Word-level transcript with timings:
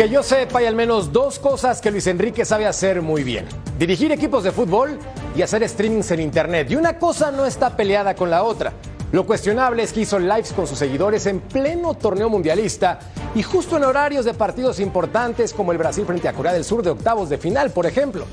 Que 0.00 0.08
yo 0.08 0.22
sepa, 0.22 0.60
hay 0.60 0.64
al 0.64 0.74
menos 0.74 1.12
dos 1.12 1.38
cosas 1.38 1.82
que 1.82 1.90
Luis 1.90 2.06
Enrique 2.06 2.46
sabe 2.46 2.66
hacer 2.66 3.02
muy 3.02 3.22
bien. 3.22 3.44
Dirigir 3.78 4.10
equipos 4.12 4.42
de 4.42 4.50
fútbol 4.50 4.98
y 5.36 5.42
hacer 5.42 5.68
streamings 5.68 6.10
en 6.12 6.20
internet. 6.20 6.70
Y 6.70 6.76
una 6.76 6.98
cosa 6.98 7.30
no 7.30 7.44
está 7.44 7.76
peleada 7.76 8.14
con 8.14 8.30
la 8.30 8.42
otra. 8.42 8.72
Lo 9.12 9.26
cuestionable 9.26 9.82
es 9.82 9.92
que 9.92 10.00
hizo 10.00 10.18
lives 10.18 10.54
con 10.54 10.66
sus 10.66 10.78
seguidores 10.78 11.26
en 11.26 11.40
pleno 11.40 11.92
torneo 11.92 12.30
mundialista 12.30 12.98
y 13.34 13.42
justo 13.42 13.76
en 13.76 13.84
horarios 13.84 14.24
de 14.24 14.32
partidos 14.32 14.80
importantes 14.80 15.52
como 15.52 15.70
el 15.70 15.76
Brasil 15.76 16.06
frente 16.06 16.28
a 16.28 16.32
Corea 16.32 16.54
del 16.54 16.64
Sur 16.64 16.82
de 16.82 16.88
octavos 16.88 17.28
de 17.28 17.36
final, 17.36 17.70
por 17.70 17.84
ejemplo. 17.84 18.24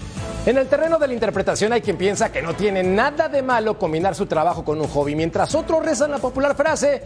En 0.45 0.57
el 0.57 0.68
terreno 0.68 0.97
de 0.97 1.07
la 1.09 1.15
interpretación 1.15 1.73
hay 1.73 1.81
quien 1.81 1.97
piensa 1.97 2.31
que 2.31 2.41
no 2.41 2.54
tiene 2.54 2.81
nada 2.81 3.27
de 3.27 3.41
malo 3.41 3.77
combinar 3.77 4.15
su 4.15 4.25
trabajo 4.25 4.63
con 4.63 4.79
un 4.79 4.88
hobby, 4.88 5.18
mientras 5.18 5.54
otros 5.54 5.86
rezan 5.86 6.11
la 6.11 6.20
popular 6.20 6.56
frase, 6.56 7.04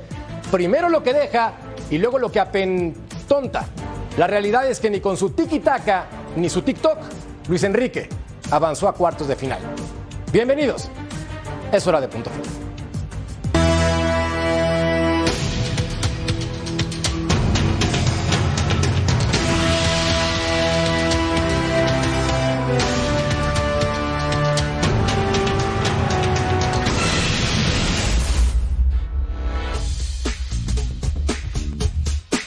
primero 0.52 0.88
lo 0.88 1.02
que 1.02 1.14
deja 1.14 1.54
y 1.90 1.98
luego 1.98 2.20
lo 2.20 2.32
que 2.32 2.40
apentonta. 2.40 3.66
La 4.18 4.28
realidad 4.28 4.70
es 4.70 4.80
que 4.80 4.90
ni 4.90 5.00
con 5.00 5.16
su 5.16 5.30
tiki-taka 5.30 6.06
ni 6.36 6.50
su 6.50 6.62
TikTok, 6.62 6.98
Luis 7.48 7.64
Enrique 7.64 8.10
avanzó 8.50 8.90
a 8.90 8.94
cuartos 8.94 9.28
de 9.28 9.36
final. 9.36 9.60
Bienvenidos. 10.34 10.90
Es 11.72 11.88
hora 11.88 12.02
de 12.02 12.10
punto 12.10 12.30
final. 12.30 12.71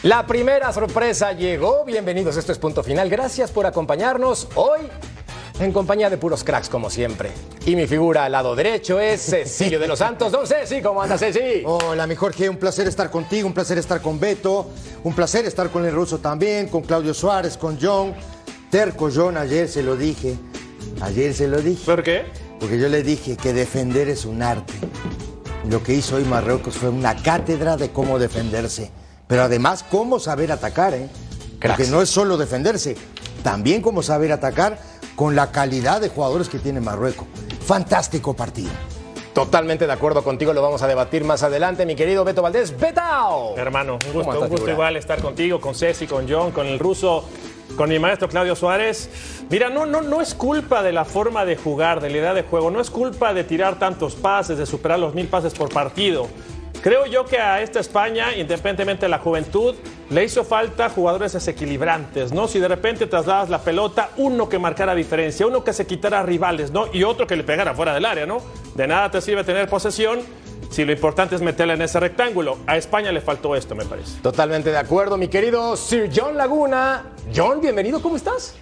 La 0.04 0.26
primera 0.26 0.70
sorpresa 0.70 1.32
llegó. 1.32 1.82
Bienvenidos, 1.86 2.36
esto 2.36 2.52
es 2.52 2.58
Punto 2.58 2.82
Final. 2.82 3.08
Gracias 3.08 3.50
por 3.50 3.64
acompañarnos 3.64 4.48
hoy 4.54 4.80
en 5.58 5.72
compañía 5.72 6.10
de 6.10 6.18
puros 6.18 6.44
cracks 6.44 6.68
como 6.68 6.90
siempre. 6.90 7.30
Y 7.64 7.74
mi 7.74 7.86
figura 7.86 8.26
al 8.26 8.32
lado 8.32 8.54
derecho 8.54 9.00
es 9.00 9.22
Cecilio 9.30 9.80
de 9.80 9.88
los 9.88 10.00
Santos. 10.00 10.30
Don 10.30 10.46
Ceci, 10.46 10.82
¿cómo 10.82 11.00
anda 11.00 11.16
Ceci? 11.16 11.62
Hola, 11.64 12.06
mi 12.06 12.16
Jorge, 12.16 12.50
un 12.50 12.58
placer 12.58 12.86
estar 12.86 13.10
contigo, 13.10 13.46
un 13.48 13.54
placer 13.54 13.78
estar 13.78 14.02
con 14.02 14.20
Beto, 14.20 14.68
un 15.04 15.14
placer 15.14 15.46
estar 15.46 15.70
con 15.70 15.86
el 15.86 15.94
ruso 15.94 16.18
también, 16.18 16.68
con 16.68 16.82
Claudio 16.82 17.14
Suárez, 17.14 17.56
con 17.56 17.78
John. 17.80 18.12
Terco 18.70 19.08
John, 19.10 19.38
ayer 19.38 19.70
se 19.70 19.82
lo 19.82 19.96
dije. 19.96 20.36
Ayer 21.00 21.32
se 21.32 21.48
lo 21.48 21.62
dije. 21.62 21.86
¿Por 21.86 22.02
qué? 22.02 22.26
Porque 22.60 22.78
yo 22.78 22.90
le 22.90 23.02
dije 23.02 23.38
que 23.38 23.54
defender 23.54 24.10
es 24.10 24.26
un 24.26 24.42
arte. 24.42 24.74
Lo 25.70 25.82
que 25.82 25.94
hizo 25.94 26.16
hoy 26.16 26.24
Marruecos 26.24 26.74
fue 26.74 26.90
una 26.90 27.16
cátedra 27.16 27.78
de 27.78 27.90
cómo 27.90 28.18
defenderse. 28.18 28.90
Pero 29.26 29.42
además, 29.42 29.84
cómo 29.90 30.18
saber 30.18 30.52
atacar, 30.52 30.94
¿eh? 30.94 31.08
Porque 31.60 31.86
no 31.86 32.02
es 32.02 32.10
solo 32.10 32.36
defenderse, 32.36 32.96
también 33.42 33.80
cómo 33.80 34.02
saber 34.02 34.32
atacar 34.32 34.78
con 35.16 35.34
la 35.34 35.50
calidad 35.50 36.00
de 36.00 36.08
jugadores 36.08 36.48
que 36.48 36.58
tiene 36.58 36.80
Marruecos. 36.80 37.26
Fantástico 37.66 38.34
partido. 38.34 38.70
Totalmente 39.32 39.86
de 39.86 39.92
acuerdo 39.92 40.22
contigo, 40.22 40.52
lo 40.52 40.62
vamos 40.62 40.82
a 40.82 40.86
debatir 40.86 41.24
más 41.24 41.42
adelante, 41.42 41.86
mi 41.86 41.96
querido 41.96 42.22
Beto 42.22 42.40
Valdés. 42.40 42.78
¡Betao! 42.78 43.56
Hermano, 43.56 43.98
un 44.06 44.12
gusto, 44.12 44.40
un 44.40 44.48
gusto 44.48 44.70
igual 44.70 44.96
estar 44.96 45.20
contigo, 45.20 45.60
con 45.60 45.74
Ceci, 45.74 46.06
con 46.06 46.28
John, 46.28 46.52
con 46.52 46.66
el 46.66 46.78
ruso, 46.78 47.24
con 47.76 47.88
mi 47.88 47.98
maestro 47.98 48.28
Claudio 48.28 48.54
Suárez. 48.54 49.10
Mira, 49.50 49.70
no, 49.70 49.86
no, 49.86 50.02
no 50.02 50.20
es 50.20 50.34
culpa 50.34 50.84
de 50.84 50.92
la 50.92 51.04
forma 51.04 51.44
de 51.44 51.56
jugar, 51.56 52.00
de 52.00 52.10
la 52.10 52.18
idea 52.18 52.34
de 52.34 52.44
juego, 52.44 52.70
no 52.70 52.80
es 52.80 52.90
culpa 52.90 53.34
de 53.34 53.42
tirar 53.42 53.78
tantos 53.78 54.14
pases, 54.14 54.56
de 54.56 54.66
superar 54.66 55.00
los 55.00 55.14
mil 55.14 55.26
pases 55.26 55.52
por 55.52 55.68
partido. 55.68 56.28
Creo 56.84 57.06
yo 57.06 57.24
que 57.24 57.38
a 57.38 57.62
esta 57.62 57.80
España, 57.80 58.36
independientemente 58.36 59.06
de 59.06 59.08
la 59.08 59.18
juventud, 59.18 59.74
le 60.10 60.22
hizo 60.22 60.44
falta 60.44 60.90
jugadores 60.90 61.32
desequilibrantes, 61.32 62.30
¿no? 62.30 62.46
Si 62.46 62.58
de 62.58 62.68
repente 62.68 63.06
trasladas 63.06 63.48
la 63.48 63.60
pelota, 63.60 64.10
uno 64.18 64.50
que 64.50 64.58
marcara 64.58 64.94
diferencia, 64.94 65.46
uno 65.46 65.64
que 65.64 65.72
se 65.72 65.86
quitara 65.86 66.22
rivales, 66.22 66.72
¿no? 66.72 66.88
Y 66.92 67.02
otro 67.02 67.26
que 67.26 67.36
le 67.36 67.42
pegara 67.42 67.72
fuera 67.72 67.94
del 67.94 68.04
área, 68.04 68.26
¿no? 68.26 68.42
De 68.74 68.86
nada 68.86 69.10
te 69.10 69.22
sirve 69.22 69.44
tener 69.44 69.66
posesión 69.66 70.20
si 70.68 70.84
lo 70.84 70.92
importante 70.92 71.34
es 71.34 71.40
meterla 71.40 71.72
en 71.72 71.80
ese 71.80 71.98
rectángulo. 72.00 72.58
A 72.66 72.76
España 72.76 73.10
le 73.12 73.22
faltó 73.22 73.56
esto, 73.56 73.74
me 73.74 73.86
parece. 73.86 74.20
Totalmente 74.20 74.70
de 74.70 74.76
acuerdo, 74.76 75.16
mi 75.16 75.28
querido 75.28 75.78
Sir 75.78 76.10
John 76.14 76.36
Laguna. 76.36 77.04
John, 77.34 77.62
bienvenido, 77.62 78.02
¿cómo 78.02 78.16
estás? 78.16 78.56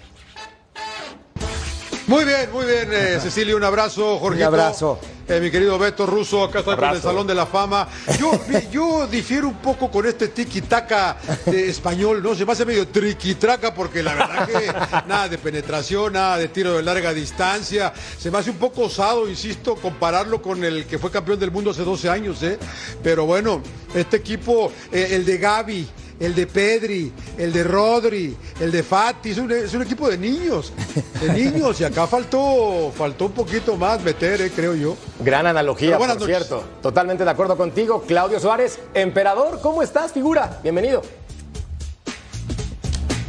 Muy 2.06 2.24
bien, 2.24 2.50
muy 2.52 2.66
bien, 2.66 2.88
eh, 2.92 3.18
Cecilia, 3.20 3.54
un 3.54 3.62
abrazo, 3.62 4.18
Jorge. 4.18 4.38
Un 4.38 4.44
abrazo. 4.44 4.98
Eh, 5.28 5.38
mi 5.40 5.52
querido 5.52 5.78
Beto 5.78 6.04
Russo, 6.04 6.42
acá 6.42 6.58
está 6.58 6.76
con 6.76 6.90
el 6.90 7.00
Salón 7.00 7.26
de 7.28 7.34
la 7.34 7.46
Fama. 7.46 7.88
Yo, 8.18 8.32
yo 8.72 9.06
difiero 9.06 9.46
un 9.46 9.58
poco 9.58 9.88
con 9.88 10.04
este 10.04 10.28
tiki-taka 10.28 11.16
español, 11.46 12.20
¿no? 12.20 12.34
Se 12.34 12.44
me 12.44 12.52
hace 12.52 12.64
medio 12.64 12.88
triqui-traca 12.88 13.72
porque 13.72 14.02
la 14.02 14.14
verdad 14.14 14.48
que 14.48 14.66
nada 15.08 15.28
de 15.28 15.38
penetración, 15.38 16.14
nada 16.14 16.38
de 16.38 16.48
tiro 16.48 16.76
de 16.76 16.82
larga 16.82 17.14
distancia. 17.14 17.92
Se 18.18 18.32
me 18.32 18.38
hace 18.38 18.50
un 18.50 18.58
poco 18.58 18.82
osado, 18.82 19.28
insisto, 19.28 19.76
compararlo 19.76 20.42
con 20.42 20.64
el 20.64 20.86
que 20.86 20.98
fue 20.98 21.10
campeón 21.10 21.38
del 21.38 21.52
mundo 21.52 21.70
hace 21.70 21.84
12 21.84 22.10
años, 22.10 22.42
¿eh? 22.42 22.58
Pero 23.00 23.24
bueno, 23.24 23.62
este 23.94 24.16
equipo, 24.16 24.72
eh, 24.90 25.08
el 25.12 25.24
de 25.24 25.38
Gaby, 25.38 25.88
el 26.22 26.36
de 26.36 26.46
Pedri, 26.46 27.12
el 27.36 27.52
de 27.52 27.64
Rodri, 27.64 28.36
el 28.60 28.70
de 28.70 28.84
Fati, 28.84 29.30
es 29.30 29.38
un, 29.38 29.82
equipo 29.82 30.08
de 30.08 30.16
niños, 30.16 30.72
de 31.20 31.32
niños, 31.50 31.80
y 31.80 31.84
acá 31.84 32.06
faltó, 32.06 32.92
faltó 32.96 33.26
un 33.26 33.32
poquito 33.32 33.76
más 33.76 34.00
meter, 34.04 34.40
eh, 34.40 34.52
creo 34.54 34.76
yo. 34.76 34.96
Gran 35.18 35.48
analogía, 35.48 35.98
por 35.98 36.24
cierto. 36.24 36.62
Totalmente 36.80 37.24
de 37.24 37.30
acuerdo 37.30 37.56
contigo. 37.56 38.04
Claudio 38.06 38.38
Suárez, 38.38 38.78
emperador, 38.94 39.60
¿cómo 39.60 39.82
estás, 39.82 40.12
figura? 40.12 40.60
Bienvenido. 40.62 41.02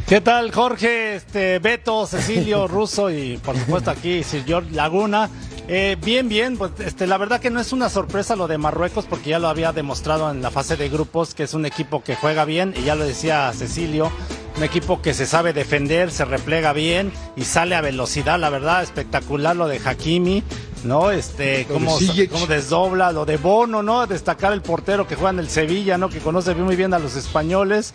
¿Qué 0.06 0.20
tal, 0.20 0.52
Jorge, 0.52 1.16
este, 1.16 1.58
Beto, 1.58 2.06
Cecilio, 2.06 2.68
Russo 2.68 3.10
y 3.10 3.38
por 3.38 3.56
supuesto 3.56 3.90
aquí 3.90 4.22
Sir 4.22 4.44
George 4.44 4.70
Laguna? 4.70 5.28
Eh, 5.66 5.96
bien, 6.04 6.28
bien, 6.28 6.58
pues 6.58 6.72
este, 6.80 7.06
la 7.06 7.16
verdad 7.16 7.40
que 7.40 7.48
no 7.48 7.58
es 7.58 7.72
una 7.72 7.88
sorpresa 7.88 8.36
lo 8.36 8.46
de 8.48 8.58
Marruecos 8.58 9.06
porque 9.06 9.30
ya 9.30 9.38
lo 9.38 9.48
había 9.48 9.72
demostrado 9.72 10.30
en 10.30 10.42
la 10.42 10.50
fase 10.50 10.76
de 10.76 10.90
grupos 10.90 11.34
que 11.34 11.44
es 11.44 11.54
un 11.54 11.64
equipo 11.64 12.02
que 12.02 12.16
juega 12.16 12.44
bien 12.44 12.74
y 12.76 12.82
ya 12.82 12.94
lo 12.94 13.04
decía 13.04 13.50
Cecilio, 13.54 14.12
un 14.58 14.62
equipo 14.62 15.00
que 15.00 15.14
se 15.14 15.24
sabe 15.24 15.54
defender, 15.54 16.10
se 16.10 16.26
replega 16.26 16.74
bien 16.74 17.12
y 17.34 17.44
sale 17.44 17.76
a 17.76 17.80
velocidad, 17.80 18.38
la 18.38 18.50
verdad 18.50 18.82
espectacular 18.82 19.56
lo 19.56 19.66
de 19.66 19.80
Hakimi, 19.82 20.42
¿no? 20.84 21.10
Este, 21.10 21.66
cómo, 21.66 21.98
cómo 22.30 22.46
desdobla, 22.46 23.12
lo 23.12 23.24
de 23.24 23.36
Bono, 23.36 23.82
¿no? 23.82 24.06
Destacar 24.06 24.52
el 24.52 24.62
portero 24.62 25.06
que 25.06 25.14
juega 25.14 25.30
en 25.30 25.38
el 25.38 25.48
Sevilla, 25.48 25.98
¿no? 25.98 26.08
Que 26.08 26.18
conoce 26.18 26.54
muy 26.54 26.76
bien 26.76 26.94
a 26.94 26.98
los 26.98 27.16
españoles. 27.16 27.94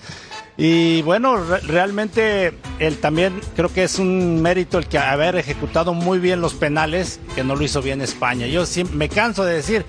Y 0.57 1.01
bueno, 1.03 1.37
realmente 1.37 2.53
él 2.79 2.97
también 2.97 3.39
creo 3.55 3.71
que 3.71 3.83
es 3.83 3.97
un 3.97 4.41
mérito 4.41 4.77
el 4.77 4.87
que 4.87 4.97
haber 4.97 5.37
ejecutado 5.37 5.93
muy 5.93 6.19
bien 6.19 6.41
los 6.41 6.53
penales, 6.53 7.21
que 7.33 7.45
no 7.45 7.55
lo 7.55 7.63
hizo 7.63 7.81
bien 7.81 8.01
España. 8.01 8.45
Yo 8.45 8.65
siempre, 8.65 8.97
me 8.97 9.07
canso 9.07 9.45
de 9.45 9.53
decir, 9.53 9.85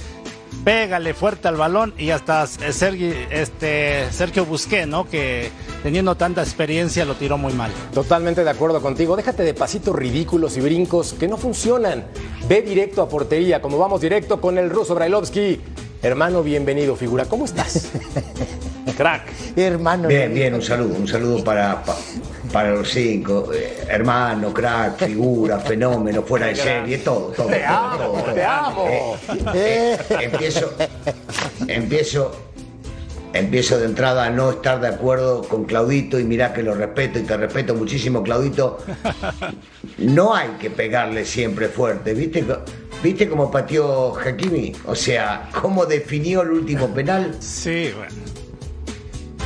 pégale 0.64 1.14
fuerte 1.14 1.48
al 1.48 1.56
balón 1.56 1.94
y 1.98 2.10
hasta 2.10 2.46
Sergio, 2.46 3.12
este, 3.30 4.10
Sergio 4.10 4.44
Busqué, 4.44 4.86
¿no? 4.86 5.08
Que 5.08 5.50
teniendo 5.82 6.14
tanta 6.16 6.42
experiencia 6.42 7.04
lo 7.04 7.14
tiró 7.14 7.38
muy 7.38 7.52
mal. 7.52 7.70
Totalmente 7.92 8.44
de 8.44 8.50
acuerdo 8.50 8.80
contigo. 8.80 9.16
Déjate 9.16 9.42
de 9.42 9.54
pasitos 9.54 9.94
ridículos 9.94 10.56
y 10.56 10.60
brincos 10.60 11.14
que 11.14 11.28
no 11.28 11.36
funcionan. 11.36 12.06
Ve 12.48 12.62
directo 12.62 13.02
a 13.02 13.08
portería, 13.08 13.62
como 13.62 13.78
vamos 13.78 14.00
directo 14.00 14.40
con 14.40 14.58
el 14.58 14.70
ruso 14.70 14.94
Brailovsky. 14.94 15.60
Hermano, 16.02 16.42
bienvenido, 16.42 16.96
figura. 16.96 17.26
¿Cómo 17.26 17.44
estás? 17.44 17.88
Crack. 18.96 19.22
Hermano. 19.56 20.08
Bien, 20.08 20.32
bien, 20.32 20.54
un 20.54 20.62
saludo, 20.62 20.94
un 20.94 21.06
saludo 21.06 21.44
para, 21.44 21.82
para, 21.82 21.98
los 22.52 22.90
cinco. 22.90 23.50
Eh, 23.52 23.84
hermano, 23.88 24.52
crack, 24.52 25.06
figura, 25.06 25.58
fenómeno, 25.60 26.22
fuera 26.22 26.46
de 26.46 26.56
serie, 26.56 26.98
todo, 26.98 27.28
todo. 27.28 27.46
Te 27.46 27.64
amo, 27.64 28.24
te 28.34 28.44
amo. 28.44 28.84
Eh, 28.88 29.16
eh, 29.54 29.98
empiezo, 30.20 30.72
empiezo, 31.66 32.32
empiezo 33.32 33.78
de 33.78 33.86
entrada 33.86 34.24
a 34.24 34.30
no 34.30 34.50
estar 34.50 34.80
de 34.80 34.88
acuerdo 34.88 35.42
con 35.42 35.64
Claudito 35.64 36.18
y 36.18 36.24
mirá 36.24 36.52
que 36.52 36.62
lo 36.62 36.74
respeto 36.74 37.18
y 37.18 37.22
te 37.22 37.36
respeto 37.36 37.74
muchísimo, 37.74 38.22
Claudito. 38.22 38.78
No 39.98 40.34
hay 40.34 40.50
que 40.60 40.70
pegarle 40.70 41.24
siempre 41.24 41.68
fuerte, 41.68 42.14
¿viste? 42.14 42.44
¿Viste 43.02 43.28
cómo 43.28 43.50
pateó 43.50 44.14
Hakimi? 44.18 44.72
O 44.86 44.94
sea, 44.94 45.48
cómo 45.60 45.86
definió 45.86 46.42
el 46.42 46.50
último 46.50 46.88
penal. 46.88 47.34
Sí, 47.40 47.92
bueno. 47.96 48.39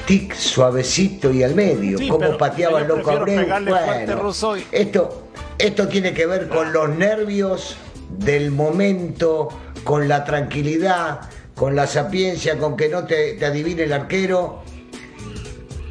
Tic 0.07 0.35
suavecito 0.35 1.33
y 1.33 1.43
al 1.43 1.55
medio. 1.55 1.99
cómo 2.09 2.37
pateaba 2.37 2.81
el 2.81 2.89
loco 2.89 3.11
Abreu. 3.11 3.47
Bueno, 3.65 4.33
esto, 4.71 5.29
esto 5.59 5.89
tiene 5.89 6.13
que 6.13 6.27
ver 6.27 6.49
con 6.49 6.73
los 6.73 6.91
nervios 6.91 7.77
del 8.11 8.51
momento, 8.51 9.49
con 9.83 10.07
la 10.09 10.25
tranquilidad, 10.25 11.21
con 11.55 11.75
la 11.75 11.87
sapiencia, 11.87 12.59
con 12.59 12.77
que 12.77 12.89
no 12.89 13.05
te, 13.05 13.35
te 13.35 13.47
adivine 13.47 13.85
el 13.85 13.93
arquero. 13.93 14.63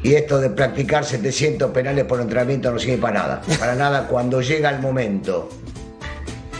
Y 0.02 0.14
esto 0.14 0.38
de 0.38 0.50
practicar 0.50 1.04
700 1.04 1.70
penales 1.70 2.04
por 2.04 2.20
entrenamiento 2.20 2.70
no 2.70 2.78
sirve 2.78 2.98
para 2.98 3.20
nada. 3.20 3.42
Para 3.58 3.74
nada 3.74 4.06
cuando 4.06 4.42
llega 4.42 4.70
el 4.70 4.80
momento. 4.80 5.48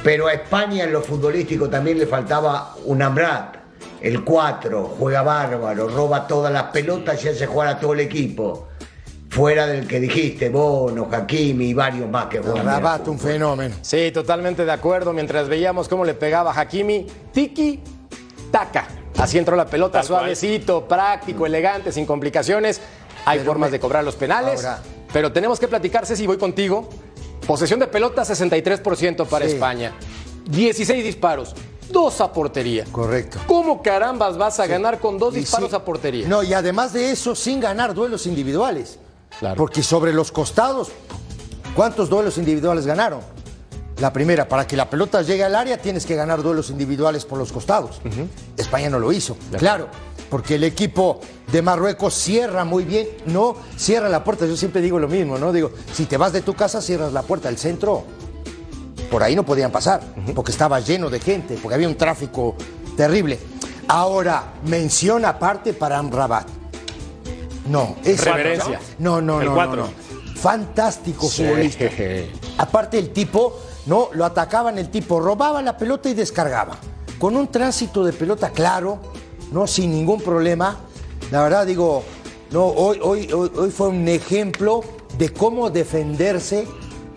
Pero 0.03 0.27
a 0.27 0.35
España 0.35 0.85
en 0.85 0.93
lo 0.93 1.03
futbolístico 1.03 1.69
también 1.69 1.99
le 1.99 2.07
faltaba 2.07 2.75
un 2.85 3.01
Amrat. 3.01 3.64
El 4.01 4.23
4, 4.23 4.97
juega 4.99 5.23
bárbaro, 5.23 5.89
roba 5.89 6.27
todas 6.27 6.53
las 6.53 6.65
pelotas 6.65 7.25
y 7.25 7.29
hace 7.29 7.47
jugar 7.47 7.69
a 7.69 7.81
todo 7.81 7.95
el 7.95 8.01
equipo. 8.01 8.69
fuera 9.31 9.67
del 9.67 9.89
que 9.89 9.99
dijiste, 9.99 10.49
Bono, 10.49 11.09
Hakimi 11.11 11.67
y 11.67 11.75
varios 11.75 12.09
más 12.09 12.27
que 12.27 12.39
bueno. 12.39 12.63
Rabat, 12.63 13.09
un 13.09 13.19
fenómeno. 13.19 13.75
Sí, 13.83 14.13
totalmente 14.13 14.65
de 14.65 14.71
acuerdo. 14.71 15.13
Mientras 15.13 15.49
veíamos 15.49 15.89
cómo 15.89 16.05
le 16.05 16.15
pegaba 16.15 16.53
Hakimi, 16.57 17.07
tiki, 17.33 17.81
taca. 18.53 18.87
Así 19.19 19.39
entró 19.39 19.57
la 19.57 19.67
pelota, 19.67 20.03
suavecito, 20.03 20.87
práctico, 20.87 21.47
elegante, 21.47 21.91
sin 21.91 22.07
complicaciones. 22.07 22.81
Hay 23.25 23.41
formas 23.41 23.73
de 23.73 23.81
cobrar 23.81 24.05
los 24.05 24.15
penales. 24.15 24.67
Pero 25.13 25.33
tenemos 25.33 25.59
que 25.59 25.67
platicar, 25.67 26.07
Ceci, 26.07 26.27
voy 26.27 26.37
contigo. 26.37 26.89
Posesión 27.47 27.81
de 27.81 27.87
pelota, 27.87 28.23
63% 28.23 29.27
para 29.27 29.45
España. 29.45 29.93
16 30.47 31.03
disparos, 31.05 31.55
dos 31.95 32.21
a 32.21 32.31
portería. 32.31 32.85
Correcto. 32.93 33.39
¿Cómo 33.47 33.83
carambas 33.83 34.37
vas 34.37 34.61
a 34.61 34.67
ganar 34.67 34.99
con 34.99 35.17
dos 35.17 35.33
disparos 35.33 35.73
a 35.73 35.83
portería? 35.83 36.29
No, 36.29 36.43
y 36.43 36.53
además 36.53 36.93
de 36.93 37.11
eso, 37.11 37.35
sin 37.35 37.61
ganar 37.61 37.95
duelos 37.95 38.27
individuales. 38.27 38.99
Claro. 39.39 39.57
Porque 39.57 39.83
sobre 39.83 40.13
los 40.13 40.31
costados, 40.31 40.91
¿cuántos 41.75 42.11
duelos 42.11 42.37
individuales 42.37 42.85
ganaron? 42.85 43.21
La 43.99 44.13
primera, 44.13 44.49
para 44.49 44.67
que 44.67 44.77
la 44.77 44.91
pelota 44.91 45.23
llegue 45.23 45.45
al 45.45 45.55
área 45.55 45.79
tienes 45.79 46.05
que 46.05 46.17
ganar 46.17 46.43
duelos 46.43 46.69
individuales 46.69 47.25
por 47.25 47.39
los 47.39 47.53
costados. 47.53 48.01
España 48.57 48.91
no 48.91 48.99
lo 48.99 49.13
hizo, 49.13 49.37
claro, 49.57 49.87
porque 50.29 50.57
el 50.57 50.65
equipo 50.65 51.21
de 51.53 51.63
Marruecos 51.63 52.13
cierra 52.13 52.65
muy 52.65 52.83
bien, 52.83 53.09
no 53.27 53.57
cierra 53.77 54.09
la 54.09 54.25
puerta, 54.25 54.47
yo 54.47 54.57
siempre 54.57 54.83
digo 54.83 54.99
lo 54.99 55.07
mismo, 55.07 55.39
¿no? 55.39 55.53
Digo, 55.53 55.71
si 55.93 56.07
te 56.07 56.17
vas 56.17 56.33
de 56.33 56.43
tu 56.43 56.55
casa 56.55 56.83
cierras 56.83 57.13
la 57.13 57.23
puerta, 57.23 57.49
el 57.49 57.57
centro 57.57 58.05
por 59.15 59.23
ahí 59.23 59.37
no 59.37 59.47
podían 59.47 59.71
pasar, 59.71 60.01
porque 60.35 60.51
estaba 60.51 60.81
lleno 60.81 61.09
de 61.09 61.21
gente, 61.21 61.57
porque 61.63 61.77
había 61.77 61.87
un 61.87 61.95
tráfico 61.95 62.57
terrible. 62.97 63.39
Ahora, 63.87 64.55
mención 64.67 65.25
aparte 65.25 65.73
para 65.73 65.99
Amrabat. 65.99 66.49
No, 67.69 67.95
es 68.03 68.25
reverencia. 68.25 68.81
No, 68.99 69.21
no, 69.21 69.41
no, 69.41 69.55
no, 69.55 69.77
no, 69.77 69.89
Fantástico 70.35 71.29
futbolista. 71.29 71.85
Aparte 72.59 72.99
el 72.99 73.11
tipo, 73.11 73.61
no, 73.87 74.09
lo 74.15 74.25
atacaban 74.25 74.79
el 74.79 74.91
tipo, 74.91 75.21
robaba 75.21 75.63
la 75.63 75.77
pelota 75.77 76.09
y 76.09 76.15
descargaba. 76.15 76.77
Con 77.17 77.37
un 77.37 77.47
tránsito 77.47 78.05
de 78.05 78.13
pelota 78.13 78.51
claro, 78.51 78.99
no 79.53 79.69
sin 79.69 79.93
ningún 79.93 80.23
problema. 80.23 80.77
La 81.31 81.45
verdad 81.45 81.65
digo, 81.65 82.03
no, 82.51 82.67
hoy, 82.67 82.99
hoy, 83.01 83.31
hoy 83.33 83.71
fue 83.71 83.91
un 83.91 84.09
ejemplo 84.09 84.81
de 85.17 85.33
cómo 85.33 85.71
defenderse 85.71 86.67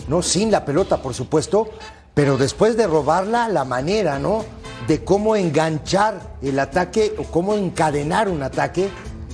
¿no? 0.07 0.21
Sin 0.21 0.51
la 0.51 0.65
pelota, 0.65 0.97
por 0.97 1.13
supuesto, 1.13 1.69
pero 2.13 2.37
después 2.37 2.77
de 2.77 2.87
robarla, 2.87 3.47
la 3.47 3.63
manera, 3.63 4.19
¿no? 4.19 4.45
De 4.87 5.03
cómo 5.03 5.35
enganchar 5.35 6.19
el 6.41 6.59
ataque 6.59 7.13
o 7.17 7.23
cómo 7.23 7.53
encadenar 7.53 8.29
un 8.29 8.43
ataque 8.43 8.89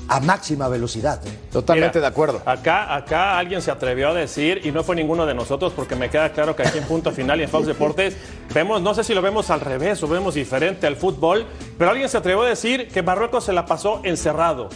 a 0.08 0.20
máxima 0.20 0.68
velocidad. 0.68 1.26
¿eh? 1.26 1.40
Totalmente 1.52 2.00
de 2.00 2.08
acuerdo. 2.08 2.42
Acá, 2.46 2.94
acá 2.94 3.38
alguien 3.38 3.62
se 3.62 3.72
atrevió 3.72 4.10
a 4.10 4.14
decir, 4.14 4.62
y 4.64 4.72
no 4.72 4.84
fue 4.84 4.96
ninguno 4.96 5.26
de 5.26 5.34
nosotros, 5.34 5.74
porque 5.76 5.96
me 5.96 6.10
queda 6.10 6.32
claro 6.32 6.56
que 6.56 6.64
aquí 6.64 6.78
en 6.78 6.84
Punto 6.86 7.12
Final 7.12 7.40
y 7.40 7.44
en 7.44 7.50
Fox 7.50 7.68
Deportes 7.68 8.16
vemos, 8.54 8.82
no 8.82 8.94
sé 8.94 9.04
si 9.04 9.14
lo 9.14 9.22
vemos 9.22 9.50
al 9.50 9.62
revés 9.62 10.02
o 10.04 10.08
vemos 10.08 10.34
diferente 10.36 10.88
al 10.88 10.96
fútbol, 10.96 11.46
pero 11.78 11.92
alguien 11.92 12.10
se 12.10 12.18
atrevió 12.18 12.44
a 12.44 12.50
decir 12.50 12.90
que 12.90 13.02
Marruecos 13.02 13.46
se 13.46 13.54
la 13.54 13.66
pasó 13.66 14.02
encerrado. 14.04 14.70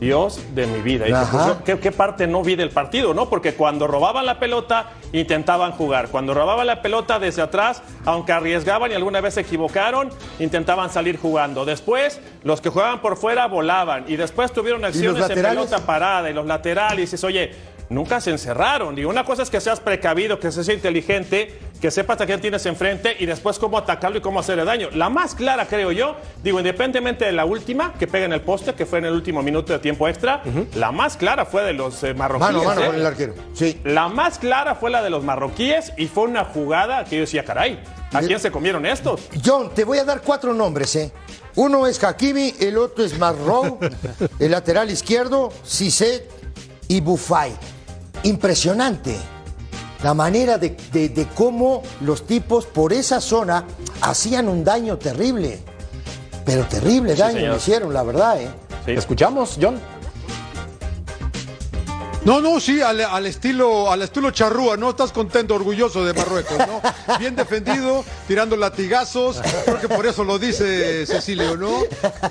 Dios 0.00 0.40
de 0.54 0.66
mi 0.66 0.80
vida. 0.80 1.06
Pues, 1.64 1.78
¿qué, 1.78 1.92
parte 1.92 2.26
no 2.26 2.42
vi 2.42 2.54
del 2.54 2.70
partido? 2.70 3.14
no? 3.14 3.28
Porque 3.28 3.54
cuando 3.54 3.86
robaban 3.86 4.26
la 4.26 4.38
pelota, 4.38 4.90
intentaban 5.12 5.72
jugar. 5.72 6.08
Cuando 6.08 6.34
robaban 6.34 6.66
la 6.66 6.82
pelota 6.82 7.18
desde 7.18 7.42
atrás, 7.42 7.82
aunque 8.04 8.32
arriesgaban 8.32 8.90
y 8.90 8.94
alguna 8.94 9.20
vez 9.20 9.34
se 9.34 9.40
equivocaron, 9.40 10.10
intentaban 10.38 10.90
salir 10.90 11.18
jugando. 11.18 11.64
Después, 11.64 12.20
los 12.42 12.60
que 12.60 12.68
jugaban 12.68 13.00
por 13.00 13.16
fuera 13.16 13.46
volaban. 13.46 14.04
Y 14.08 14.16
después 14.16 14.52
tuvieron 14.52 14.84
acciones 14.84 15.28
de 15.28 15.34
pelota 15.34 15.78
parada 15.80 16.30
y 16.30 16.34
los 16.34 16.46
laterales. 16.46 16.98
Y 16.98 17.00
dices, 17.02 17.24
oye, 17.24 17.52
nunca 17.88 18.20
se 18.20 18.30
encerraron. 18.30 18.98
Y 18.98 19.04
una 19.04 19.24
cosa 19.24 19.42
es 19.42 19.50
que 19.50 19.60
seas 19.60 19.80
precavido, 19.80 20.38
que 20.38 20.50
seas 20.50 20.68
inteligente, 20.68 21.58
que 21.80 21.90
sepas 21.90 22.20
a 22.20 22.26
quién 22.26 22.40
tienes 22.40 22.64
enfrente 22.66 23.16
y 23.18 23.26
después 23.26 23.58
cómo 23.58 23.78
atacarlo 23.78 24.18
y 24.18 24.20
cómo 24.20 24.40
hacerle 24.40 24.64
daño. 24.64 24.88
La 24.92 25.08
más 25.08 25.34
clara, 25.34 25.66
creo 25.66 25.92
yo, 25.92 26.16
digo, 26.42 26.58
independientemente 26.58 27.24
de 27.24 27.32
la 27.32 27.44
última, 27.44 27.94
que 27.94 28.06
pega 28.06 28.24
en 28.24 28.32
el 28.32 28.40
poste, 28.40 28.74
que 28.74 28.86
fue 28.86 28.98
en 28.98 29.06
el 29.06 29.12
último 29.12 29.42
minuto 29.42 29.72
de 29.72 29.78
tiempo 29.78 30.08
extra, 30.08 30.42
la 30.74 30.92
más 30.92 31.16
clara 31.16 31.44
fue 31.44 31.62
de 31.62 31.72
los 31.72 32.02
eh, 32.02 32.14
marroquíes. 32.14 32.52
Mano, 32.52 32.64
mano 32.64 32.82
¿eh? 32.82 32.86
con 32.86 32.96
el 32.96 33.06
arquero. 33.06 33.34
Sí. 33.54 33.80
La 33.84 34.08
más 34.08 34.38
clara 34.38 34.74
fue 34.74 34.90
la 34.90 35.02
de 35.02 35.10
los 35.10 35.24
marroquíes 35.24 35.92
y 35.96 36.06
fue 36.06 36.24
una 36.24 36.44
jugada 36.44 37.04
que 37.04 37.16
yo 37.16 37.20
decía, 37.22 37.44
caray, 37.44 37.80
¿a 38.12 38.20
quién 38.20 38.40
se 38.40 38.50
comieron 38.50 38.86
estos? 38.86 39.28
John, 39.44 39.70
te 39.74 39.84
voy 39.84 39.98
a 39.98 40.04
dar 40.04 40.22
cuatro 40.22 40.52
nombres, 40.54 40.94
¿eh? 40.96 41.12
Uno 41.56 41.86
es 41.86 42.02
Hakimi, 42.02 42.54
el 42.60 42.76
otro 42.76 43.02
es 43.02 43.18
Marrou, 43.18 43.78
el 44.38 44.50
lateral 44.50 44.90
izquierdo, 44.90 45.50
Cissé 45.64 46.28
y 46.88 47.00
Bufay. 47.00 47.52
Impresionante 48.22 49.16
la 50.02 50.14
manera 50.14 50.58
de, 50.58 51.26
cómo 51.34 51.82
los 52.02 52.26
tipos 52.26 52.66
por 52.66 52.92
esa 52.92 53.20
zona 53.20 53.64
hacían 54.02 54.48
un 54.48 54.62
daño 54.62 54.98
terrible. 54.98 55.60
Pero 56.44 56.64
terrible 56.66 57.14
daño 57.14 57.48
lo 57.48 57.56
hicieron, 57.56 57.92
la 57.92 58.02
verdad. 58.02 58.40
¿eh? 58.40 58.48
¿Escuchamos, 58.86 59.58
John? 59.60 59.80
No, 62.26 62.40
no, 62.40 62.58
sí, 62.58 62.82
al, 62.82 63.24
estilo, 63.24 63.88
al 63.88 64.02
estilo 64.02 64.32
charrúa, 64.32 64.76
¿no? 64.76 64.90
Estás 64.90 65.12
contento, 65.12 65.54
orgulloso 65.54 66.04
de 66.04 66.12
Marruecos, 66.12 66.58
¿no? 66.58 66.82
Bien 67.20 67.36
defendido, 67.36 68.04
tirando 68.26 68.56
latigazos, 68.56 69.40
creo 69.64 69.80
que 69.80 69.88
por 69.88 70.06
eso 70.06 70.24
lo 70.24 70.36
dice 70.36 71.06
Cecilio, 71.06 71.56
¿no? 71.56 71.82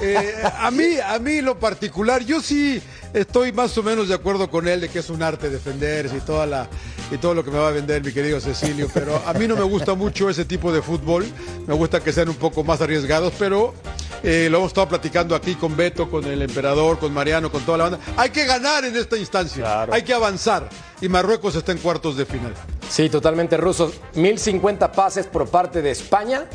Eh, 0.02 0.36
a 0.60 0.70
mí, 0.70 0.98
a 0.98 1.18
mí 1.20 1.40
lo 1.40 1.58
particular, 1.60 2.26
yo 2.26 2.42
sí 2.42 2.82
estoy 3.16 3.52
más 3.54 3.78
o 3.78 3.84
menos 3.84 4.10
de 4.10 4.14
acuerdo 4.14 4.50
con 4.50 4.68
él 4.68 4.82
de 4.82 4.90
que 4.90 5.00
es 5.00 5.10
un 5.10 5.24
arte 5.24 5.50
defenderse 5.50 6.18
y 6.18 6.20
toda 6.20 6.46
la 6.46 6.68
y 7.12 7.18
todo 7.18 7.34
lo 7.34 7.44
que 7.44 7.52
me 7.52 7.60
va 7.60 7.70
a 7.70 7.72
vender 7.72 8.04
mi 8.04 8.12
querido 8.12 8.40
Cecilio, 8.40 8.90
pero 8.94 9.22
a 9.26 9.34
mí 9.34 9.48
no 9.48 9.56
me 9.56 9.64
gusta 9.64 9.94
mucho 9.94 10.30
ese 10.30 10.44
tipo 10.44 10.74
de 10.74 10.82
fútbol, 10.82 11.26
me 11.68 11.74
gusta 11.76 12.00
que 12.00 12.12
sean 12.12 12.30
un 12.30 12.36
poco 12.36 12.64
más 12.64 12.82
arriesgados, 12.82 13.34
pero 13.38 13.76
eh, 14.24 14.48
lo 14.50 14.58
hemos 14.58 14.70
estado 14.70 14.90
platicando 14.90 15.36
aquí 15.36 15.54
con 15.56 15.78
Beto, 15.78 16.10
con 16.10 16.26
el 16.26 16.42
emperador, 16.42 16.98
con 16.98 17.14
Mariano, 17.14 17.52
con 17.52 17.64
toda 17.64 17.78
la 17.78 17.84
banda. 17.86 18.00
Hay 18.18 18.32
que 18.32 18.46
ganar 18.46 18.86
en 18.86 18.96
esta 18.96 19.18
instancia, 19.18 19.84
hay 19.84 20.02
que 20.02 20.14
avanzar 20.14 20.68
y 21.00 21.10
Marruecos 21.10 21.56
está 21.56 21.72
en 21.72 21.78
cuartos 21.78 22.18
de 22.18 22.26
final. 22.26 22.54
Sí, 22.90 23.10
totalmente 23.10 23.56
rusos. 23.58 23.94
1050 24.16 24.92
pases 24.92 25.28
por 25.28 25.48
parte 25.48 25.82
de 25.82 25.92
España 25.92 26.46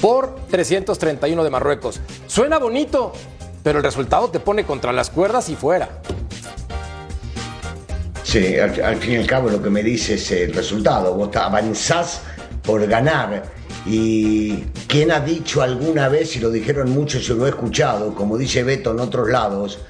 por 0.00 0.36
331 0.48 1.42
de 1.42 1.50
Marruecos. 1.50 2.00
Suena 2.26 2.58
bonito, 2.58 3.12
pero 3.68 3.80
el 3.80 3.84
resultado 3.84 4.30
te 4.30 4.40
pone 4.40 4.64
contra 4.64 4.94
las 4.94 5.10
cuerdas 5.10 5.50
y 5.50 5.54
fuera. 5.54 5.90
Sí, 8.22 8.58
al, 8.58 8.96
fin 8.96 9.12
y 9.12 9.16
al 9.16 9.26
cabo 9.26 9.50
lo 9.50 9.62
que 9.62 9.68
me 9.68 9.82
dice 9.82 10.14
es 10.14 10.30
el 10.30 10.54
resultado. 10.54 11.12
Vos 11.12 11.36
avanzás 11.36 12.22
por 12.62 12.86
ganar. 12.86 13.42
Y 13.84 14.64
quién 14.86 15.12
ha 15.12 15.20
dicho 15.20 15.60
alguna 15.60 16.08
vez, 16.08 16.34
y 16.36 16.40
lo 16.40 16.50
dijeron 16.50 16.88
muchos, 16.88 17.26
yo 17.26 17.34
lo 17.34 17.44
he 17.44 17.50
escuchado, 17.50 18.14
como 18.14 18.38
dice 18.38 18.62
Beto 18.62 18.92
en 18.92 19.00
otros 19.00 19.28
lados, 19.28 19.80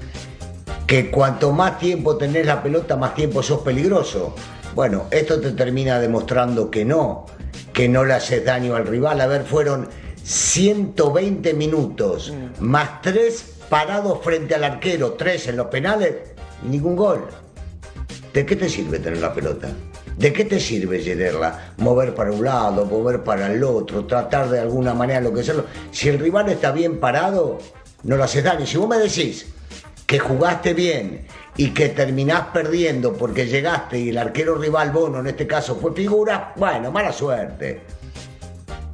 que 0.85 1.09
cuanto 1.09 1.53
más 1.53 1.79
tiempo 1.79 2.17
tenés 2.17 2.45
la 2.45 2.61
pelota, 2.61 2.97
más 2.97 3.15
tiempo 3.15 3.41
sos 3.41 3.61
peligroso. 3.61 4.35
Bueno, 4.75 5.05
esto 5.09 5.39
te 5.39 5.51
termina 5.51 6.01
demostrando 6.01 6.69
que 6.69 6.83
no, 6.83 7.27
que 7.71 7.87
no 7.87 8.03
le 8.03 8.15
haces 8.15 8.43
daño 8.43 8.75
al 8.75 8.85
rival. 8.85 9.21
A 9.21 9.27
ver, 9.27 9.45
fueron 9.45 9.87
120 10.21 11.53
minutos, 11.53 12.33
mm. 12.33 12.61
más 12.61 13.01
tres 13.01 13.55
parados 13.69 14.19
frente 14.23 14.55
al 14.55 14.63
arquero, 14.63 15.13
tres 15.13 15.47
en 15.47 15.57
los 15.57 15.67
penales, 15.67 16.15
y 16.63 16.67
ningún 16.67 16.95
gol. 16.95 17.27
¿De 18.33 18.45
qué 18.45 18.55
te 18.55 18.67
sirve 18.67 18.99
tener 18.99 19.19
la 19.19 19.33
pelota? 19.33 19.69
¿De 20.17 20.33
qué 20.33 20.45
te 20.45 20.59
sirve 20.59 20.99
llevarla? 20.99 21.73
Mover 21.77 22.13
para 22.13 22.31
un 22.31 22.43
lado, 22.43 22.85
mover 22.85 23.23
para 23.23 23.51
el 23.51 23.63
otro, 23.63 24.05
tratar 24.05 24.49
de 24.49 24.59
alguna 24.59 24.93
manera 24.93 25.21
lo 25.21 25.33
que 25.33 25.43
sea. 25.43 25.55
Si 25.91 26.09
el 26.09 26.19
rival 26.19 26.49
está 26.49 26.71
bien 26.71 26.99
parado, 26.99 27.59
no 28.03 28.17
lo 28.17 28.23
haces 28.23 28.43
daño. 28.43 28.65
Si 28.65 28.77
vos 28.77 28.89
me 28.89 28.97
decís 28.97 29.47
que 30.05 30.19
jugaste 30.19 30.73
bien 30.73 31.25
y 31.55 31.69
que 31.71 31.89
terminás 31.89 32.47
perdiendo 32.53 33.13
porque 33.13 33.47
llegaste 33.47 33.99
y 33.99 34.09
el 34.09 34.17
arquero 34.17 34.55
rival 34.55 34.91
Bono 34.91 35.19
en 35.19 35.27
este 35.27 35.47
caso 35.47 35.75
fue 35.75 35.93
figura, 35.93 36.53
bueno, 36.57 36.91
mala 36.91 37.13
suerte. 37.13 37.81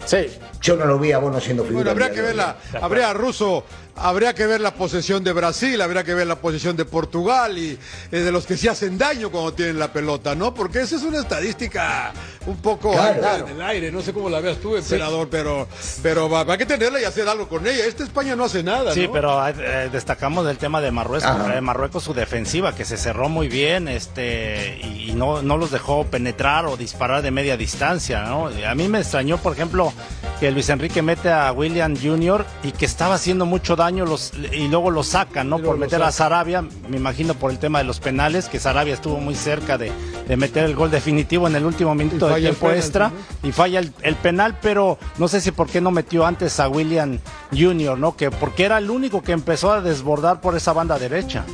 Sí. 0.06 0.28
Yo 0.62 0.76
no 0.76 0.86
lo 0.86 1.00
vi 1.00 1.12
a 1.12 1.18
Bono 1.18 1.40
siendo 1.40 1.64
figura. 1.64 1.94
Bueno, 1.94 2.06
habría 2.06 2.16
que 2.16 2.22
verla, 2.22 2.58
habría 2.82 3.14
Russo 3.14 3.64
Habría 3.98 4.36
que 4.36 4.46
ver 4.46 4.60
la 4.60 4.74
posesión 4.74 5.24
de 5.24 5.32
Brasil, 5.32 5.82
habría 5.82 6.04
que 6.04 6.14
ver 6.14 6.28
la 6.28 6.36
posesión 6.36 6.76
de 6.76 6.84
Portugal 6.84 7.58
y 7.58 7.80
eh, 8.12 8.20
de 8.20 8.32
los 8.32 8.46
que 8.46 8.58
se 8.58 8.70
hacen 8.70 8.98
daño 8.98 9.32
cuando 9.32 9.54
tienen 9.54 9.80
la 9.80 9.94
pelota, 9.94 10.36
¿no? 10.36 10.54
Porque 10.54 10.82
esa 10.82 10.98
es 10.98 11.04
una 11.04 11.20
estadística 11.20 12.12
un 12.46 12.58
poco 12.58 12.94
en 12.94 13.48
el 13.48 13.62
aire, 13.62 13.92
no 13.94 14.02
sé 14.02 14.12
cómo 14.12 14.30
la 14.30 14.42
veas 14.42 14.58
tú, 14.58 14.76
emperador, 14.76 15.30
pero, 15.32 15.68
pero 16.04 16.30
hay 16.38 16.58
que 16.58 16.66
tenerla 16.66 17.00
y 17.00 17.06
hacer 17.06 17.28
algo 17.30 17.48
con 17.48 17.66
ella. 17.66 17.86
Esta 17.86 18.04
España 18.04 18.36
no 18.36 18.44
hace 18.44 18.64
nada, 18.64 18.94
Sí, 18.94 19.10
pero 19.12 19.48
eh, 19.48 19.90
destacamos 19.92 20.46
el 20.48 20.58
tema 20.58 20.82
de 20.82 20.92
Marruecos, 20.92 21.32
eh, 21.54 21.62
Marruecos 21.62 22.04
su 22.04 22.14
defensiva, 22.14 22.76
que 22.76 22.84
se 22.84 22.98
cerró 22.98 23.30
muy 23.30 23.48
bien 23.48 23.88
este 23.88 24.78
y, 24.84 25.14
no, 25.16 25.42
no 25.42 25.56
los 25.56 25.72
dejó 25.72 26.06
penetrar 26.06 26.66
o 26.66 26.76
disparar 26.76 27.22
de 27.22 27.32
media 27.32 27.56
distancia, 27.56 28.24
¿no? 28.24 28.50
A 28.68 28.76
mí 28.76 28.90
me 28.90 29.00
extrañó, 29.00 29.38
por 29.38 29.54
ejemplo, 29.54 29.94
que 30.42 30.52
Luis 30.52 30.68
Enrique 30.70 31.02
mete 31.02 31.32
a 31.32 31.54
William 31.54 31.96
Jr. 31.96 32.46
y 32.64 32.74
que 32.74 32.86
estaba 32.86 33.16
haciendo 33.16 33.46
mucho 33.46 33.78
daño 33.78 33.85
los, 33.92 34.34
y 34.52 34.68
luego 34.68 34.92
lo 34.92 35.04
saca, 35.04 35.44
¿no? 35.44 35.60
Por 35.60 35.78
meter 35.78 36.02
a 36.04 36.12
Sarabia, 36.12 36.62
me 36.62 36.98
imagino 36.98 37.34
por 37.34 37.52
el 37.52 37.60
tema 37.60 37.80
de 37.80 37.86
los 37.86 38.00
penales, 38.00 38.50
que 38.50 38.60
Sarabia 38.60 38.94
estuvo 38.94 39.18
muy 39.18 39.36
cerca 39.36 39.78
de, 39.78 39.92
meter 40.36 40.64
el 40.64 40.76
gol 40.76 40.92
definitivo 40.92 41.48
en 41.48 41.56
el 41.56 41.66
último 41.66 41.94
minuto 41.96 42.28
de 42.28 42.42
tiempo 42.42 42.72
extra 42.72 43.12
y 43.44 43.52
falla 43.52 43.80
el, 43.80 43.94
el, 44.02 44.16
penal, 44.16 44.58
pero 44.62 44.98
no 45.18 45.28
sé 45.28 45.42
si 45.42 45.52
por 45.52 45.68
qué 45.68 45.82
no 45.82 45.92
metió 45.92 46.26
antes 46.26 46.60
a 46.60 46.68
William 46.68 47.20
Jr., 47.52 47.98
¿no? 47.98 48.16
Que 48.16 48.32
porque 48.32 48.66
era 48.66 48.78
el 48.78 48.90
único 48.90 49.22
que 49.22 49.32
empezó 49.32 49.72
a 49.72 49.82
desbordar 49.82 50.42
por 50.42 50.56
esa 50.56 50.74
banda 50.74 50.98
derecha. 50.98 51.46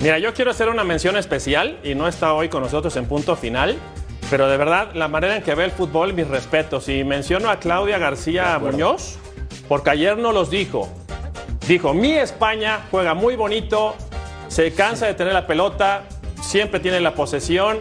Mira, 0.00 0.18
yo 0.18 0.34
quiero 0.34 0.50
hacer 0.50 0.68
una 0.68 0.84
mención 0.84 1.16
especial 1.16 1.78
y 1.82 1.94
no 1.94 2.08
está 2.08 2.34
hoy 2.34 2.48
con 2.48 2.62
nosotros 2.62 2.94
en 2.96 3.06
punto 3.06 3.36
final. 3.36 3.78
Pero 4.30 4.48
de 4.48 4.56
verdad, 4.56 4.90
la 4.94 5.08
manera 5.08 5.36
en 5.36 5.42
que 5.42 5.54
ve 5.54 5.64
el 5.64 5.70
fútbol, 5.70 6.12
mis 6.12 6.26
respetos. 6.28 6.88
Y 6.88 7.04
menciono 7.04 7.50
a 7.50 7.58
Claudia 7.58 7.98
García 7.98 8.58
Muñoz, 8.58 9.16
porque 9.68 9.90
ayer 9.90 10.18
no 10.18 10.32
los 10.32 10.50
dijo. 10.50 10.92
Dijo, 11.66 11.94
mi 11.94 12.12
España 12.12 12.86
juega 12.90 13.14
muy 13.14 13.36
bonito, 13.36 13.94
se 14.48 14.72
cansa 14.74 15.06
de 15.06 15.14
tener 15.14 15.32
la 15.32 15.46
pelota, 15.46 16.02
siempre 16.42 16.78
tiene 16.78 17.00
la 17.00 17.14
posesión, 17.14 17.78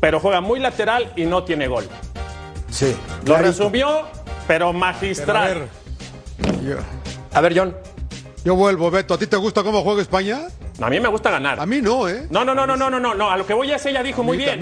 pero 0.00 0.20
juega 0.20 0.40
muy 0.40 0.60
lateral 0.60 1.12
y 1.16 1.24
no 1.24 1.42
tiene 1.42 1.66
gol. 1.66 1.88
Sí. 2.70 2.94
Lo 3.26 3.36
resumió, 3.38 4.02
pero 4.46 4.72
magistral. 4.72 5.68
a 7.32 7.40
ver, 7.40 7.58
John. 7.58 7.76
Yo 8.44 8.54
vuelvo, 8.54 8.90
Beto. 8.90 9.14
¿A 9.14 9.18
ti 9.18 9.26
te 9.26 9.36
gusta 9.36 9.62
cómo 9.62 9.82
juega 9.82 10.02
España? 10.02 10.48
A 10.80 10.90
mí 10.90 10.98
me 10.98 11.08
gusta 11.08 11.30
ganar. 11.30 11.60
A 11.60 11.66
mí 11.66 11.80
no, 11.80 12.08
¿eh? 12.08 12.26
No, 12.30 12.44
no, 12.44 12.54
no, 12.54 12.66
no, 12.66 12.76
no, 12.76 12.90
no, 12.90 13.14
no. 13.14 13.30
A 13.30 13.36
lo 13.36 13.46
que 13.46 13.54
voy 13.54 13.70
es, 13.70 13.84
ella 13.86 14.02
dijo 14.02 14.22
muy 14.22 14.36
bien. 14.36 14.60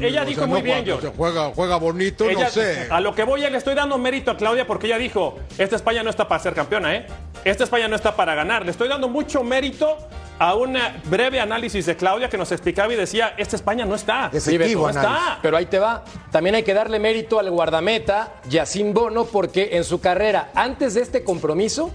Ella, 0.00 0.24
dijo 0.24 0.46
muy 0.46 0.62
bien, 0.62 0.84
yo. 0.84 0.98
juega, 1.16 1.52
juega 1.54 1.76
bonito, 1.76 2.24
no 2.30 2.50
sé. 2.50 2.88
A 2.90 3.00
lo 3.00 3.14
que 3.14 3.24
voy, 3.24 3.40
le 3.40 3.56
estoy 3.56 3.74
dando 3.74 3.98
mérito 3.98 4.30
a 4.30 4.36
Claudia 4.36 4.66
porque 4.66 4.86
ella 4.86 4.98
dijo, 4.98 5.38
esta 5.58 5.76
España 5.76 6.02
no 6.02 6.10
está 6.10 6.26
para 6.26 6.42
ser 6.42 6.54
campeona, 6.54 6.94
¿eh? 6.94 7.06
Esta 7.44 7.64
España 7.64 7.86
no 7.86 7.96
está 7.96 8.16
para 8.16 8.34
ganar. 8.34 8.64
Le 8.64 8.72
estoy 8.72 8.88
dando 8.88 9.08
mucho 9.08 9.44
mérito 9.44 9.96
a 10.38 10.54
un 10.54 10.76
breve 11.04 11.40
análisis 11.40 11.86
de 11.86 11.96
Claudia 11.96 12.28
que 12.28 12.36
nos 12.36 12.50
explicaba 12.52 12.92
y 12.92 12.96
decía, 12.96 13.34
esta 13.36 13.56
España 13.56 13.84
no 13.84 13.94
está. 13.94 14.30
Efectivo, 14.32 14.82
no 14.82 14.88
está. 14.90 15.38
Pero 15.42 15.56
ahí 15.56 15.66
te 15.66 15.78
va. 15.78 16.04
También 16.30 16.56
hay 16.56 16.62
que 16.62 16.74
darle 16.74 16.98
mérito 16.98 17.38
al 17.38 17.50
guardameta, 17.50 18.34
Yacine 18.48 18.92
Bono, 18.92 19.24
porque 19.26 19.70
en 19.72 19.84
su 19.84 20.00
carrera, 20.00 20.50
antes 20.54 20.94
de 20.94 21.02
este 21.02 21.24
compromiso, 21.24 21.92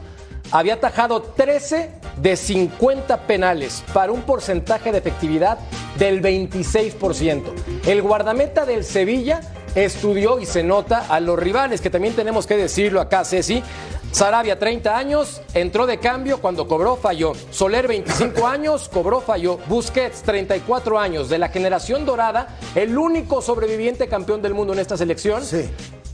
había 0.52 0.76
atajado 0.76 1.22
13 1.22 1.90
de 2.18 2.36
50 2.36 3.26
penales 3.26 3.84
para 3.94 4.12
un 4.12 4.22
porcentaje 4.22 4.92
de 4.92 5.00
efectividad 5.00 5.58
del 5.98 6.22
26%. 6.22 7.44
El 7.86 8.02
guardameta 8.02 8.66
del 8.66 8.84
Sevilla 8.84 9.42
estudió 9.76 10.40
y 10.40 10.46
se 10.46 10.64
nota 10.64 11.06
a 11.08 11.20
los 11.20 11.40
rivales, 11.40 11.82
que 11.82 11.90
también 11.90 12.16
tenemos 12.16 12.46
que 12.46 12.58
decirlo 12.58 13.02
acá, 13.02 13.24
Ceci. 13.26 13.64
Sarabia, 14.12 14.60
30 14.60 14.98
años, 14.98 15.42
entró 15.54 15.88
de 15.88 15.98
cambio 15.98 16.42
cuando 16.42 16.68
cobró, 16.68 16.98
falló. 16.98 17.32
Soler, 17.50 17.88
25 17.88 18.46
años, 18.46 18.90
cobró, 18.90 19.22
falló. 19.22 19.58
Busquets, 19.68 20.22
34 20.24 21.00
años, 21.00 21.30
de 21.30 21.38
la 21.38 21.48
generación 21.48 22.06
dorada, 22.06 22.58
el 22.76 22.98
único 22.98 23.42
sobreviviente 23.42 24.10
campeón 24.10 24.42
del 24.42 24.54
mundo 24.54 24.74
en 24.74 24.80
esta 24.80 24.98
selección. 24.98 25.46
Sí. 25.46 25.70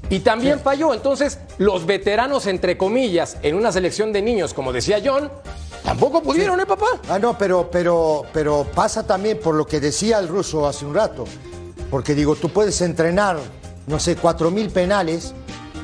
Y 0.10 0.20
también 0.20 0.60
falló. 0.60 0.94
Entonces, 0.94 1.40
los 1.58 1.86
veteranos, 1.86 2.48
entre 2.48 2.78
comillas, 2.78 3.38
en 3.42 3.56
una 3.56 3.72
selección 3.72 4.14
de 4.14 4.22
niños, 4.22 4.54
como 4.54 4.72
decía 4.72 5.02
John, 5.04 5.30
tampoco 5.84 6.22
pudieron, 6.22 6.60
¿eh, 6.60 6.66
papá? 6.66 6.88
Ah, 7.10 7.20
no, 7.20 7.38
pero, 7.38 7.70
pero, 7.72 8.24
pero 8.34 8.66
pasa 8.74 9.06
también 9.06 9.40
por 9.40 9.56
lo 9.56 9.66
que 9.66 9.80
decía 9.80 10.20
el 10.20 10.28
ruso 10.28 10.68
hace 10.68 10.86
un 10.86 10.94
rato. 10.94 11.26
Porque 11.92 12.16
digo, 12.16 12.36
tú 12.36 12.50
puedes 12.50 12.82
entrenar, 12.82 13.38
no 13.88 14.00
sé, 14.00 14.16
cuatro 14.16 14.52
mil 14.52 14.70
penales 14.70 15.34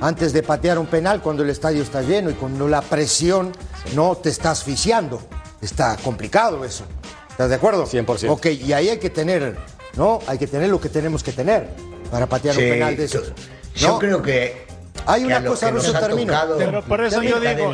antes 0.02 0.34
de 0.34 0.44
patear 0.44 0.80
un 0.80 0.88
penal 0.88 1.22
cuando 1.22 1.44
el 1.44 1.50
estadio 1.50 1.82
está 1.82 2.02
lleno 2.02 2.30
y 2.30 2.34
cuando 2.34 2.68
la 2.68 2.82
presión 2.82 3.52
no 3.96 4.16
te 4.16 4.30
está 4.30 4.52
asfixiando. 4.52 5.22
Está 5.62 5.96
complicado 5.98 6.66
eso. 6.66 6.84
¿Estás 7.30 7.50
de 7.50 7.56
acuerdo? 7.56 7.86
100%. 7.86 8.30
Ok, 8.30 8.46
y 8.48 8.74
ahí 8.74 8.90
hay 8.90 9.00
que 9.00 9.10
tener, 9.10 9.58
¿no? 9.96 10.20
Hay 10.28 10.38
que 10.38 10.48
tener 10.48 10.70
lo 10.70 10.80
que 10.80 10.90
tenemos 10.90 11.24
que 11.24 11.32
tener 11.32 11.70
para 12.12 12.28
patear 12.28 12.58
un 12.58 12.64
penal 12.64 12.98
de 12.98 13.06
esos. 13.06 13.32
Yo 13.76 14.00
creo 14.00 14.22
que 14.22 14.64
hay 15.06 15.24
una 15.26 15.44
cosa, 15.44 15.72
ruso, 15.72 15.94
termino. 15.94 16.34
Pero 16.58 16.82
por 16.84 17.04
eso 17.04 17.22
yo 17.22 17.40
digo, 17.40 17.74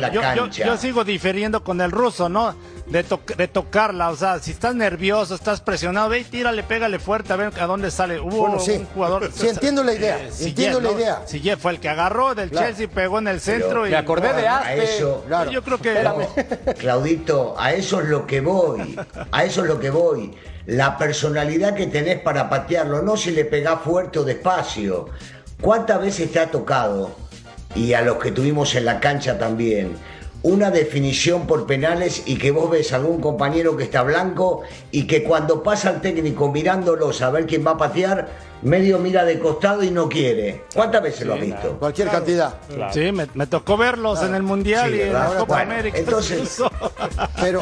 yo, 0.50 0.76
sigo 0.76 1.04
difiriendo 1.04 1.62
con 1.62 1.80
el 1.80 1.90
ruso, 1.90 2.28
¿no? 2.28 2.54
De, 2.86 3.04
tocarla, 3.04 4.10
o 4.10 4.16
sea, 4.16 4.40
si 4.40 4.50
estás 4.50 4.74
nervioso, 4.74 5.36
estás 5.36 5.60
presionado, 5.60 6.08
ve 6.08 6.20
y 6.20 6.24
tírale, 6.24 6.64
pégale 6.64 6.98
fuerte 6.98 7.32
a 7.32 7.36
ver 7.36 7.52
a 7.60 7.66
dónde 7.66 7.92
sale. 7.92 8.18
Hubo 8.18 8.46
un 8.46 8.86
jugador. 8.86 9.30
Sí, 9.40 9.48
entiendo 9.48 9.84
la 9.84 9.94
idea, 9.94 10.18
eh, 10.18 10.30
entiendo 10.40 10.80
la 10.80 10.90
idea. 10.90 11.22
Si 11.24 11.40
fue 11.56 11.72
el 11.72 11.80
que 11.80 11.88
agarró 11.88 12.34
del 12.34 12.50
Chelsea, 12.50 12.88
pegó 12.88 13.18
en 13.18 13.28
el 13.28 13.40
centro 13.40 13.86
y. 13.86 13.90
Me 13.90 13.96
acordé 13.96 14.32
de 14.32 14.48
a 14.48 14.74
eso. 14.74 15.24
Yo 15.50 15.62
creo 15.62 15.78
que. 15.78 15.94
Claudito, 16.78 17.54
a 17.56 17.72
eso 17.72 18.00
es 18.00 18.08
lo 18.08 18.26
que 18.26 18.40
voy. 18.40 18.98
A 19.30 19.44
eso 19.44 19.62
es 19.62 19.68
lo 19.68 19.78
que 19.78 19.90
voy. 19.90 20.34
La 20.66 20.98
personalidad 20.98 21.74
que 21.74 21.86
tenés 21.86 22.20
para 22.20 22.50
patearlo, 22.50 23.02
no 23.02 23.16
si 23.16 23.30
le 23.30 23.44
pegás 23.44 23.80
fuerte 23.82 24.18
o 24.18 24.24
despacio. 24.24 25.08
¿Cuántas 25.60 26.00
veces 26.00 26.32
te 26.32 26.40
ha 26.40 26.50
tocado, 26.50 27.10
y 27.74 27.92
a 27.92 28.02
los 28.02 28.16
que 28.16 28.32
tuvimos 28.32 28.74
en 28.74 28.84
la 28.84 28.98
cancha 28.98 29.38
también, 29.38 29.96
una 30.42 30.70
definición 30.70 31.46
por 31.46 31.66
penales 31.66 32.22
y 32.26 32.36
que 32.36 32.50
vos 32.50 32.70
ves 32.70 32.92
a 32.92 32.96
algún 32.96 33.20
compañero 33.20 33.76
que 33.76 33.84
está 33.84 34.02
blanco 34.02 34.62
y 34.90 35.06
que 35.06 35.22
cuando 35.22 35.62
pasa 35.62 35.90
el 35.90 36.00
técnico 36.00 36.50
mirándolo 36.50 37.10
a 37.20 37.30
ver 37.30 37.46
quién 37.46 37.66
va 37.66 37.72
a 37.72 37.76
patear, 37.76 38.28
medio 38.62 38.98
mira 38.98 39.24
de 39.24 39.38
costado 39.38 39.82
y 39.82 39.90
no 39.90 40.08
quiere. 40.08 40.64
¿Cuántas 40.74 41.02
veces 41.02 41.26
lo 41.26 41.34
has 41.34 41.40
visto? 41.40 41.78
Cualquier 41.78 42.08
cantidad. 42.08 42.54
Sí, 42.90 43.12
me, 43.12 43.46
tocó 43.46 43.76
verlos 43.76 44.22
en 44.22 44.34
el 44.34 44.42
Mundial 44.42 44.94
y 44.94 45.02
en 45.02 45.12
la 45.12 45.26
Copa 45.26 45.60
América. 45.60 45.98
Entonces, 45.98 46.62
pero, 47.40 47.60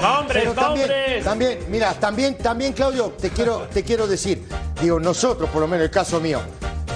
también, 0.55 1.25
también, 1.25 1.59
mira, 1.69 1.95
también, 1.95 2.39
también, 2.39 2.73
Claudio, 2.75 3.13
te 3.21 3.31
quiero, 3.31 3.67
te 3.73 3.83
quiero 3.83 4.07
decir, 4.07 4.47
digo, 4.81 5.01
nosotros, 5.01 5.51
por 5.51 5.63
lo 5.63 5.67
menos 5.67 5.85
el 5.85 5.91
caso 5.91 6.21
mío, 6.21 6.41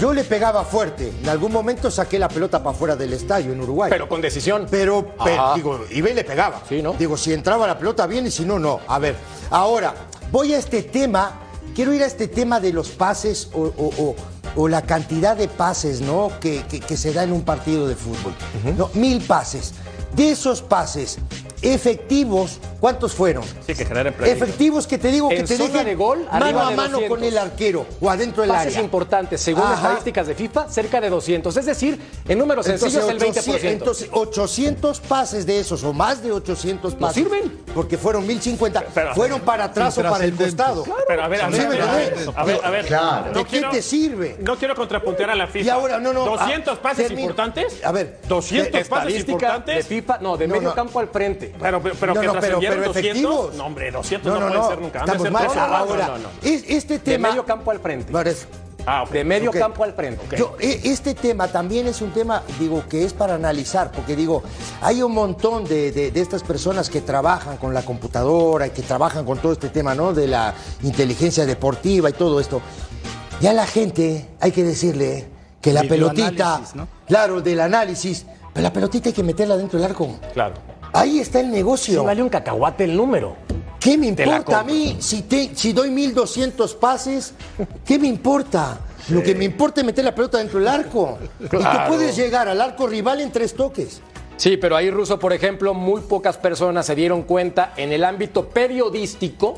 yo 0.02 0.12
le 0.12 0.24
pegaba 0.24 0.64
fuerte. 0.64 1.12
En 1.22 1.28
algún 1.28 1.52
momento 1.52 1.88
saqué 1.88 2.18
la 2.18 2.26
pelota 2.26 2.60
para 2.60 2.76
fuera 2.76 2.96
del 2.96 3.12
estadio 3.12 3.52
en 3.52 3.60
Uruguay. 3.60 3.88
Pero 3.88 4.08
con 4.08 4.20
decisión. 4.20 4.66
Pero, 4.68 5.14
digo, 5.54 5.84
iba 5.92 6.10
y 6.10 6.14
le 6.14 6.24
pegaba. 6.24 6.60
Sí, 6.68 6.82
¿no? 6.82 6.94
Digo, 6.94 7.16
si 7.16 7.32
entraba 7.32 7.68
la 7.68 7.78
pelota 7.78 8.08
bien 8.08 8.26
y 8.26 8.32
si 8.32 8.44
no, 8.44 8.58
no. 8.58 8.80
A 8.88 8.98
ver, 8.98 9.14
ahora, 9.50 9.94
voy 10.32 10.54
a 10.54 10.58
este 10.58 10.82
tema. 10.82 11.38
Quiero 11.72 11.94
ir 11.94 12.02
a 12.02 12.06
este 12.06 12.26
tema 12.26 12.58
de 12.58 12.72
los 12.72 12.88
pases 12.88 13.50
o, 13.54 14.68
la 14.68 14.82
cantidad 14.82 15.36
de 15.36 15.46
pases, 15.46 16.00
¿no? 16.00 16.32
Que, 16.40 16.64
se 16.96 17.12
da 17.12 17.22
en 17.22 17.32
un 17.32 17.42
partido 17.42 17.86
de 17.86 17.94
fútbol. 17.94 18.34
no, 18.76 18.90
mil 18.94 19.22
pases. 19.22 19.72
De 20.16 20.32
esos 20.32 20.62
pases, 20.62 21.18
efectivos, 21.62 22.58
¿cuántos 22.80 23.14
fueron? 23.14 23.44
Sí, 23.66 23.74
que 23.74 23.84
generen 23.84 24.14
Efectivos 24.24 24.86
que 24.86 24.98
te 24.98 25.08
digo 25.10 25.28
que 25.28 25.42
te 25.44 25.56
dejen 25.56 25.84
de 25.84 25.94
gol, 25.94 26.26
mano 26.30 26.60
a 26.60 26.70
mano 26.72 26.98
con 27.08 27.22
el 27.22 27.38
arquero 27.38 27.86
o 28.00 28.10
adentro 28.10 28.42
del 28.42 28.50
Pases 28.50 28.76
importantes, 28.78 29.40
según 29.40 29.64
las 29.64 29.78
estadísticas 29.78 30.26
de 30.26 30.34
FIFA, 30.34 30.68
cerca 30.68 31.00
de 31.00 31.08
200. 31.08 31.56
Es 31.56 31.66
decir, 31.66 31.98
en 32.28 32.38
números 32.38 32.66
sencillos 32.66 33.08
el 33.08 33.18
20%. 33.18 33.60
Entonces, 33.62 34.08
800 34.12 35.00
pases 35.00 35.46
de 35.46 35.60
esos 35.60 35.82
o 35.84 35.92
más 35.92 36.22
de 36.22 36.32
800 36.32 36.94
pases. 36.94 37.24
sirven? 37.24 37.60
Porque 37.74 37.96
fueron 37.96 38.26
1050. 38.26 38.82
fueron 39.14 39.40
para 39.40 39.64
atrás 39.64 39.96
o 39.98 40.02
para 40.02 40.24
el 40.24 40.34
costado. 40.34 40.84
Pero 41.06 41.22
a 41.22 41.28
ver, 41.28 41.42
a 41.42 41.48
ver, 41.48 41.60
a 41.60 42.44
ver, 42.44 42.60
a 42.62 42.70
ver, 42.70 42.86
Claro. 42.86 43.32
¿De 43.32 43.44
qué 43.44 43.62
te 43.70 43.82
sirve? 43.82 44.36
No 44.40 44.56
quiero 44.56 44.74
contrapuntear 44.74 45.30
a 45.30 45.34
la 45.34 45.46
FIFA. 45.46 45.64
Y 45.64 45.68
ahora, 45.68 45.98
no, 45.98 46.12
no. 46.12 46.24
200 46.24 46.76
ah, 46.76 46.82
pases 46.82 47.10
importantes. 47.10 47.84
A 47.84 47.92
ver, 47.92 48.20
200 48.28 48.88
pases 48.88 49.20
importantes. 49.20 49.76
De 49.76 49.82
FIFA, 49.82 50.18
no, 50.18 50.36
de 50.36 50.48
medio 50.48 50.74
campo 50.74 50.98
al 50.98 51.08
frente. 51.08 51.51
Pero, 51.60 51.82
pero, 51.82 51.94
pero 51.98 52.14
que 52.14 52.26
no, 52.26 52.32
pero, 52.40 52.58
pero 52.60 52.76
200, 52.84 52.96
efectivos. 52.96 53.54
No, 53.54 53.66
hombre, 53.66 53.90
200 53.90 54.32
no, 54.32 54.40
no, 54.40 54.48
puede 54.48 54.68
ser 54.68 54.80
nunca. 54.80 54.98
Estamos 55.00 55.30
mal. 55.30 55.48
Ahora, 55.56 56.18
este 56.42 56.98
tema... 56.98 57.28
De 57.28 57.34
medio 57.34 57.44
campo 57.44 57.70
al 57.70 57.80
frente. 57.80 58.12
Ah, 58.84 59.02
okay. 59.02 59.18
De 59.18 59.24
medio 59.24 59.50
okay. 59.50 59.60
campo 59.60 59.84
al 59.84 59.92
frente. 59.92 60.24
Okay. 60.26 60.38
Yo, 60.38 60.56
e, 60.58 60.80
este 60.84 61.14
tema 61.14 61.48
también 61.48 61.86
es 61.86 62.02
un 62.02 62.10
tema, 62.10 62.42
digo, 62.58 62.82
que 62.88 63.04
es 63.04 63.12
para 63.12 63.34
analizar, 63.34 63.92
porque 63.92 64.16
digo, 64.16 64.42
hay 64.80 65.02
un 65.02 65.12
montón 65.12 65.64
de, 65.64 65.92
de, 65.92 66.10
de, 66.10 66.20
estas 66.20 66.42
personas 66.42 66.90
que 66.90 67.00
trabajan 67.00 67.58
con 67.58 67.74
la 67.74 67.82
computadora 67.82 68.66
y 68.66 68.70
que 68.70 68.82
trabajan 68.82 69.24
con 69.24 69.38
todo 69.38 69.52
este 69.52 69.68
tema, 69.68 69.94
¿no? 69.94 70.12
De 70.12 70.26
la 70.26 70.54
inteligencia 70.82 71.46
deportiva 71.46 72.10
y 72.10 72.12
todo 72.12 72.40
esto. 72.40 72.60
Ya 73.40 73.52
la 73.52 73.66
gente, 73.66 74.28
hay 74.40 74.50
que 74.50 74.64
decirle 74.64 75.28
que 75.60 75.72
la 75.72 75.84
pelotita, 75.84 76.60
¿no? 76.74 76.88
claro, 77.06 77.40
del 77.40 77.60
análisis, 77.60 78.26
pero 78.52 78.62
la 78.64 78.72
pelotita 78.72 79.08
hay 79.08 79.12
que 79.12 79.22
meterla 79.22 79.56
dentro 79.56 79.78
del 79.78 79.90
arco. 79.90 80.18
Claro. 80.32 80.54
Ahí 80.92 81.20
está 81.20 81.40
el 81.40 81.50
negocio. 81.50 82.00
Sí, 82.00 82.06
vale 82.06 82.22
un 82.22 82.28
cacahuate 82.28 82.84
el 82.84 82.96
número. 82.96 83.36
¿Qué 83.80 83.98
me 83.98 84.06
importa 84.08 84.60
a 84.60 84.64
mí 84.64 84.96
si, 85.00 85.22
te, 85.22 85.56
si 85.56 85.72
doy 85.72 85.90
1200 85.90 86.74
pases? 86.76 87.34
¿Qué 87.84 87.98
me 87.98 88.06
importa? 88.06 88.78
Lo 89.08 89.22
que 89.22 89.34
me 89.34 89.44
importa 89.44 89.80
es 89.80 89.86
meter 89.86 90.04
la 90.04 90.14
pelota 90.14 90.38
dentro 90.38 90.60
del 90.60 90.68
arco. 90.68 91.18
Y 91.40 91.48
tú 91.48 91.58
puedes 91.88 92.14
llegar 92.14 92.48
al 92.48 92.60
arco 92.60 92.86
rival 92.86 93.20
en 93.20 93.32
tres 93.32 93.54
toques. 93.54 94.00
Sí, 94.36 94.56
pero 94.56 94.76
ahí, 94.76 94.90
Ruso, 94.90 95.18
por 95.18 95.32
ejemplo, 95.32 95.74
muy 95.74 96.00
pocas 96.02 96.36
personas 96.36 96.86
se 96.86 96.94
dieron 96.94 97.22
cuenta 97.22 97.74
en 97.76 97.92
el 97.92 98.04
ámbito 98.04 98.48
periodístico 98.48 99.56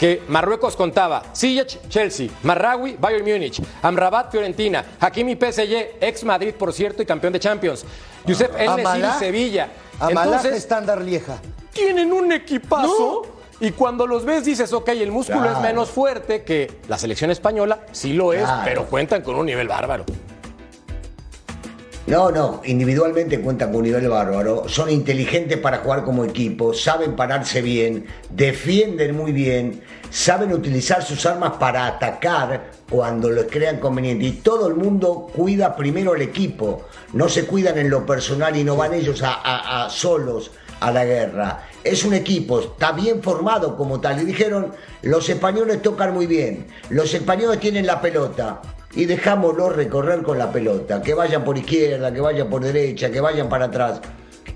que 0.00 0.22
Marruecos 0.28 0.76
contaba 0.76 1.22
Ziyech, 1.36 1.86
Chelsea, 1.90 2.30
Marrawi, 2.42 2.96
Bayern 2.98 3.22
Múnich, 3.22 3.60
Amrabat, 3.82 4.30
Fiorentina, 4.30 4.82
Hakimi, 4.98 5.36
PSG, 5.36 5.98
ex 6.00 6.24
Madrid, 6.24 6.54
por 6.54 6.72
cierto, 6.72 7.02
y 7.02 7.06
campeón 7.06 7.34
de 7.34 7.38
Champions. 7.38 7.84
Josep 8.26 8.50
El 8.58 9.12
Sevilla. 9.18 9.68
Entonces, 10.00 10.56
estándar 10.56 11.02
Lieja. 11.02 11.38
Tienen 11.74 12.14
un 12.14 12.32
equipazo. 12.32 13.26
Y 13.60 13.72
cuando 13.72 14.06
los 14.06 14.24
ves 14.24 14.46
dices, 14.46 14.72
ok, 14.72 14.88
el 14.88 15.12
músculo 15.12 15.52
es 15.52 15.58
menos 15.58 15.90
fuerte 15.90 16.44
que 16.44 16.80
la 16.88 16.96
selección 16.96 17.30
española, 17.30 17.80
sí 17.92 18.14
lo 18.14 18.32
es, 18.32 18.48
pero 18.64 18.86
cuentan 18.86 19.20
con 19.20 19.36
un 19.36 19.44
nivel 19.44 19.68
bárbaro. 19.68 20.06
No, 22.10 22.28
no, 22.32 22.60
individualmente 22.64 23.40
cuentan 23.40 23.68
con 23.68 23.76
un 23.76 23.84
nivel 23.84 24.08
bárbaro, 24.08 24.68
son 24.68 24.90
inteligentes 24.90 25.58
para 25.58 25.78
jugar 25.78 26.02
como 26.02 26.24
equipo, 26.24 26.74
saben 26.74 27.14
pararse 27.14 27.62
bien, 27.62 28.04
defienden 28.30 29.16
muy 29.16 29.30
bien, 29.30 29.80
saben 30.10 30.52
utilizar 30.52 31.04
sus 31.04 31.24
armas 31.24 31.52
para 31.60 31.86
atacar 31.86 32.72
cuando 32.90 33.30
les 33.30 33.44
crean 33.46 33.78
conveniente 33.78 34.24
y 34.24 34.32
todo 34.32 34.66
el 34.66 34.74
mundo 34.74 35.28
cuida 35.32 35.76
primero 35.76 36.16
el 36.16 36.22
equipo, 36.22 36.88
no 37.12 37.28
se 37.28 37.46
cuidan 37.46 37.78
en 37.78 37.88
lo 37.88 38.04
personal 38.04 38.56
y 38.56 38.64
no 38.64 38.74
van 38.74 38.92
ellos 38.92 39.22
a, 39.24 39.86
solos 39.88 40.50
a 40.80 40.90
la 40.90 41.04
guerra. 41.04 41.68
Es 41.84 42.04
un 42.04 42.14
equipo, 42.14 42.58
está 42.58 42.90
bien 42.90 43.22
formado 43.22 43.76
como 43.76 44.00
tal 44.00 44.20
y 44.20 44.24
dijeron, 44.24 44.72
los 45.02 45.28
españoles 45.28 45.80
tocan 45.80 46.12
muy 46.12 46.26
bien, 46.26 46.66
los 46.88 47.14
españoles 47.14 47.60
tienen 47.60 47.86
la 47.86 48.00
pelota, 48.00 48.60
y 48.94 49.04
dejámoslo 49.04 49.70
recorrer 49.70 50.22
con 50.22 50.38
la 50.38 50.50
pelota, 50.50 51.00
que 51.00 51.14
vayan 51.14 51.44
por 51.44 51.56
izquierda, 51.56 52.12
que 52.12 52.20
vayan 52.20 52.50
por 52.50 52.62
derecha, 52.62 53.10
que 53.10 53.20
vayan 53.20 53.48
para 53.48 53.66
atrás. 53.66 54.00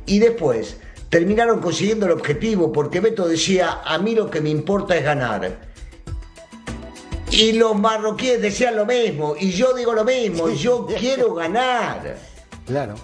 Y 0.06 0.18
después 0.18 0.78
terminaron 1.08 1.60
consiguiendo 1.60 2.06
el 2.06 2.12
objetivo, 2.12 2.72
porque 2.72 3.00
Beto 3.00 3.28
decía, 3.28 3.80
a 3.84 3.98
mí 3.98 4.14
lo 4.14 4.28
que 4.30 4.40
me 4.40 4.50
importa 4.50 4.96
es 4.96 5.04
ganar. 5.04 5.74
Y 7.30 7.52
los 7.52 7.76
marroquíes 7.76 8.40
decían 8.42 8.76
lo 8.76 8.86
mismo, 8.86 9.34
y 9.38 9.50
yo 9.50 9.72
digo 9.72 9.92
lo 9.92 10.04
mismo, 10.04 10.50
yo 10.50 10.86
quiero 10.86 11.34
ganar. 11.34 12.16
Claro. 12.66 12.94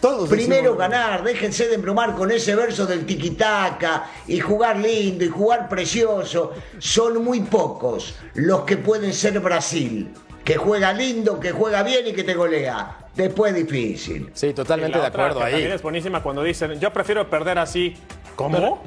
Todos 0.00 0.28
Primero 0.28 0.74
ganar, 0.74 1.22
déjense 1.22 1.68
de 1.68 1.76
embromar 1.76 2.16
con 2.16 2.32
ese 2.32 2.56
verso 2.56 2.86
del 2.86 3.06
tiquitaca 3.06 4.10
y 4.26 4.40
jugar 4.40 4.78
lindo 4.78 5.24
y 5.24 5.28
jugar 5.28 5.68
precioso. 5.68 6.52
Son 6.78 7.22
muy 7.22 7.40
pocos 7.40 8.16
los 8.34 8.62
que 8.62 8.78
pueden 8.78 9.12
ser 9.12 9.38
Brasil 9.38 10.12
que 10.44 10.56
juega 10.56 10.92
lindo, 10.92 11.38
que 11.38 11.52
juega 11.52 11.82
bien 11.82 12.06
y 12.06 12.12
que 12.12 12.24
te 12.24 12.34
golea. 12.34 12.98
Después 13.14 13.54
difícil. 13.54 14.30
Sí, 14.34 14.52
totalmente 14.52 14.98
de 14.98 15.06
acuerdo 15.06 15.42
ahí. 15.42 15.62
es 15.64 15.82
buenísima 15.82 16.22
cuando 16.22 16.42
dicen, 16.42 16.78
yo 16.80 16.92
prefiero 16.92 17.28
perder 17.28 17.58
así. 17.58 17.96
¿Cómo? 18.36 18.82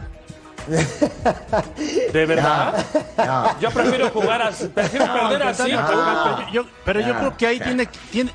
¿De 2.11 2.25
verdad? 2.25 2.85
Yo 3.61 3.69
prefiero 3.69 4.09
jugar 4.09 4.41
así, 4.41 4.67
prefiero 4.67 5.05
perder 5.13 5.43
así. 5.43 5.71
pero 6.83 6.99
yo 7.01 7.17
creo 7.17 7.37
que 7.37 7.47
ahí 7.47 7.59
tiene, 7.59 7.87
tiene, 8.11 8.31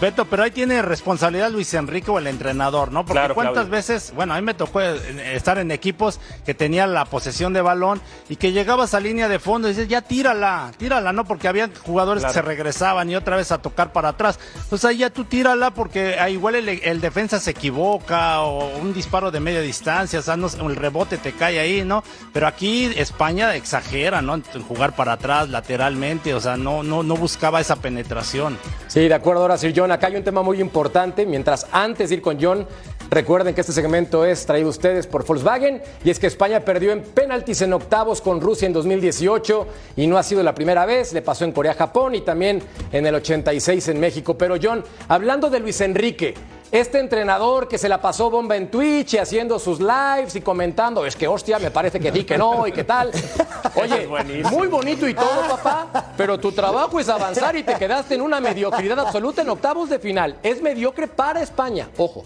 Beto, 0.00 0.24
pero 0.24 0.42
ahí 0.42 0.50
tiene 0.50 0.82
responsabilidad 0.82 1.50
Luis 1.50 1.72
Enrique 1.74 2.10
o 2.10 2.18
el 2.18 2.26
entrenador, 2.26 2.92
¿no? 2.92 3.06
Porque 3.06 3.32
cuántas 3.32 3.68
veces, 3.68 4.12
bueno, 4.14 4.34
a 4.34 4.36
mí 4.36 4.42
me 4.42 4.54
tocó 4.54 4.80
estar 4.80 5.58
en 5.58 5.70
equipos 5.70 6.20
que 6.44 6.52
tenían 6.52 6.92
la 6.92 7.04
posesión 7.04 7.52
de 7.52 7.60
balón 7.60 8.00
y 8.28 8.36
que 8.36 8.52
llegabas 8.52 8.94
a 8.94 9.00
línea 9.00 9.28
de 9.28 9.38
fondo 9.38 9.68
y 9.68 9.72
dices, 9.72 9.88
ya 9.88 10.02
tírala, 10.02 10.72
tírala, 10.76 11.12
¿no? 11.12 11.24
Porque 11.24 11.48
había 11.48 11.70
jugadores 11.86 12.24
que 12.24 12.32
se 12.32 12.42
regresaban 12.42 13.08
y 13.08 13.16
otra 13.16 13.36
vez 13.36 13.52
a 13.52 13.58
tocar 13.58 13.92
para 13.92 14.10
atrás. 14.10 14.38
Entonces 14.56 14.84
ahí 14.84 14.98
ya 14.98 15.10
tú 15.10 15.24
tírala 15.24 15.70
porque 15.72 16.16
ah, 16.18 16.28
igual 16.28 16.56
el, 16.56 17.00
defensa 17.00 17.38
se 17.38 17.52
equivoca 17.52 18.40
o 18.40 18.76
un 18.78 18.92
disparo 18.92 19.30
de 19.30 19.40
media 19.40 19.60
distancia, 19.60 20.18
o 20.18 20.22
sea, 20.22 20.36
no, 20.36 20.48
el 20.48 20.76
rebote 20.76 21.18
te 21.18 21.32
cae 21.32 21.60
ahí, 21.60 21.84
¿no? 21.84 22.02
Pero 22.32 22.46
aquí 22.46 22.86
España 22.96 23.54
exagera, 23.54 24.22
¿no? 24.22 24.34
En 24.34 24.62
jugar 24.62 24.96
para 24.96 25.12
atrás, 25.12 25.48
lateralmente, 25.48 26.34
o 26.34 26.40
sea, 26.40 26.56
no, 26.56 26.82
no, 26.82 27.02
no 27.02 27.16
buscaba 27.16 27.60
esa 27.60 27.76
penetración. 27.76 28.58
Sí, 28.94 29.08
de 29.08 29.14
acuerdo, 29.14 29.42
ahora 29.42 29.58
sí, 29.58 29.72
yo 29.72 29.86
acá 29.86 30.06
hay 30.06 30.14
un 30.14 30.22
tema 30.22 30.42
muy 30.42 30.60
importante. 30.60 31.26
Mientras 31.26 31.66
antes 31.72 32.10
de 32.10 32.14
ir 32.14 32.22
con 32.22 32.40
John, 32.40 32.64
recuerden 33.10 33.52
que 33.52 33.62
este 33.62 33.72
segmento 33.72 34.24
es 34.24 34.46
traído 34.46 34.68
a 34.68 34.70
ustedes 34.70 35.08
por 35.08 35.26
Volkswagen 35.26 35.82
y 36.04 36.10
es 36.10 36.20
que 36.20 36.28
España 36.28 36.60
perdió 36.60 36.92
en 36.92 37.02
penaltis 37.02 37.62
en 37.62 37.72
octavos 37.72 38.20
con 38.20 38.40
Rusia 38.40 38.66
en 38.66 38.72
2018 38.72 39.66
y 39.96 40.06
no 40.06 40.16
ha 40.16 40.22
sido 40.22 40.44
la 40.44 40.54
primera 40.54 40.86
vez. 40.86 41.12
Le 41.12 41.22
pasó 41.22 41.44
en 41.44 41.50
Corea-Japón 41.50 42.14
y 42.14 42.20
también 42.20 42.62
en 42.92 43.04
el 43.04 43.16
86 43.16 43.88
en 43.88 43.98
México. 43.98 44.38
Pero 44.38 44.58
John, 44.62 44.84
hablando 45.08 45.50
de 45.50 45.58
Luis 45.58 45.80
Enrique, 45.80 46.34
este 46.74 46.98
entrenador 46.98 47.68
que 47.68 47.78
se 47.78 47.88
la 47.88 48.00
pasó 48.00 48.30
bomba 48.30 48.56
en 48.56 48.68
Twitch 48.68 49.14
y 49.14 49.18
haciendo 49.18 49.60
sus 49.60 49.78
lives 49.78 50.34
y 50.34 50.40
comentando, 50.40 51.06
es 51.06 51.14
que 51.14 51.28
hostia, 51.28 51.60
me 51.60 51.70
parece 51.70 52.00
que 52.00 52.10
di 52.10 52.24
que 52.24 52.36
no 52.36 52.66
y 52.66 52.72
qué 52.72 52.82
tal. 52.82 53.12
Oye, 53.76 54.08
muy 54.50 54.66
bonito 54.66 55.08
y 55.08 55.14
todo, 55.14 55.48
papá, 55.48 56.12
pero 56.16 56.36
tu 56.36 56.50
trabajo 56.50 56.98
es 56.98 57.08
avanzar 57.08 57.54
y 57.54 57.62
te 57.62 57.76
quedaste 57.76 58.16
en 58.16 58.22
una 58.22 58.40
mediocridad 58.40 58.98
absoluta 58.98 59.42
en 59.42 59.50
octavos 59.50 59.88
de 59.88 60.00
final. 60.00 60.36
Es 60.42 60.60
mediocre 60.60 61.06
para 61.06 61.42
España, 61.42 61.88
ojo. 61.96 62.24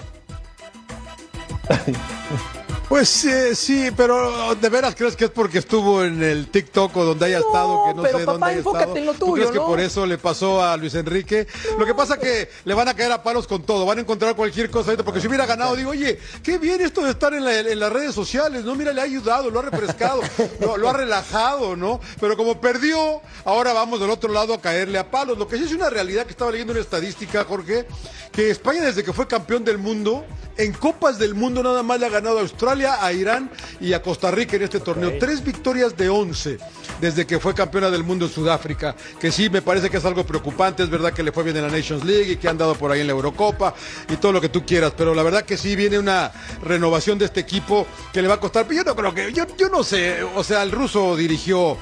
Pues 2.89 3.23
eh, 3.27 3.55
sí, 3.55 3.91
pero 3.95 4.55
¿de 4.55 4.69
veras 4.71 4.95
crees 4.95 5.15
que 5.15 5.27
es 5.27 5.31
porque 5.31 5.59
estuvo 5.59 6.03
en 6.03 6.23
el 6.23 6.49
TikTok 6.49 6.97
o 6.97 7.05
donde 7.05 7.27
haya 7.27 7.39
estado, 7.41 7.85
que 7.87 7.95
no 7.95 8.03
sé 8.03 8.25
dónde 8.25 8.47
haya 8.47 8.59
estado? 8.61 8.97
En 8.97 9.05
lo 9.05 9.13
tuyo, 9.13 9.27
¿Tú 9.27 9.33
crees 9.35 9.51
que 9.51 9.59
por 9.61 9.79
eso 9.79 10.07
le 10.07 10.17
pasó 10.17 10.63
a 10.63 10.75
Luis 10.79 10.95
Enrique? 10.95 11.47
Lo 11.79 11.85
que 11.85 11.95
pasa 11.95 12.17
que 12.17 12.49
le 12.65 12.73
van 12.73 12.89
a 12.89 12.95
caer 12.95 13.13
a 13.13 13.23
palos 13.23 13.47
con 13.47 13.63
todo, 13.63 13.85
van 13.85 13.99
a 13.99 14.01
encontrar 14.01 14.35
cualquier 14.35 14.71
cosa 14.71 14.91
ahorita, 14.91 15.05
porque 15.05 15.21
si 15.21 15.29
hubiera 15.29 15.45
ganado, 15.45 15.77
digo, 15.77 15.91
oye, 15.91 16.19
qué 16.43 16.57
bien 16.57 16.81
esto 16.81 17.03
de 17.03 17.11
estar 17.11 17.35
en, 17.35 17.45
las 17.45 17.93
redes 17.93 18.15
sociales, 18.15 18.65
¿no? 18.65 18.75
Mira, 18.75 18.95
le 18.95 19.03
ha 19.03 19.05
ayudado, 19.05 19.51
lo 19.51 19.59
ha 19.59 19.63
refrescado, 19.63 20.23
lo, 20.61 20.89
ha 20.89 20.93
relajado, 20.95 21.77
¿no? 21.77 22.01
Pero 22.19 22.39
como 22.39 22.59
perdió, 22.59 23.21
ahora 23.45 23.75
vamos 23.75 24.01
del 24.01 24.09
otro 24.09 24.33
lado 24.33 24.55
a 24.55 24.63
caerle 24.63 24.99
a 24.99 25.11
palos. 25.11 25.37
Lo 25.37 25.47
que 25.47 25.59
sí 25.59 25.65
es 25.65 25.73
una 25.73 25.91
realidad 25.91 26.25
que 26.25 26.31
estaba 26.31 26.51
leyendo 26.51 26.73
una 26.73 26.81
estadística, 26.81 27.45
Jorge, 27.45 27.87
que 28.33 28.49
España 28.49 28.81
desde 28.81 29.05
que 29.05 29.13
fue 29.13 29.29
campeón 29.29 29.63
del 29.63 29.77
mundo, 29.77 30.25
en 30.59 30.73
Copas 30.73 31.19
del 31.19 31.35
Mundo 31.35 31.63
nada 31.63 31.83
más 31.83 32.01
le 32.01 32.07
ha 32.07 32.11
ganado 32.11 32.39
a 32.39 32.43
Australia, 32.43 32.99
a 33.01 33.13
Irán 33.13 33.51
y 33.81 33.93
a 33.93 34.03
Costa 34.03 34.31
Rica 34.31 34.57
en 34.57 34.63
este 34.63 34.81
torneo. 34.81 35.17
Tres 35.19 35.43
victorias 35.43 35.97
de 35.97 36.09
once 36.09 36.59
desde 37.01 37.27
que 37.27 37.39
fue 37.39 37.55
campeona 37.55 37.91
del 37.91 38.03
mundo 38.03 38.27
en 38.27 38.33
Sudáfrica, 38.33 38.97
que 39.21 39.31
sí 39.31 39.49
me 39.49 39.63
parece 39.63 39.89
que 39.89 39.99
es 39.99 40.05
algo 40.05 40.27
preocupante. 40.27 40.83
Es 40.83 40.91
verdad 40.91 41.13
que 41.13 41.23
le 41.23 41.31
fue 41.31 41.45
bien 41.45 41.57
en 41.57 41.63
la 41.63 41.71
Nations 41.71 42.05
League 42.05 42.33
y 42.33 42.37
que 42.37 42.49
han 42.49 42.59
dado 42.59 42.75
por 42.75 42.91
ahí 42.91 43.01
en 43.01 43.07
la 43.07 43.13
Eurocopa 43.13 43.75
y 44.11 44.17
todo 44.17 44.33
lo 44.33 44.41
que 44.41 44.49
tú 44.49 44.67
quieras, 44.67 44.93
pero 44.97 45.15
la 45.15 45.23
verdad 45.23 45.45
que 45.45 45.57
sí 45.57 45.77
viene 45.77 45.99
una 45.99 46.33
renovación 46.63 47.19
de 47.19 47.27
este 47.27 47.41
equipo 47.41 47.87
que 48.13 48.21
le 48.21 48.29
va 48.29 48.35
a 48.35 48.41
costar. 48.41 48.67
Pero 48.67 48.83
yo 48.83 48.85
no 48.85 48.97
creo 48.97 49.15
que, 49.15 49.33
yo, 49.33 49.47
yo 49.57 49.69
no 49.69 49.85
sé, 49.85 50.23
o 50.23 50.43
sea, 50.43 50.65
el 50.65 50.73
ruso 50.73 51.17
dirigió 51.17 51.79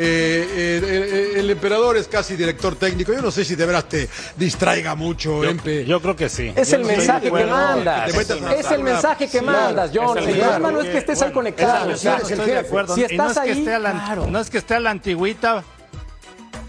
eh, 0.00 0.80
eh, 0.84 1.40
el 1.40 1.50
emperador 1.50 1.96
es 1.96 2.06
casi 2.06 2.36
director 2.36 2.76
técnico. 2.76 3.12
Yo 3.12 3.20
no 3.20 3.32
sé 3.32 3.44
si 3.44 3.56
de 3.56 3.66
veras 3.66 3.88
te 3.88 4.08
distraiga 4.36 4.94
mucho, 4.94 5.42
yo, 5.42 5.52
Yo 5.82 6.00
creo 6.00 6.14
que 6.14 6.28
sí. 6.28 6.52
Es 6.54 6.72
el 6.72 6.84
mensaje 6.84 7.30
que 7.32 7.44
mandas. 7.44 8.14
Es 8.14 8.70
el 8.70 8.82
mensaje 8.84 9.28
que 9.28 9.42
mandas, 9.42 9.90
John. 9.92 10.18
El 10.18 10.24
problema 10.24 10.70
no 10.70 10.80
es 10.80 10.88
que 10.88 10.98
estés 10.98 11.22
ahí 11.22 11.32
conectado. 11.32 11.96
Si 11.96 12.08
estás 13.02 13.36
ahí, 13.38 13.66
no 14.30 14.38
es 14.38 14.50
que 14.50 14.58
esté 14.58 14.74
a 14.74 14.80
la 14.80 14.90
antigüita, 14.90 15.64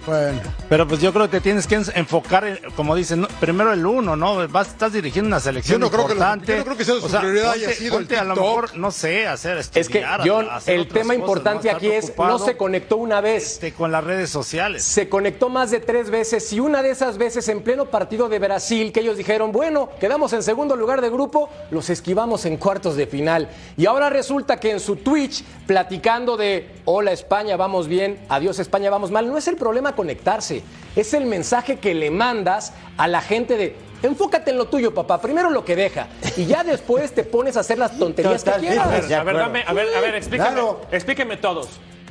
bueno. 0.06 0.42
Pero 0.68 0.88
pues 0.88 1.02
yo 1.02 1.14
creo 1.14 1.30
que 1.30 1.40
tienes 1.42 1.68
que 1.68 1.76
enfocar, 1.76 2.60
como 2.76 2.96
dicen, 2.96 3.28
primero 3.40 3.74
el 3.74 3.86
uno, 3.86 4.16
¿no? 4.16 4.48
Vas, 4.48 4.70
estás 4.70 4.94
dirigiendo 4.94 5.28
una 5.28 5.40
selección 5.40 5.80
yo 5.82 5.90
no 5.90 6.02
importante. 6.02 6.46
Creo 6.46 6.46
que, 6.46 6.52
yo 6.54 6.58
no 6.58 6.64
creo 6.64 6.78
que 6.78 6.86
sea 6.86 7.20
su 7.20 7.20
prioridad 7.20 7.52
haya 7.52 7.72
sido 7.74 8.00
el 8.00 8.16
a 8.16 8.24
lo 8.24 8.36
mejor, 8.36 8.78
no 8.78 8.92
sé, 8.92 9.28
hacer 9.28 9.58
estudiar, 9.58 9.82
Es 9.82 9.90
que, 9.90 10.30
John, 10.30 10.48
el 10.66 10.88
tema 10.88 11.16
importante 11.16 11.70
aquí 11.70 11.88
es, 11.88 12.14
no 12.18 12.40
se 12.40 12.58
conectó 12.58 12.98
una 12.98 13.22
vez. 13.22 13.54
Este, 13.54 13.74
con 13.74 13.92
las 13.92 14.04
redes 14.04 14.30
sociales. 14.30 14.84
Se 14.84 15.10
conectó 15.10 15.50
más 15.50 15.72
de 15.72 15.80
tres 15.80 16.10
veces 16.10 16.52
y 16.54 16.60
una 16.60 16.82
de 16.82 16.92
esas 16.92 17.18
veces 17.18 17.48
en 17.50 17.62
pleno 17.62 17.86
partido 17.86 18.30
de 18.30 18.40
Brasil, 18.40 18.92
que 18.92 19.02
ellos 19.02 19.18
dijeron, 19.18 19.52
bueno, 19.52 19.90
quedamos 20.00 20.34
en 20.34 20.44
segundo 20.44 20.76
lugar 20.76 21.02
de 21.02 21.10
grupo, 21.10 21.50
los 21.72 21.90
esquivamos 21.90 22.46
en 22.46 22.58
cuartos 22.58 22.96
de 22.96 23.08
final. 23.08 23.50
Y 23.78 23.86
ahora 23.86 24.10
resulta 24.10 24.60
que 24.60 24.72
en 24.72 24.80
su 24.80 24.98
Twitch, 24.98 25.44
platicando 25.66 26.38
de, 26.38 26.82
hola 26.86 27.12
España, 27.12 27.58
vamos 27.58 27.88
bien, 27.88 28.20
adiós 28.30 28.60
España, 28.60 28.90
vamos 28.90 29.12
mal, 29.12 29.28
no 29.28 29.38
es 29.38 29.48
el 29.48 29.56
problema 29.56 29.89
conectarse. 29.94 30.64
Es 30.96 31.14
el 31.14 31.26
mensaje 31.26 31.80
que 31.80 31.94
le 31.94 32.12
mandas 32.12 32.74
a 32.98 33.08
la 33.08 33.22
gente 33.22 33.58
de 33.58 33.76
enfócate 34.02 34.52
en 34.52 34.58
lo 34.58 34.66
tuyo, 34.66 34.94
papá. 34.94 35.22
Primero 35.22 35.50
lo 35.50 35.66
que 35.66 35.76
deja. 35.76 36.08
Y 36.38 36.46
ya 36.46 36.64
después 36.64 37.14
te 37.14 37.24
pones 37.24 37.58
a 37.58 37.62
hacer 37.62 37.78
las 37.78 37.98
tonterías 37.98 38.44
que 38.44 38.52
quieras. 38.52 38.88
A 38.88 39.24
ver, 39.24 39.38
a 39.38 39.48
ver, 39.48 39.64
a 39.68 39.74
ver, 39.74 39.96
a 39.96 40.02
ver 40.02 40.16
explíqueme, 40.16 40.62
explíqueme 40.92 41.38
todos. 41.38 41.68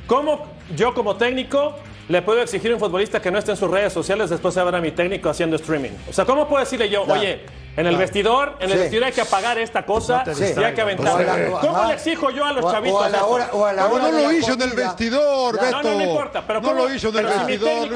¿Cómo 0.07 0.47
yo 0.75 0.93
como 0.93 1.17
técnico 1.17 1.75
le 2.09 2.21
puedo 2.23 2.41
exigir 2.41 2.71
a 2.71 2.73
un 2.73 2.79
futbolista 2.79 3.21
que 3.21 3.31
no 3.31 3.37
esté 3.37 3.51
en 3.51 3.57
sus 3.57 3.69
redes 3.69 3.93
sociales 3.93 4.29
después 4.29 4.53
de 4.55 4.63
ver 4.63 4.75
a 4.75 4.81
mi 4.81 4.91
técnico 4.91 5.29
haciendo 5.29 5.55
streaming? 5.55 5.91
O 6.09 6.13
sea, 6.13 6.25
¿cómo 6.25 6.47
puedo 6.47 6.59
decirle 6.59 6.89
yo, 6.89 7.03
oye, 7.03 7.41
en 7.77 7.85
el 7.85 7.95
vestidor, 7.95 8.55
en 8.59 8.71
el 8.71 8.79
vestidor 8.79 9.05
hay 9.05 9.11
que 9.13 9.21
apagar 9.21 9.57
esta 9.57 9.85
cosa 9.85 10.23
y 10.27 10.63
hay 10.63 10.73
que 10.73 10.81
aventar. 10.81 11.51
¿Cómo 11.61 11.85
le 11.85 11.93
exijo 11.93 12.29
yo 12.31 12.43
a 12.43 12.51
los 12.51 12.69
chavitos? 12.69 12.99
O 12.99 13.03
a 13.03 13.09
la 13.09 13.25
hora, 13.25 13.49
o 13.53 13.65
a 13.65 13.73
la 13.73 13.87
hora 13.87 14.11
no 14.11 14.19
lo 14.19 14.31
hizo 14.33 14.53
en 14.53 14.61
el 14.63 14.71
vestidor, 14.71 15.53
Beto. 15.53 15.71
No, 15.71 15.83
no, 15.83 15.95
no 15.95 16.03
importa. 16.03 16.43
Pero 16.45 16.61
no 16.61 16.73
lo 16.73 16.93
hizo 16.93 17.09
en 17.09 17.17
el 17.17 17.25
vestidor. 17.25 17.89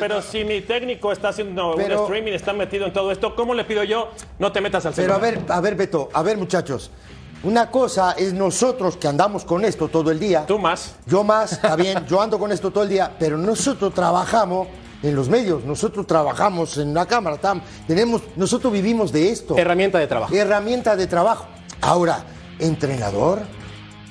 pero 0.00 0.22
si 0.22 0.44
mi 0.44 0.62
técnico 0.62 1.12
está 1.12 1.28
haciendo 1.28 1.74
un 1.74 1.80
streaming, 1.80 2.32
está 2.32 2.52
metido 2.52 2.86
en 2.86 2.92
todo 2.92 3.12
esto, 3.12 3.36
¿cómo 3.36 3.54
le 3.54 3.64
pido 3.64 3.84
yo 3.84 4.10
no 4.38 4.50
te 4.50 4.60
metas 4.60 4.86
al 4.86 4.94
celular? 4.94 5.20
Pero 5.20 5.28
a 5.28 5.40
ver, 5.40 5.52
a 5.52 5.60
ver, 5.60 5.74
Beto, 5.76 6.08
a 6.12 6.22
ver, 6.22 6.36
muchachos. 6.36 6.90
Una 7.44 7.70
cosa 7.70 8.12
es 8.12 8.32
nosotros 8.32 8.96
que 8.96 9.08
andamos 9.08 9.44
con 9.44 9.64
esto 9.64 9.88
todo 9.88 10.12
el 10.12 10.20
día. 10.20 10.46
Tú 10.46 10.58
más. 10.58 10.94
Yo 11.06 11.24
más, 11.24 11.52
está 11.52 11.74
bien, 11.74 12.06
yo 12.06 12.20
ando 12.20 12.38
con 12.38 12.52
esto 12.52 12.70
todo 12.70 12.84
el 12.84 12.90
día, 12.90 13.16
pero 13.18 13.36
nosotros 13.36 13.92
trabajamos 13.92 14.68
en 15.02 15.16
los 15.16 15.28
medios, 15.28 15.64
nosotros 15.64 16.06
trabajamos 16.06 16.78
en 16.78 16.94
la 16.94 17.06
cámara, 17.06 17.36
tenemos, 17.88 18.22
nosotros 18.36 18.72
vivimos 18.72 19.10
de 19.10 19.30
esto. 19.30 19.58
Herramienta 19.58 19.98
de 19.98 20.06
trabajo. 20.06 20.32
Herramienta 20.32 20.94
de 20.94 21.08
trabajo. 21.08 21.46
Ahora, 21.80 22.24
entrenador. 22.60 23.40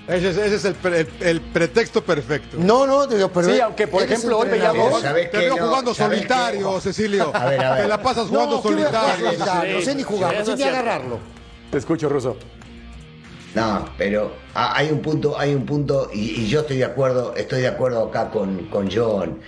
Ese 0.09 0.53
es, 0.53 0.65
el, 0.65 1.41
pretexto 1.41 2.03
perfecto. 2.03 2.57
No, 2.59 2.85
no, 2.85 3.07
pero. 3.07 3.43
Sí, 3.43 3.61
aunque 3.61 3.87
por 3.87 4.03
ejemplo 4.03 4.39
hoy 4.39 4.49
veíamos. 4.49 5.01
Te 5.01 5.37
veo 5.37 5.55
jugando 5.55 5.93
solitario, 5.93 6.81
Cecilio. 6.81 7.31
A 7.33 7.45
ver, 7.45 7.63
a 7.63 7.73
ver. 7.75 7.83
Te 7.83 7.87
la 7.87 8.01
pasas 8.01 8.27
jugando 8.27 8.61
solitario. 8.61 9.31
No 9.73 9.81
sé 9.81 9.95
ni 9.95 10.03
jugar, 10.03 10.37
no 10.37 10.45
sé 10.45 10.57
ni 10.57 10.63
agarrarlo. 10.63 11.19
Te 11.71 11.77
escucho, 11.77 12.09
Ruso. 12.09 12.35
No, 13.55 13.89
pero 13.97 14.31
hay 14.53 14.89
un 14.89 15.01
punto, 15.01 15.37
hay 15.37 15.53
un 15.53 15.65
punto, 15.65 16.09
y, 16.13 16.47
yo 16.47 16.61
estoy 16.61 16.77
de 16.77 16.85
acuerdo, 16.85 17.33
estoy 17.35 17.61
de 17.61 17.67
acuerdo 17.67 18.05
acá 18.05 18.29
con, 18.29 18.67
con 18.67 18.89
John. 18.89 19.39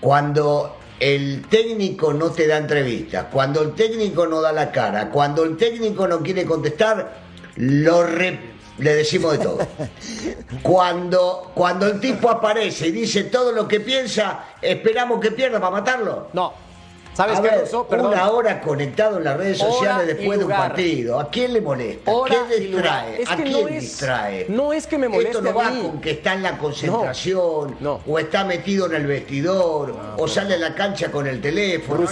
Cuando 0.00 0.76
el 1.00 1.46
técnico 1.48 2.12
no 2.12 2.30
te 2.30 2.46
da 2.46 2.58
entrevistas, 2.58 3.26
cuando 3.32 3.62
el 3.62 3.74
técnico 3.74 4.26
no 4.26 4.40
da 4.40 4.52
la 4.52 4.70
cara, 4.70 5.10
cuando 5.10 5.44
el 5.44 5.56
técnico 5.56 6.06
no 6.06 6.20
quiere 6.22 6.44
contestar, 6.44 7.18
lo 7.56 8.04
le 8.78 8.94
decimos 8.94 9.32
de 9.32 9.44
todo. 9.44 9.58
Cuando, 10.62 11.50
cuando 11.54 11.86
el 11.88 12.00
tipo 12.00 12.30
aparece 12.30 12.88
y 12.88 12.92
dice 12.92 13.24
todo 13.24 13.50
lo 13.52 13.66
que 13.66 13.80
piensa, 13.80 14.44
esperamos 14.62 15.20
que 15.20 15.32
pierda 15.32 15.58
para 15.58 15.72
matarlo. 15.72 16.28
No, 16.32 16.54
¿Sabes 17.18 17.40
qué, 17.40 17.76
Perdón. 17.90 18.12
Una 18.12 18.30
hora 18.30 18.60
conectado 18.60 19.18
en 19.18 19.24
las 19.24 19.36
redes 19.36 19.58
sociales 19.58 20.06
después 20.06 20.38
de 20.38 20.44
un 20.44 20.52
partido. 20.52 21.18
¿A 21.18 21.28
quién 21.28 21.52
le 21.52 21.60
molesta? 21.60 22.12
¿Qué 22.28 22.60
distrae? 22.60 23.24
¿A 23.26 23.36
quién 23.36 23.66
distrae? 23.66 24.46
No 24.48 24.72
es 24.72 24.86
que 24.86 24.98
me 24.98 25.08
moleste. 25.08 25.30
Esto 25.30 25.42
no 25.42 25.52
va 25.52 25.68
con 25.68 26.00
que 26.00 26.12
está 26.12 26.34
en 26.34 26.44
la 26.44 26.56
concentración, 26.56 27.76
o 28.06 28.18
está 28.20 28.44
metido 28.44 28.86
en 28.86 28.94
el 28.94 29.06
vestidor, 29.08 29.96
o 30.16 30.28
sale 30.28 30.54
a 30.54 30.58
la 30.58 30.76
cancha 30.76 31.10
con 31.10 31.26
el 31.26 31.40
teléfono. 31.40 32.08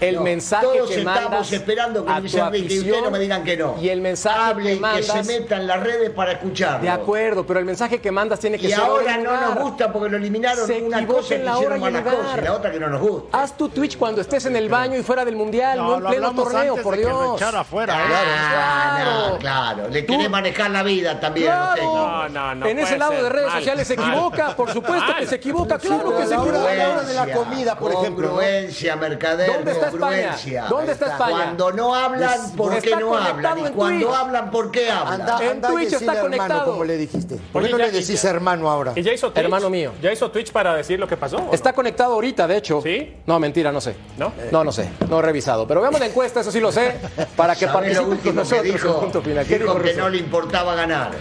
el 0.00 0.18
mensaje 0.18 0.66
Todos 0.66 0.90
que 0.90 0.98
estamos 0.98 1.52
esperando 1.52 2.04
que 2.04 2.20
Luis 2.20 2.34
Enrique 2.34 2.74
y 2.74 2.78
ustedes 2.80 3.02
no 3.02 3.10
me 3.12 3.20
digan 3.20 3.44
que 3.44 3.56
no. 3.56 3.76
Y 3.80 3.88
el 3.88 4.00
mensaje 4.00 4.34
Hablen, 4.36 4.74
que, 4.74 4.80
mandas, 4.80 5.12
que 5.12 5.22
se 5.22 5.40
metan 5.40 5.60
en 5.60 5.66
las 5.68 5.80
redes 5.80 6.10
para 6.10 6.32
escucharlo. 6.32 6.82
De 6.82 6.90
acuerdo, 6.90 7.46
pero 7.46 7.60
el 7.60 7.66
mensaje 7.66 8.00
que 8.00 8.10
mandas 8.10 8.40
tiene 8.40 8.58
que 8.58 8.66
y 8.66 8.70
ser. 8.70 8.80
Y 8.80 8.82
ahora 8.82 9.16
no 9.16 9.40
nos 9.40 9.54
gusta 9.60 9.92
porque 9.92 10.08
lo 10.08 10.16
eliminaron 10.16 10.68
una 10.82 11.06
cosa 11.06 11.36
que 11.36 11.44
hicieron 11.44 11.78
mala 11.78 12.02
cosa 12.02 12.36
y 12.36 12.40
la 12.42 12.52
otra 12.52 12.72
que 12.72 12.80
no 12.80 12.88
nos 12.88 13.00
gusta. 13.00 13.40
Haz 13.40 13.56
tu 13.56 13.68
Twitch 13.68 13.96
cuando 13.96 14.23
estés 14.24 14.46
en 14.46 14.56
el 14.56 14.68
baño 14.68 14.98
y 14.98 15.02
fuera 15.02 15.24
del 15.24 15.36
mundial, 15.36 15.78
no, 15.78 15.96
en 15.96 16.04
pleno 16.04 16.34
torneo, 16.34 16.76
por 16.82 16.96
Dios. 16.96 17.38
Que 17.38 17.44
afuera, 17.44 17.94
¿eh? 17.94 18.06
claro, 18.08 19.38
claro, 19.38 19.88
Le 19.88 20.04
quiere 20.04 20.28
manejar 20.28 20.70
la 20.70 20.82
vida 20.82 21.20
también. 21.20 21.50
No, 21.50 22.28
no, 22.28 22.54
no. 22.54 22.66
En 22.66 22.78
ese 22.78 22.98
lado 22.98 23.12
de 23.12 23.28
redes 23.28 23.52
sociales 23.52 23.86
se 23.86 23.94
equivoca, 23.94 24.56
por 24.56 24.72
supuesto 24.72 25.14
que 25.18 25.26
se 25.26 25.36
equivoca, 25.36 25.78
claro 25.78 26.16
que 26.16 26.26
se 26.26 26.34
equivoca. 26.34 26.70
A 26.70 26.74
la 26.74 26.90
hora 26.90 27.02
de 27.02 27.14
la 27.14 27.32
comida, 27.32 27.78
por 27.78 27.92
ejemplo. 27.92 28.28
Congruencia, 28.28 28.96
mercader. 28.96 29.52
¿Dónde 29.52 29.72
está 29.72 29.88
España? 29.88 30.36
¿Dónde 30.68 30.92
está 30.92 31.06
España? 31.06 31.36
Cuando 31.36 31.72
no 31.72 31.94
hablan, 31.94 32.52
¿por 32.56 32.80
qué 32.80 32.96
no 32.96 33.16
hablan? 33.16 33.58
Y 33.58 33.70
cuando 33.70 34.14
hablan, 34.14 34.50
¿por 34.50 34.70
qué 34.70 34.90
hablan? 34.90 35.42
En 35.42 35.60
Twitch 35.60 35.92
está 35.92 36.20
conectado. 36.20 36.72
como 36.72 36.84
le 36.84 36.96
dijiste. 36.96 37.38
¿Por 37.52 37.62
qué 37.62 37.70
no 37.70 37.78
le 37.78 37.90
decís 37.90 38.24
hermano 38.24 38.70
ahora? 38.70 38.92
¿Y 38.96 39.02
ya 39.02 39.12
hizo 39.12 39.30
Twitch? 39.30 39.44
Hermano 39.44 39.70
mío. 39.70 39.92
¿Ya 40.02 40.12
hizo 40.12 40.30
Twitch 40.30 40.52
para 40.52 40.74
decir 40.74 40.98
lo 40.98 41.06
que 41.06 41.16
pasó? 41.16 41.50
Está 41.52 41.72
conectado 41.72 42.14
ahorita, 42.14 42.46
de 42.46 42.56
hecho. 42.56 42.80
¿Sí? 42.82 43.14
No, 43.26 43.38
mentira, 43.38 43.70
no 43.72 43.80
sé. 43.80 43.94
¿No? 44.16 44.32
No, 44.52 44.64
no 44.64 44.72
sé. 44.72 44.90
No 45.08 45.18
he 45.18 45.22
revisado. 45.22 45.66
Pero 45.66 45.80
veamos 45.80 46.00
la 46.00 46.06
encuesta, 46.06 46.40
eso 46.40 46.52
sí 46.52 46.60
lo 46.60 46.70
sé, 46.70 46.96
para 47.36 47.56
que 47.56 47.66
participen 47.66 48.18
con 48.18 48.36
nosotros. 48.36 48.62
Que 48.62 48.72
dijo, 48.72 49.00
punto 49.00 49.22
final. 49.22 49.46
¿Qué 49.46 49.58
dijo, 49.58 49.80
que 49.80 49.94
no 49.94 50.08
le 50.08 50.18
importaba 50.18 50.74
ganar. 50.74 51.12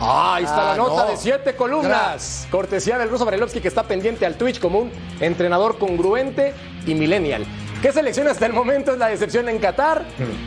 Ah, 0.00 0.34
ahí 0.34 0.44
está 0.44 0.64
la 0.64 0.76
nota 0.76 1.06
de 1.06 1.16
siete 1.16 1.54
columnas. 1.54 2.48
Cortesía 2.50 2.98
del 2.98 3.08
ruso 3.08 3.24
Barelovsky 3.24 3.60
que 3.60 3.68
está 3.68 3.84
pendiente 3.84 4.26
al 4.26 4.34
Twitch 4.34 4.58
como 4.58 4.80
un 4.80 4.90
entrenador 5.20 5.78
congruente 5.78 6.54
y 6.86 6.94
millennial. 6.94 7.46
¿Qué 7.80 7.92
selección 7.92 8.26
hasta 8.28 8.46
el 8.46 8.52
momento 8.52 8.92
es 8.92 8.98
la 8.98 9.08
decepción 9.08 9.48
en 9.48 9.58
Qatar? 9.58 10.04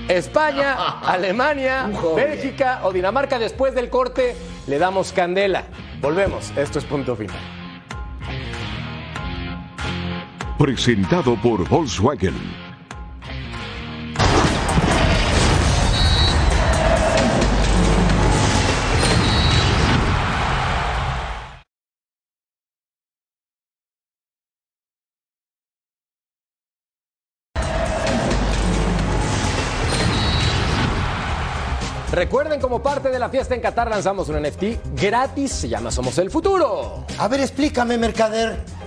España, 0.10 1.00
Alemania, 1.02 1.90
Bélgica 2.16 2.82
o 2.84 2.92
Dinamarca. 2.92 3.40
Después 3.40 3.74
del 3.76 3.90
corte 3.90 4.36
le 4.68 4.78
damos 4.78 5.14
candela. 5.14 5.64
Volvemos. 6.02 6.52
Esto 6.58 6.80
es 6.80 6.86
punto 6.86 7.16
final. 7.16 7.38
Presentado 10.58 11.36
por 11.36 11.68
Volkswagen. 11.68 12.34
Recuerden, 32.14 32.62
como 32.62 32.82
parte 32.82 33.10
de 33.10 33.20
la 33.20 33.28
fiesta 33.28 33.56
en 33.56 33.60
Qatar 33.60 33.90
lanzamos 33.90 34.30
un 34.30 34.42
NFT 34.42 34.96
gratis, 34.96 35.52
se 35.52 35.68
llama 35.68 35.92
Somos 35.92 36.18
el 36.18 36.32
Futuro. 36.32 37.06
A 37.20 37.28
ver, 37.28 37.42
explícame, 37.42 37.98
mercader. 37.98 38.85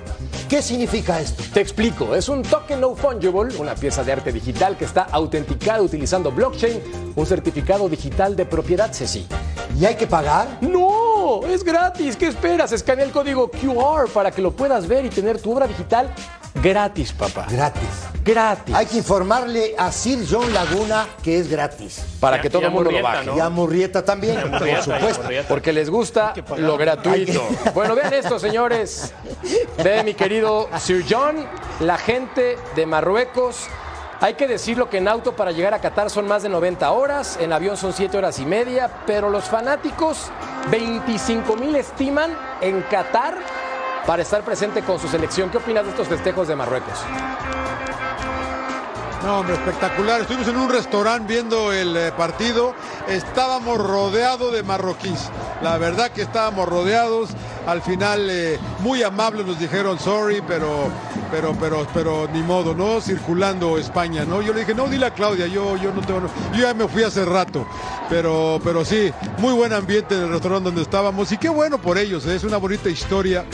¿Qué 0.48 0.62
significa 0.62 1.20
esto? 1.20 1.42
Te 1.52 1.60
explico, 1.60 2.14
es 2.14 2.28
un 2.28 2.42
token 2.42 2.80
no 2.80 2.94
fungible, 2.94 3.56
una 3.58 3.74
pieza 3.74 4.02
de 4.02 4.12
arte 4.12 4.32
digital 4.32 4.76
que 4.76 4.86
está 4.86 5.02
autenticada 5.02 5.82
utilizando 5.82 6.32
blockchain, 6.32 6.80
un 7.16 7.26
certificado 7.26 7.88
digital 7.88 8.34
de 8.34 8.46
propiedad, 8.46 8.90
sí. 8.92 9.26
¿Y 9.78 9.84
hay 9.84 9.94
que 9.94 10.06
pagar? 10.06 10.58
No, 10.60 11.44
es 11.46 11.62
gratis. 11.62 12.16
¿Qué 12.16 12.26
esperas? 12.26 12.72
Escanea 12.72 13.04
el 13.04 13.12
código 13.12 13.50
QR 13.50 14.08
para 14.12 14.30
que 14.30 14.42
lo 14.42 14.52
puedas 14.52 14.88
ver 14.88 15.04
y 15.04 15.10
tener 15.10 15.40
tu 15.40 15.52
obra 15.52 15.66
digital 15.66 16.12
Gratis, 16.62 17.12
papá. 17.12 17.46
Gratis. 17.48 17.88
Gratis. 18.24 18.74
Hay 18.74 18.86
que 18.86 18.98
informarle 18.98 19.74
a 19.78 19.92
Sir 19.92 20.26
John 20.28 20.52
Laguna 20.52 21.06
que 21.22 21.38
es 21.38 21.48
gratis. 21.48 22.04
Para 22.18 22.40
que 22.40 22.50
todo 22.50 22.62
el 22.62 22.70
mundo 22.70 22.90
lo 22.90 23.02
baje. 23.02 23.30
Y 23.36 23.40
a 23.40 23.48
Murrieta 23.48 24.04
también, 24.04 24.50
por 24.50 24.82
supuesto. 24.82 25.28
Porque 25.48 25.72
les 25.72 25.88
gusta 25.88 26.34
lo 26.56 26.76
gratuito. 26.76 27.46
Bueno, 27.74 27.94
vean 27.94 28.12
esto, 28.12 28.38
señores. 28.38 29.14
Ve, 29.82 30.02
mi 30.02 30.14
querido 30.14 30.68
Sir 30.78 31.04
John, 31.08 31.46
la 31.80 31.96
gente 31.96 32.58
de 32.74 32.86
Marruecos. 32.86 33.68
Hay 34.20 34.34
que 34.34 34.48
decirlo 34.48 34.90
que 34.90 34.98
en 34.98 35.06
auto 35.06 35.36
para 35.36 35.52
llegar 35.52 35.74
a 35.74 35.80
Qatar 35.80 36.10
son 36.10 36.26
más 36.26 36.42
de 36.42 36.48
90 36.48 36.90
horas, 36.90 37.38
en 37.40 37.52
avión 37.52 37.76
son 37.76 37.92
7 37.92 38.18
horas 38.18 38.40
y 38.40 38.44
media, 38.44 38.90
pero 39.06 39.30
los 39.30 39.44
fanáticos 39.44 40.32
25 40.72 41.54
mil 41.54 41.76
estiman 41.76 42.36
en 42.60 42.82
Qatar 42.82 43.36
para 44.08 44.22
estar 44.22 44.42
presente 44.42 44.80
con 44.80 44.98
su 44.98 45.06
selección. 45.06 45.50
¿Qué 45.50 45.58
opinas 45.58 45.84
de 45.84 45.90
estos 45.90 46.08
festejos 46.08 46.48
de 46.48 46.56
Marruecos? 46.56 46.94
No, 49.22 49.40
hombre, 49.40 49.54
espectacular. 49.54 50.22
Estuvimos 50.22 50.48
en 50.48 50.56
un 50.56 50.70
restaurante 50.70 51.30
viendo 51.30 51.74
el 51.74 51.94
eh, 51.94 52.12
partido. 52.16 52.74
Estábamos 53.06 53.76
rodeados 53.76 54.50
de 54.54 54.62
marroquíes. 54.62 55.28
La 55.60 55.76
verdad 55.76 56.10
que 56.10 56.22
estábamos 56.22 56.66
rodeados. 56.66 57.28
Al 57.66 57.82
final, 57.82 58.30
eh, 58.30 58.58
muy 58.78 59.02
amables 59.02 59.44
nos 59.44 59.58
dijeron 59.58 59.98
sorry, 59.98 60.42
pero, 60.48 60.88
pero, 61.30 61.54
pero, 61.60 61.86
pero 61.92 62.28
ni 62.32 62.42
modo, 62.42 62.74
¿no? 62.74 63.02
Circulando 63.02 63.76
España, 63.76 64.24
¿no? 64.24 64.40
Yo 64.40 64.54
le 64.54 64.60
dije, 64.60 64.74
no, 64.74 64.88
dile 64.88 65.04
a 65.04 65.10
Claudia, 65.12 65.46
yo, 65.48 65.76
yo 65.76 65.92
no 65.92 66.00
tengo. 66.00 66.22
Yo 66.54 66.62
ya 66.62 66.72
me 66.72 66.88
fui 66.88 67.02
hace 67.02 67.26
rato. 67.26 67.66
Pero, 68.08 68.58
pero 68.64 68.86
sí, 68.86 69.12
muy 69.36 69.52
buen 69.52 69.74
ambiente 69.74 70.14
en 70.14 70.22
el 70.22 70.30
restaurante 70.30 70.64
donde 70.64 70.80
estábamos. 70.80 71.30
Y 71.30 71.36
qué 71.36 71.50
bueno 71.50 71.76
por 71.76 71.98
ellos, 71.98 72.24
¿eh? 72.24 72.36
es 72.36 72.44
una 72.44 72.56
bonita 72.56 72.88
historia 72.88 73.44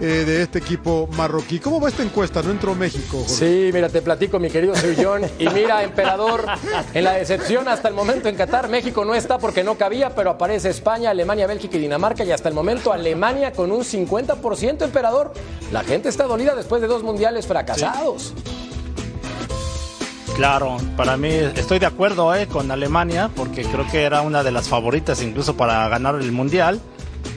eh, 0.00 0.24
de 0.24 0.42
este 0.42 0.58
equipo 0.58 1.08
marroquí. 1.16 1.58
¿Cómo 1.58 1.80
va 1.80 1.88
esta 1.88 2.02
encuesta? 2.02 2.42
¿No 2.42 2.50
entró 2.50 2.74
México? 2.74 3.24
Sí, 3.26 3.70
mira, 3.72 3.88
te 3.88 4.02
platico, 4.02 4.38
mi 4.38 4.50
querido 4.50 4.74
John. 4.96 5.22
Y 5.38 5.48
mira, 5.48 5.82
emperador, 5.82 6.44
en 6.94 7.04
la 7.04 7.12
decepción 7.14 7.68
hasta 7.68 7.88
el 7.88 7.94
momento 7.94 8.28
en 8.28 8.36
Qatar, 8.36 8.68
México 8.68 9.04
no 9.04 9.14
está 9.14 9.38
porque 9.38 9.64
no 9.64 9.76
cabía, 9.76 10.14
pero 10.14 10.30
aparece 10.30 10.70
España, 10.70 11.10
Alemania, 11.10 11.46
Bélgica 11.46 11.76
y 11.76 11.80
Dinamarca. 11.80 12.24
Y 12.24 12.32
hasta 12.32 12.48
el 12.48 12.54
momento 12.54 12.92
Alemania 12.92 13.52
con 13.52 13.72
un 13.72 13.82
50% 13.82 14.82
emperador. 14.82 15.32
La 15.72 15.82
gente 15.82 16.08
está 16.08 16.24
dolida 16.24 16.54
después 16.54 16.80
de 16.80 16.88
dos 16.88 17.02
mundiales 17.02 17.46
fracasados. 17.46 18.34
Claro, 20.38 20.76
para 20.96 21.16
mí 21.16 21.30
estoy 21.30 21.80
de 21.80 21.86
acuerdo 21.86 22.32
eh, 22.32 22.46
con 22.46 22.70
Alemania 22.70 23.28
porque 23.34 23.64
creo 23.64 23.84
que 23.90 24.04
era 24.04 24.20
una 24.20 24.44
de 24.44 24.52
las 24.52 24.68
favoritas 24.68 25.20
incluso 25.20 25.56
para 25.56 25.88
ganar 25.88 26.14
el 26.14 26.30
mundial. 26.30 26.80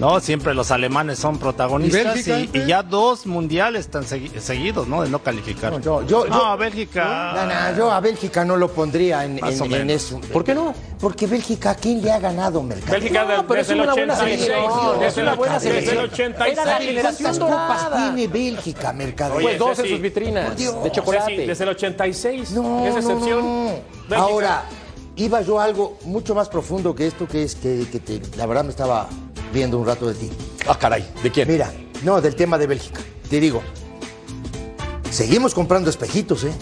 ¿No? 0.02 0.20
Siempre 0.20 0.56
los 0.56 0.72
alemanes 0.72 1.20
son 1.20 1.38
protagonistas 1.38 2.28
y, 2.28 2.50
ya 2.66 2.82
dos 2.82 3.28
mundiales 3.28 3.82
están 3.82 4.04
seguidos, 4.04 4.88
¿no? 4.88 5.04
De 5.04 5.10
no 5.10 5.20
calificar. 5.20 5.72
No, 5.72 6.06
yo, 6.06 6.26
a 6.34 6.56
Bélgica. 6.56 7.74
yo 7.78 7.92
a 7.92 8.00
Bélgica 8.00 8.44
no 8.44 8.58
lo 8.58 8.70
pondría 8.70 9.24
en, 9.24 9.40
eso. 9.90 10.20
¿Por 10.34 10.44
qué 10.44 10.56
no? 10.56 10.74
Porque 11.00 11.28
Bélgica, 11.28 11.72
¿a 11.72 11.76
quién 11.76 12.02
le 12.02 12.12
ha 12.12 12.20
ganado 12.20 12.64
mercado? 12.64 12.94
Bélgica 12.94 13.26
no, 13.26 13.48
pero 13.48 13.62
es 13.62 13.70
una 13.70 13.94
buena 13.94 14.16
selección. 14.16 15.04
es 15.04 15.18
una 15.18 15.36
buena 15.36 15.60
selección. 15.60 16.36
Era 16.48 16.66
la 16.66 16.78
generación 16.78 17.40
copas 17.40 17.90
tiene 17.96 18.28
Bélgica, 18.28 18.94
mercado? 18.94 19.36
Pues 19.36 19.60
dos 19.60 19.78
en 19.80 19.90
sus 19.90 20.02
vitrinas 20.02 20.58
de 20.58 20.92
chocolate. 20.92 21.48
desde 21.48 21.64
el 21.64 21.70
86. 21.70 22.52
No, 22.52 22.88
es 22.88 22.96
excepción. 22.96 23.76
Ahora, 24.16 24.64
iba 25.16 25.42
yo 25.42 25.60
a 25.60 25.66
algo 25.66 25.98
mucho 26.06 26.34
más 26.34 26.50
profundo 26.50 26.96
que 26.96 27.06
esto, 27.08 27.28
que 27.28 27.44
es 27.44 27.56
que, 27.56 28.22
la 28.36 28.46
verdad 28.46 28.64
me 28.64 28.72
estaba 28.72 29.08
viendo 29.52 29.78
un 29.78 29.86
rato 29.86 30.08
de 30.08 30.16
ti. 30.16 30.32
Ah, 30.68 30.78
caray, 30.78 31.08
¿de 31.22 31.32
quién? 31.32 31.48
Mira, 31.48 31.72
no, 32.04 32.22
del 32.22 32.36
tema 32.36 32.58
de 32.58 32.68
Bélgica. 32.68 33.02
Te 33.30 33.40
digo, 33.40 33.62
seguimos 35.10 35.54
comprando 35.54 35.90
espejitos, 35.90 36.44
¿eh? 36.44 36.54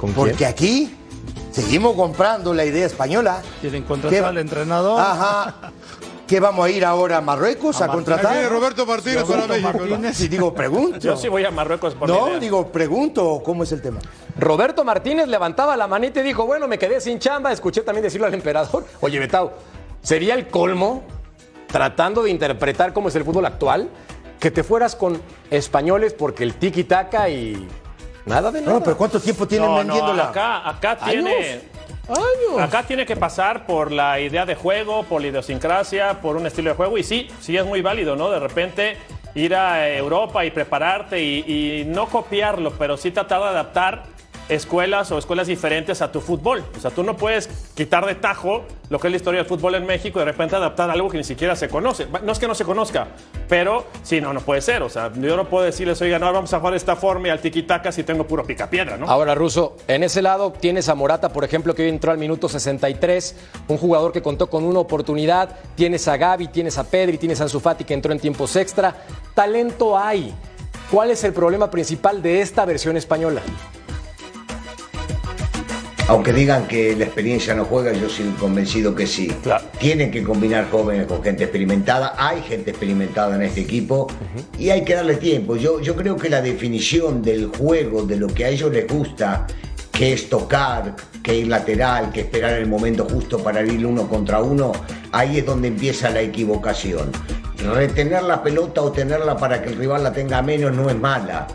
¿Con 0.00 0.12
Porque 0.12 0.46
aquí 0.46 0.94
seguimos 1.52 1.94
comprando 1.94 2.54
la 2.54 2.64
idea 2.64 2.86
española. 2.86 3.42
¿Quieren 3.60 3.82
contratar 3.82 4.24
al 4.24 4.38
entrenador? 4.38 5.00
Ajá. 5.00 5.72
¿Qué 6.30 6.38
vamos 6.38 6.64
a 6.64 6.70
ir 6.70 6.84
ahora 6.84 7.16
a 7.16 7.20
Marruecos 7.20 7.82
a, 7.82 7.88
contratar? 7.88 8.48
Roberto 8.48 8.86
Martínez 8.86 9.24
para 9.24 9.48
México. 9.48 10.14
Si 10.14 10.28
digo, 10.28 10.54
pregunto. 10.54 11.00
Yo 11.00 11.16
sí 11.16 11.26
voy 11.26 11.44
a 11.44 11.50
Marruecos 11.50 11.94
por 11.94 12.08
No, 12.08 12.38
digo, 12.38 12.68
pregunto, 12.70 13.42
¿cómo 13.44 13.64
es 13.64 13.72
el 13.72 13.82
tema? 13.82 13.98
Roberto 14.38 14.84
Martínez 14.84 15.26
levantaba 15.26 15.76
la 15.76 15.88
manita 15.88 16.20
y 16.20 16.22
dijo, 16.22 16.46
bueno, 16.46 16.68
me 16.68 16.78
quedé 16.78 17.00
sin 17.00 17.18
chamba. 17.18 17.50
Escuché 17.50 17.80
también 17.80 18.04
decirlo 18.04 18.28
al 18.28 18.34
emperador. 18.34 18.86
Oye, 19.00 19.18
Betao, 19.18 19.54
¿sería 20.02 20.34
el 20.34 20.46
colmo, 20.46 21.02
tratando 21.70 22.22
de 22.22 22.30
interpretar 22.30 22.92
cómo 22.92 23.08
es 23.08 23.16
el 23.16 23.24
fútbol 23.24 23.46
actual, 23.46 23.88
que 24.38 24.50
te 24.50 24.64
fueras 24.64 24.96
con 24.96 25.20
españoles 25.50 26.14
porque 26.14 26.44
el 26.44 26.58
tiki-taka 26.58 27.28
y 27.28 27.68
nada 28.26 28.50
de 28.50 28.60
nada? 28.60 28.72
No, 28.72 28.82
pero 28.82 28.96
¿cuánto 28.96 29.20
tiempo 29.20 29.46
tienen 29.46 29.74
vendiéndola? 29.74 30.28
acá, 30.28 30.68
acá 30.68 30.96
tiene... 30.96 31.80
Acá 32.58 32.82
tiene 32.82 33.06
que 33.06 33.14
pasar 33.14 33.66
por 33.66 33.92
la 33.92 34.18
idea 34.18 34.44
de 34.44 34.56
juego, 34.56 35.04
por 35.04 35.20
la 35.20 35.28
idiosincrasia, 35.28 36.20
por 36.20 36.34
un 36.34 36.44
estilo 36.44 36.70
de 36.70 36.76
juego. 36.76 36.98
Y 36.98 37.04
sí, 37.04 37.28
sí 37.40 37.56
es 37.56 37.64
muy 37.64 37.82
válido, 37.82 38.16
¿no? 38.16 38.30
De 38.30 38.40
repente 38.40 38.96
ir 39.36 39.54
a 39.54 39.88
Europa 39.88 40.44
y 40.44 40.50
prepararte 40.50 41.22
y, 41.22 41.44
y 41.46 41.84
no 41.84 42.06
copiarlo, 42.06 42.72
pero 42.72 42.96
sí 42.96 43.12
tratar 43.12 43.42
de 43.42 43.48
adaptar 43.50 44.02
escuelas 44.50 45.10
o 45.12 45.18
escuelas 45.18 45.46
diferentes 45.46 46.02
a 46.02 46.12
tu 46.12 46.20
fútbol. 46.20 46.62
O 46.76 46.80
sea, 46.80 46.90
tú 46.90 47.02
no 47.02 47.16
puedes 47.16 47.48
quitar 47.74 48.04
de 48.04 48.16
tajo 48.16 48.64
lo 48.90 48.98
que 48.98 49.06
es 49.06 49.12
la 49.12 49.16
historia 49.16 49.40
del 49.40 49.48
fútbol 49.48 49.76
en 49.76 49.86
México 49.86 50.18
y 50.18 50.20
de 50.20 50.24
repente 50.26 50.56
adaptar 50.56 50.90
algo 50.90 51.08
que 51.08 51.16
ni 51.16 51.24
siquiera 51.24 51.54
se 51.54 51.68
conoce. 51.68 52.06
No 52.24 52.32
es 52.32 52.38
que 52.38 52.48
no 52.48 52.54
se 52.54 52.64
conozca, 52.64 53.08
pero 53.48 53.86
sí, 54.02 54.20
no, 54.20 54.32
no 54.32 54.40
puede 54.40 54.60
ser. 54.60 54.82
O 54.82 54.88
sea, 54.88 55.12
yo 55.14 55.36
no 55.36 55.48
puedo 55.48 55.64
decirles, 55.64 56.02
oiga, 56.02 56.18
no, 56.18 56.32
vamos 56.32 56.52
a 56.52 56.58
jugar 56.58 56.72
de 56.72 56.78
esta 56.78 56.96
forma 56.96 57.28
y 57.28 57.30
al 57.30 57.40
tiquitaca 57.40 57.92
si 57.92 58.02
tengo 58.02 58.26
puro 58.26 58.44
picapiedra, 58.44 58.96
¿no? 58.96 59.08
Ahora, 59.08 59.34
Russo, 59.34 59.76
en 59.86 60.02
ese 60.02 60.20
lado 60.22 60.52
tienes 60.52 60.88
a 60.88 60.94
Morata, 60.94 61.30
por 61.30 61.44
ejemplo, 61.44 61.74
que 61.74 61.82
hoy 61.82 61.88
entró 61.88 62.10
al 62.10 62.18
minuto 62.18 62.48
63, 62.48 63.36
un 63.68 63.78
jugador 63.78 64.12
que 64.12 64.22
contó 64.22 64.50
con 64.50 64.64
una 64.64 64.80
oportunidad. 64.80 65.56
Tienes 65.76 66.08
a 66.08 66.16
Gaby, 66.16 66.48
tienes 66.48 66.76
a 66.76 66.84
Pedri, 66.84 67.16
tienes 67.16 67.40
a 67.40 67.44
Ansu 67.44 67.60
Fati 67.60 67.84
que 67.84 67.94
entró 67.94 68.12
en 68.12 68.18
tiempos 68.18 68.56
extra. 68.56 68.94
Talento 69.34 69.96
hay. 69.96 70.34
¿Cuál 70.90 71.12
es 71.12 71.22
el 71.22 71.32
problema 71.32 71.70
principal 71.70 72.20
de 72.20 72.40
esta 72.40 72.64
versión 72.64 72.96
española? 72.96 73.42
Aunque 76.10 76.32
digan 76.32 76.66
que 76.66 76.96
la 76.96 77.04
experiencia 77.04 77.54
no 77.54 77.64
juega, 77.64 77.92
yo 77.92 78.08
soy 78.08 78.26
convencido 78.30 78.96
que 78.96 79.06
sí. 79.06 79.32
Tienen 79.78 80.10
que 80.10 80.24
combinar 80.24 80.68
jóvenes 80.68 81.06
con 81.06 81.22
gente 81.22 81.44
experimentada. 81.44 82.16
Hay 82.18 82.42
gente 82.42 82.70
experimentada 82.70 83.36
en 83.36 83.42
este 83.42 83.60
equipo 83.60 84.08
y 84.58 84.70
hay 84.70 84.82
que 84.82 84.94
darle 84.96 85.14
tiempo. 85.14 85.54
Yo, 85.54 85.80
yo 85.80 85.94
creo 85.94 86.16
que 86.16 86.28
la 86.28 86.42
definición 86.42 87.22
del 87.22 87.46
juego, 87.46 88.02
de 88.06 88.16
lo 88.16 88.26
que 88.26 88.44
a 88.44 88.48
ellos 88.48 88.72
les 88.72 88.88
gusta, 88.88 89.46
que 89.92 90.12
es 90.12 90.28
tocar, 90.28 90.96
que 91.22 91.36
ir 91.36 91.46
lateral, 91.46 92.10
que 92.10 92.22
esperar 92.22 92.54
el 92.54 92.66
momento 92.66 93.06
justo 93.08 93.38
para 93.38 93.62
ir 93.62 93.86
uno 93.86 94.08
contra 94.08 94.42
uno, 94.42 94.72
ahí 95.12 95.38
es 95.38 95.46
donde 95.46 95.68
empieza 95.68 96.10
la 96.10 96.22
equivocación. 96.22 97.12
Retener 97.72 98.24
la 98.24 98.42
pelota 98.42 98.82
o 98.82 98.90
tenerla 98.90 99.36
para 99.36 99.62
que 99.62 99.68
el 99.68 99.76
rival 99.76 100.02
la 100.02 100.12
tenga 100.12 100.42
menos 100.42 100.74
no 100.74 100.90
es 100.90 100.96
mala 100.98 101.46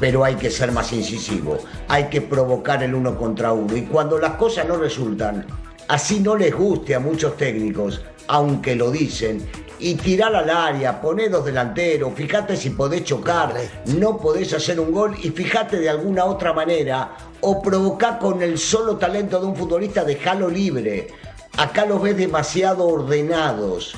pero 0.00 0.24
hay 0.24 0.34
que 0.36 0.50
ser 0.50 0.72
más 0.72 0.92
incisivo, 0.92 1.58
hay 1.86 2.04
que 2.04 2.22
provocar 2.22 2.82
el 2.82 2.94
uno 2.94 3.16
contra 3.16 3.52
uno. 3.52 3.76
Y 3.76 3.82
cuando 3.82 4.18
las 4.18 4.32
cosas 4.32 4.66
no 4.66 4.78
resultan, 4.78 5.46
así 5.86 6.20
no 6.20 6.34
les 6.36 6.54
guste 6.54 6.94
a 6.94 7.00
muchos 7.00 7.36
técnicos, 7.36 8.00
aunque 8.26 8.74
lo 8.74 8.90
dicen, 8.90 9.46
y 9.78 9.94
tirar 9.94 10.34
al 10.34 10.50
área, 10.50 11.00
poner 11.00 11.30
dos 11.30 11.44
delanteros, 11.44 12.12
fíjate 12.14 12.56
si 12.56 12.70
podés 12.70 13.04
chocar, 13.04 13.54
no 13.86 14.18
podés 14.18 14.52
hacer 14.54 14.80
un 14.80 14.90
gol 14.90 15.16
y 15.22 15.30
fíjate 15.30 15.78
de 15.78 15.90
alguna 15.90 16.24
otra 16.24 16.52
manera, 16.52 17.16
o 17.42 17.62
provocar 17.62 18.18
con 18.18 18.42
el 18.42 18.58
solo 18.58 18.96
talento 18.96 19.38
de 19.38 19.46
un 19.46 19.56
futbolista, 19.56 20.04
dejalo 20.04 20.48
libre. 20.48 21.08
Acá 21.56 21.84
los 21.84 22.00
ves 22.00 22.16
demasiado 22.16 22.86
ordenados 22.86 23.94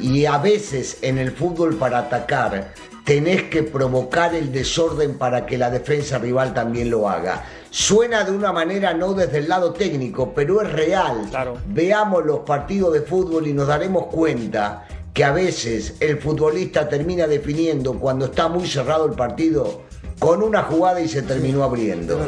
y 0.00 0.24
a 0.24 0.38
veces 0.38 0.98
en 1.02 1.18
el 1.18 1.32
fútbol 1.32 1.76
para 1.76 1.98
atacar 1.98 2.72
tenés 3.08 3.44
que 3.44 3.62
provocar 3.62 4.34
el 4.34 4.52
desorden 4.52 5.16
para 5.16 5.46
que 5.46 5.56
la 5.56 5.70
defensa 5.70 6.18
rival 6.18 6.52
también 6.52 6.90
lo 6.90 7.08
haga. 7.08 7.42
Suena 7.70 8.22
de 8.22 8.32
una 8.32 8.52
manera 8.52 8.92
no 8.92 9.14
desde 9.14 9.38
el 9.38 9.48
lado 9.48 9.72
técnico, 9.72 10.34
pero 10.34 10.60
es 10.60 10.70
real. 10.70 11.22
Veamos 11.68 12.26
los 12.26 12.40
partidos 12.40 12.92
de 12.92 13.00
fútbol 13.00 13.46
y 13.46 13.54
nos 13.54 13.66
daremos 13.66 14.08
cuenta 14.08 14.86
que 15.14 15.24
a 15.24 15.32
veces 15.32 15.94
el 16.00 16.18
futbolista 16.18 16.86
termina 16.86 17.26
definiendo 17.26 17.94
cuando 17.94 18.26
está 18.26 18.46
muy 18.48 18.68
cerrado 18.68 19.06
el 19.06 19.12
partido 19.12 19.84
con 20.18 20.42
una 20.42 20.64
jugada 20.64 21.00
y 21.00 21.08
se 21.08 21.22
terminó 21.22 21.64
abriendo. 21.64 22.20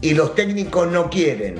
Y 0.00 0.14
los 0.14 0.36
técnicos 0.36 0.86
no 0.86 1.10
quieren 1.10 1.56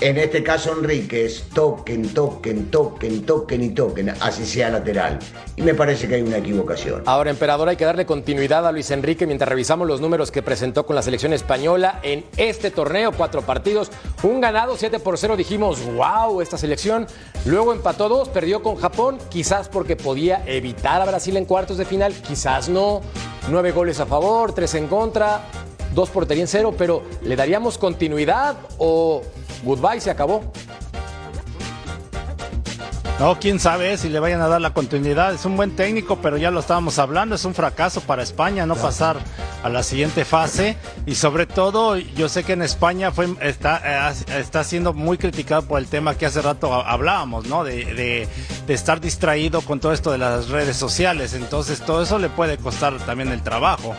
en 0.00 0.16
este 0.16 0.42
caso 0.42 0.72
Enríquez, 0.72 1.44
toquen, 1.54 2.14
toquen, 2.14 2.70
toquen, 2.70 3.26
toquen 3.26 3.62
y 3.62 3.70
toquen, 3.70 4.10
así 4.20 4.46
sea 4.46 4.70
lateral. 4.70 5.18
Y 5.56 5.62
me 5.62 5.74
parece 5.74 6.06
que 6.06 6.16
hay 6.16 6.22
una 6.22 6.36
equivocación. 6.36 7.02
Ahora, 7.06 7.30
emperador, 7.30 7.68
hay 7.68 7.76
que 7.76 7.84
darle 7.84 8.06
continuidad 8.06 8.66
a 8.66 8.72
Luis 8.72 8.90
Enrique 8.92 9.26
mientras 9.26 9.48
revisamos 9.48 9.88
los 9.88 10.00
números 10.00 10.30
que 10.30 10.42
presentó 10.42 10.86
con 10.86 10.94
la 10.94 11.02
selección 11.02 11.32
española 11.32 11.98
en 12.02 12.24
este 12.36 12.70
torneo. 12.70 13.12
Cuatro 13.12 13.42
partidos, 13.42 13.90
un 14.22 14.40
ganado, 14.40 14.76
7 14.76 15.00
por 15.00 15.18
0. 15.18 15.36
Dijimos, 15.36 15.84
wow, 15.94 16.40
esta 16.40 16.58
selección. 16.58 17.06
Luego 17.44 17.72
empató 17.72 18.08
dos, 18.08 18.28
perdió 18.28 18.62
con 18.62 18.76
Japón, 18.76 19.18
quizás 19.30 19.68
porque 19.68 19.96
podía 19.96 20.44
evitar 20.46 21.02
a 21.02 21.06
Brasil 21.06 21.36
en 21.36 21.44
cuartos 21.44 21.76
de 21.76 21.84
final, 21.84 22.14
quizás 22.14 22.68
no. 22.68 23.00
Nueve 23.50 23.72
goles 23.72 23.98
a 23.98 24.06
favor, 24.06 24.52
tres 24.52 24.74
en 24.74 24.86
contra, 24.86 25.40
dos 25.94 26.10
portería 26.10 26.42
en 26.42 26.48
cero, 26.48 26.74
pero 26.76 27.02
¿le 27.22 27.36
daríamos 27.36 27.78
continuidad 27.78 28.56
o 28.78 29.22
goodbye, 29.64 30.00
se 30.00 30.10
acabó. 30.10 30.52
No, 33.18 33.36
quién 33.40 33.58
sabe 33.58 33.96
si 33.96 34.08
le 34.08 34.20
vayan 34.20 34.40
a 34.40 34.46
dar 34.46 34.60
la 34.60 34.72
continuidad. 34.72 35.34
Es 35.34 35.44
un 35.44 35.56
buen 35.56 35.74
técnico, 35.74 36.18
pero 36.22 36.36
ya 36.36 36.52
lo 36.52 36.60
estábamos 36.60 37.00
hablando. 37.00 37.34
Es 37.34 37.44
un 37.44 37.52
fracaso 37.52 38.00
para 38.00 38.22
España 38.22 38.64
no 38.64 38.76
pasar 38.76 39.16
a 39.64 39.68
la 39.68 39.82
siguiente 39.82 40.24
fase. 40.24 40.76
Y 41.04 41.16
sobre 41.16 41.46
todo, 41.46 41.96
yo 41.96 42.28
sé 42.28 42.44
que 42.44 42.52
en 42.52 42.62
España 42.62 43.10
fue, 43.10 43.26
está, 43.40 44.10
eh, 44.10 44.14
está 44.38 44.62
siendo 44.62 44.92
muy 44.92 45.18
criticado 45.18 45.62
por 45.62 45.80
el 45.80 45.88
tema 45.88 46.14
que 46.14 46.26
hace 46.26 46.40
rato 46.42 46.72
hablábamos, 46.72 47.48
¿no? 47.48 47.64
De, 47.64 48.28
de 48.66 48.72
estar 48.72 49.00
distraído 49.00 49.62
con 49.62 49.80
todo 49.80 49.92
esto 49.92 50.12
de 50.12 50.18
las 50.18 50.48
redes 50.48 50.76
sociales. 50.76 51.34
Entonces, 51.34 51.80
todo 51.80 52.04
eso 52.04 52.20
le 52.20 52.28
puede 52.28 52.56
costar 52.56 52.98
también 52.98 53.32
el 53.32 53.42
trabajo. 53.42 53.96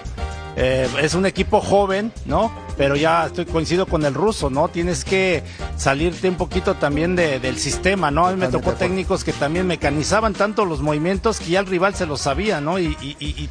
Eh, 0.56 0.88
es 1.02 1.14
un 1.14 1.26
equipo 1.26 1.62
joven, 1.62 2.12
¿no? 2.26 2.52
Pero 2.78 2.96
ya 2.96 3.26
estoy 3.26 3.46
coincido 3.46 3.86
con 3.86 4.06
el 4.06 4.14
ruso, 4.14 4.50
¿no? 4.50 4.70
Tienes 4.70 5.04
que 5.04 5.44
salirte 5.76 6.30
un 6.30 6.36
poquito 6.36 6.76
también 6.76 7.16
del 7.16 7.58
sistema, 7.58 8.10
¿no? 8.10 8.28
A 8.28 8.32
mí 8.32 8.38
me 8.38 8.48
tocó 8.48 8.74
técnicos 8.74 9.24
que 9.24 9.34
también 9.34 9.68
mecanizaban 9.68 10.34
tanto 10.34 10.66
los 10.66 10.82
movimientos 10.82 11.40
que 11.40 11.52
ya 11.52 11.60
el 11.60 11.66
rival 11.66 11.96
se 11.96 12.06
lo 12.06 12.16
sabía, 12.18 12.62
¿no? 12.62 12.80
Y, 12.80 12.96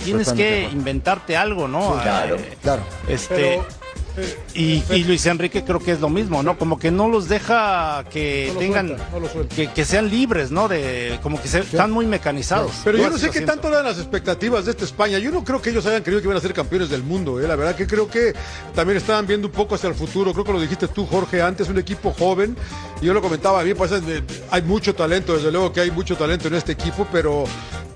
tienes 0.03 0.33
que 0.33 0.69
inventarte 0.73 1.37
algo, 1.37 1.69
¿no? 1.69 1.99
claro, 2.03 2.37
eh, 2.37 2.57
claro. 2.63 2.83
Este, 3.07 3.61
y, 4.55 5.05
Luis 5.05 5.27
Enrique 5.27 5.65
creo 5.65 5.81
que 5.81 5.93
es 5.93 6.01
lo 6.01 6.09
mismo, 6.09 6.43
¿no? 6.43 6.59
Como 6.59 6.79
que 6.79 6.91
no 6.91 7.09
los 7.09 7.29
deja 7.29 8.05
que 8.11 8.53
tengan, 8.59 8.97
que, 9.75 9.85
sean 9.85 10.11
libres, 10.11 10.51
¿no? 10.51 10.69
De, 10.69 11.19
como 11.23 11.41
que 11.41 11.49
se, 11.49 11.61
están 11.61 11.91
muy 11.91 12.07
mecanizados. 12.07 12.73
Pero 12.85 12.99
yo 12.99 13.11
no 13.11 13.19
sé 13.19 13.31
qué 13.31 13.43
tanto 13.43 13.69
eran 13.69 13.85
las 13.85 13.99
expectativas 13.99 14.65
de 14.65 14.73
esta 14.73 14.85
España. 14.85 15.19
Yo 15.19 15.31
no 15.31 15.45
creo 15.45 15.63
que 15.63 15.71
ellos 15.71 15.87
hayan 15.87 16.03
creído 16.03 16.21
que 16.21 16.27
iban 16.27 16.37
a 16.37 16.41
ser 16.41 16.53
campeones 16.53 16.91
del 16.91 17.03
mundo, 17.03 17.41
¿eh? 17.41 17.49
La 17.49 17.57
verdad 17.57 17.77
que 17.77 17.87
creo 17.87 18.09
que 18.09 18.35
también 18.75 18.97
estaban 18.97 19.27
viendo 19.27 19.47
un 19.49 19.53
poco 19.53 19.75
hacia 19.75 19.89
el 19.89 19.95
futuro. 19.95 20.33
Creo 20.33 20.45
que 20.45 20.53
lo 20.53 20.61
dijiste 20.61 20.89
tú, 20.89 21.07
Jorge, 21.07 21.43
antes, 21.43 21.69
un 21.69 21.79
equipo 21.79 22.13
joven. 22.13 22.57
Y 23.01 23.07
yo 23.07 23.15
lo 23.15 23.23
comentaba, 23.23 23.61
a 23.61 23.65
mí 23.65 23.75
pues 23.75 23.93
hay 24.51 24.63
mucho 24.63 24.95
talento, 24.95 25.35
desde 25.37 25.53
luego 25.53 25.73
que 25.73 25.81
hay 25.81 25.91
mucho 25.91 26.17
talento 26.17 26.49
en 26.49 26.55
este 26.55 26.73
equipo, 26.73 27.07
pero 27.13 27.45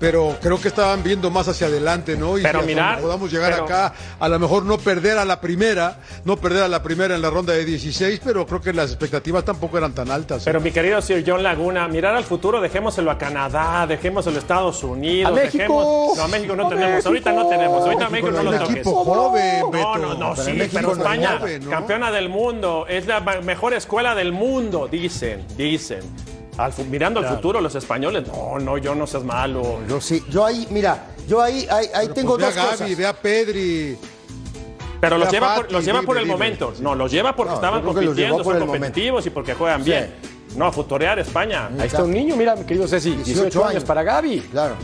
pero 0.03 0.35
creo 0.41 0.59
que 0.59 0.67
estaban 0.67 1.01
viendo 1.01 1.31
más 1.31 1.47
hacia 1.47 1.67
adelante, 1.67 2.17
¿no? 2.17 2.37
Y 2.37 2.41
pero 2.41 2.61
mirar, 2.63 2.99
podamos 2.99 3.31
llegar 3.31 3.53
acá, 3.53 3.93
a 4.19 4.27
lo 4.27 4.37
mejor 4.37 4.65
no 4.65 4.77
perder 4.77 5.17
a 5.17 5.23
la 5.23 5.39
primera, 5.39 5.95
no 6.25 6.35
perder 6.35 6.63
a 6.63 6.67
la 6.67 6.83
primera 6.83 7.15
en 7.15 7.21
la 7.21 7.29
ronda 7.29 7.53
de 7.53 7.63
16, 7.63 8.19
pero 8.21 8.45
creo 8.45 8.59
que 8.59 8.73
las 8.73 8.89
expectativas 8.89 9.45
tampoco 9.45 9.77
eran 9.77 9.93
tan 9.93 10.11
altas. 10.11 10.43
Pero 10.43 10.59
mi 10.59 10.73
querido 10.73 11.01
Sir 11.01 11.23
John 11.25 11.41
Laguna, 11.41 11.87
mirar 11.87 12.17
al 12.17 12.25
futuro, 12.25 12.59
dejémoselo 12.59 13.11
a 13.11 13.17
Canadá, 13.17 13.87
dejémoselo 13.87 14.35
a 14.35 14.39
Estados 14.39 14.83
Unidos, 14.83 15.31
a 15.31 15.41
México. 15.41 16.13
No, 16.17 16.21
a 16.21 16.27
México 16.27 16.53
no 16.53 16.67
tenemos, 16.67 17.05
ahorita 17.05 17.31
no 17.31 17.47
tenemos, 17.47 17.83
ahorita 17.83 18.05
a 18.05 18.09
México 18.09 18.31
no 18.31 18.43
lo 18.43 18.51
toques. 18.51 18.69
equipo 18.71 19.05
joven, 19.05 19.61
No, 19.71 19.97
no, 19.99 20.13
no, 20.15 20.35
sí, 20.35 20.51
pero 20.73 20.91
España, 20.91 21.39
campeona 21.69 22.11
del 22.11 22.27
mundo, 22.27 22.87
es 22.89 23.07
la 23.07 23.21
mejor 23.21 23.73
escuela 23.73 24.15
del 24.15 24.33
mundo, 24.33 24.89
dicen, 24.91 25.45
dicen 25.55 26.01
mirando 26.89 27.19
al 27.19 27.27
futuro 27.27 27.61
los 27.61 27.75
españoles, 27.75 28.27
no, 28.27 28.59
no, 28.59 28.77
yo 28.77 28.95
no 28.95 29.07
seas 29.07 29.23
malo. 29.23 29.79
Yo 29.87 29.99
sí, 29.99 30.23
yo 30.29 30.45
ahí, 30.45 30.67
mira, 30.69 31.07
yo 31.27 31.41
ahí, 31.41 31.67
ahí, 31.69 32.07
tengo 32.09 32.37
pues 32.37 32.47
dos 32.47 32.55
ve 32.55 32.61
a 32.61 32.75
Gaby, 32.75 32.95
Ve 32.95 33.05
a 33.05 33.13
Pedri. 33.13 33.97
Pero 35.01 35.17
los 35.17 35.29
lleva, 35.29 35.55
por, 35.55 35.71
los 35.71 35.83
lleva 35.83 36.01
por 36.01 36.17
el 36.17 36.25
momento. 36.25 36.73
No, 36.79 36.95
los 36.95 37.11
lleva 37.11 37.35
porque 37.35 37.53
estaban 37.53 37.81
compitiendo, 37.81 38.43
son 38.43 38.59
competitivos 38.59 39.25
y 39.25 39.29
porque 39.29 39.53
juegan 39.53 39.83
bien. 39.83 40.13
No, 40.55 40.67
a 40.67 40.71
futorear 40.71 41.19
España. 41.19 41.69
Ahí 41.79 41.87
está 41.87 42.03
un 42.03 42.11
niño, 42.11 42.35
mira, 42.35 42.55
mi 42.55 42.63
querido 42.63 42.87
Ceci, 42.87 43.11
18, 43.11 43.65
años. 43.65 43.83
para 43.83 44.03
Gaby. 44.03 44.39
Claro. 44.51 44.75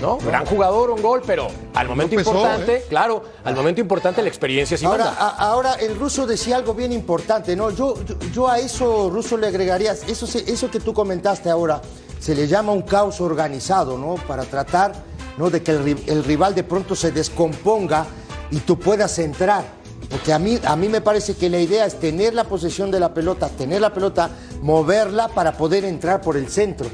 ¿No? 0.00 0.18
Gran 0.18 0.44
jugador, 0.44 0.90
un 0.90 1.02
gol, 1.02 1.22
pero 1.26 1.48
al 1.74 1.88
momento 1.88 2.14
importante, 2.14 2.76
¿eh? 2.76 2.84
claro, 2.88 3.22
al 3.44 3.54
momento 3.54 3.80
importante 3.80 4.22
la 4.22 4.28
experiencia 4.28 4.76
sí 4.76 4.84
ahora, 4.84 5.10
ahora, 5.10 5.74
el 5.74 5.98
ruso 5.98 6.26
decía 6.26 6.56
algo 6.56 6.74
bien 6.74 6.92
importante, 6.92 7.56
¿no? 7.56 7.70
Yo, 7.70 7.94
yo, 8.32 8.48
a 8.48 8.58
eso, 8.58 9.10
ruso, 9.10 9.36
le 9.36 9.46
agregaría, 9.46 9.92
eso, 9.92 10.26
eso 10.38 10.70
que 10.70 10.80
tú 10.80 10.92
comentaste 10.92 11.50
ahora, 11.50 11.80
se 12.18 12.34
le 12.34 12.46
llama 12.46 12.72
un 12.72 12.82
caos 12.82 13.20
organizado, 13.20 13.98
¿no? 13.98 14.16
Para 14.26 14.44
tratar 14.44 14.92
¿no? 15.36 15.50
de 15.50 15.62
que 15.62 15.72
el, 15.72 16.24
rival 16.24 16.54
de 16.54 16.64
pronto 16.64 16.94
se 16.94 17.12
descomponga 17.12 18.06
y 18.50 18.58
tú 18.58 18.78
puedas 18.78 19.18
entrar. 19.18 19.64
Porque 20.10 20.32
a 20.32 20.38
mí, 20.38 20.58
a 20.64 20.76
mí 20.76 20.88
me 20.88 21.00
parece 21.00 21.34
que 21.34 21.50
la 21.50 21.58
idea 21.58 21.84
es 21.84 21.98
tener 21.98 22.32
la 22.32 22.44
posesión 22.44 22.90
de 22.90 23.00
la 23.00 23.12
pelota, 23.12 23.48
tener 23.48 23.80
la 23.80 23.92
pelota, 23.92 24.30
moverla 24.62 25.28
para 25.28 25.56
poder 25.56 25.84
entrar 25.84 26.20
por 26.20 26.36
el 26.36 26.48
centro. 26.48 26.86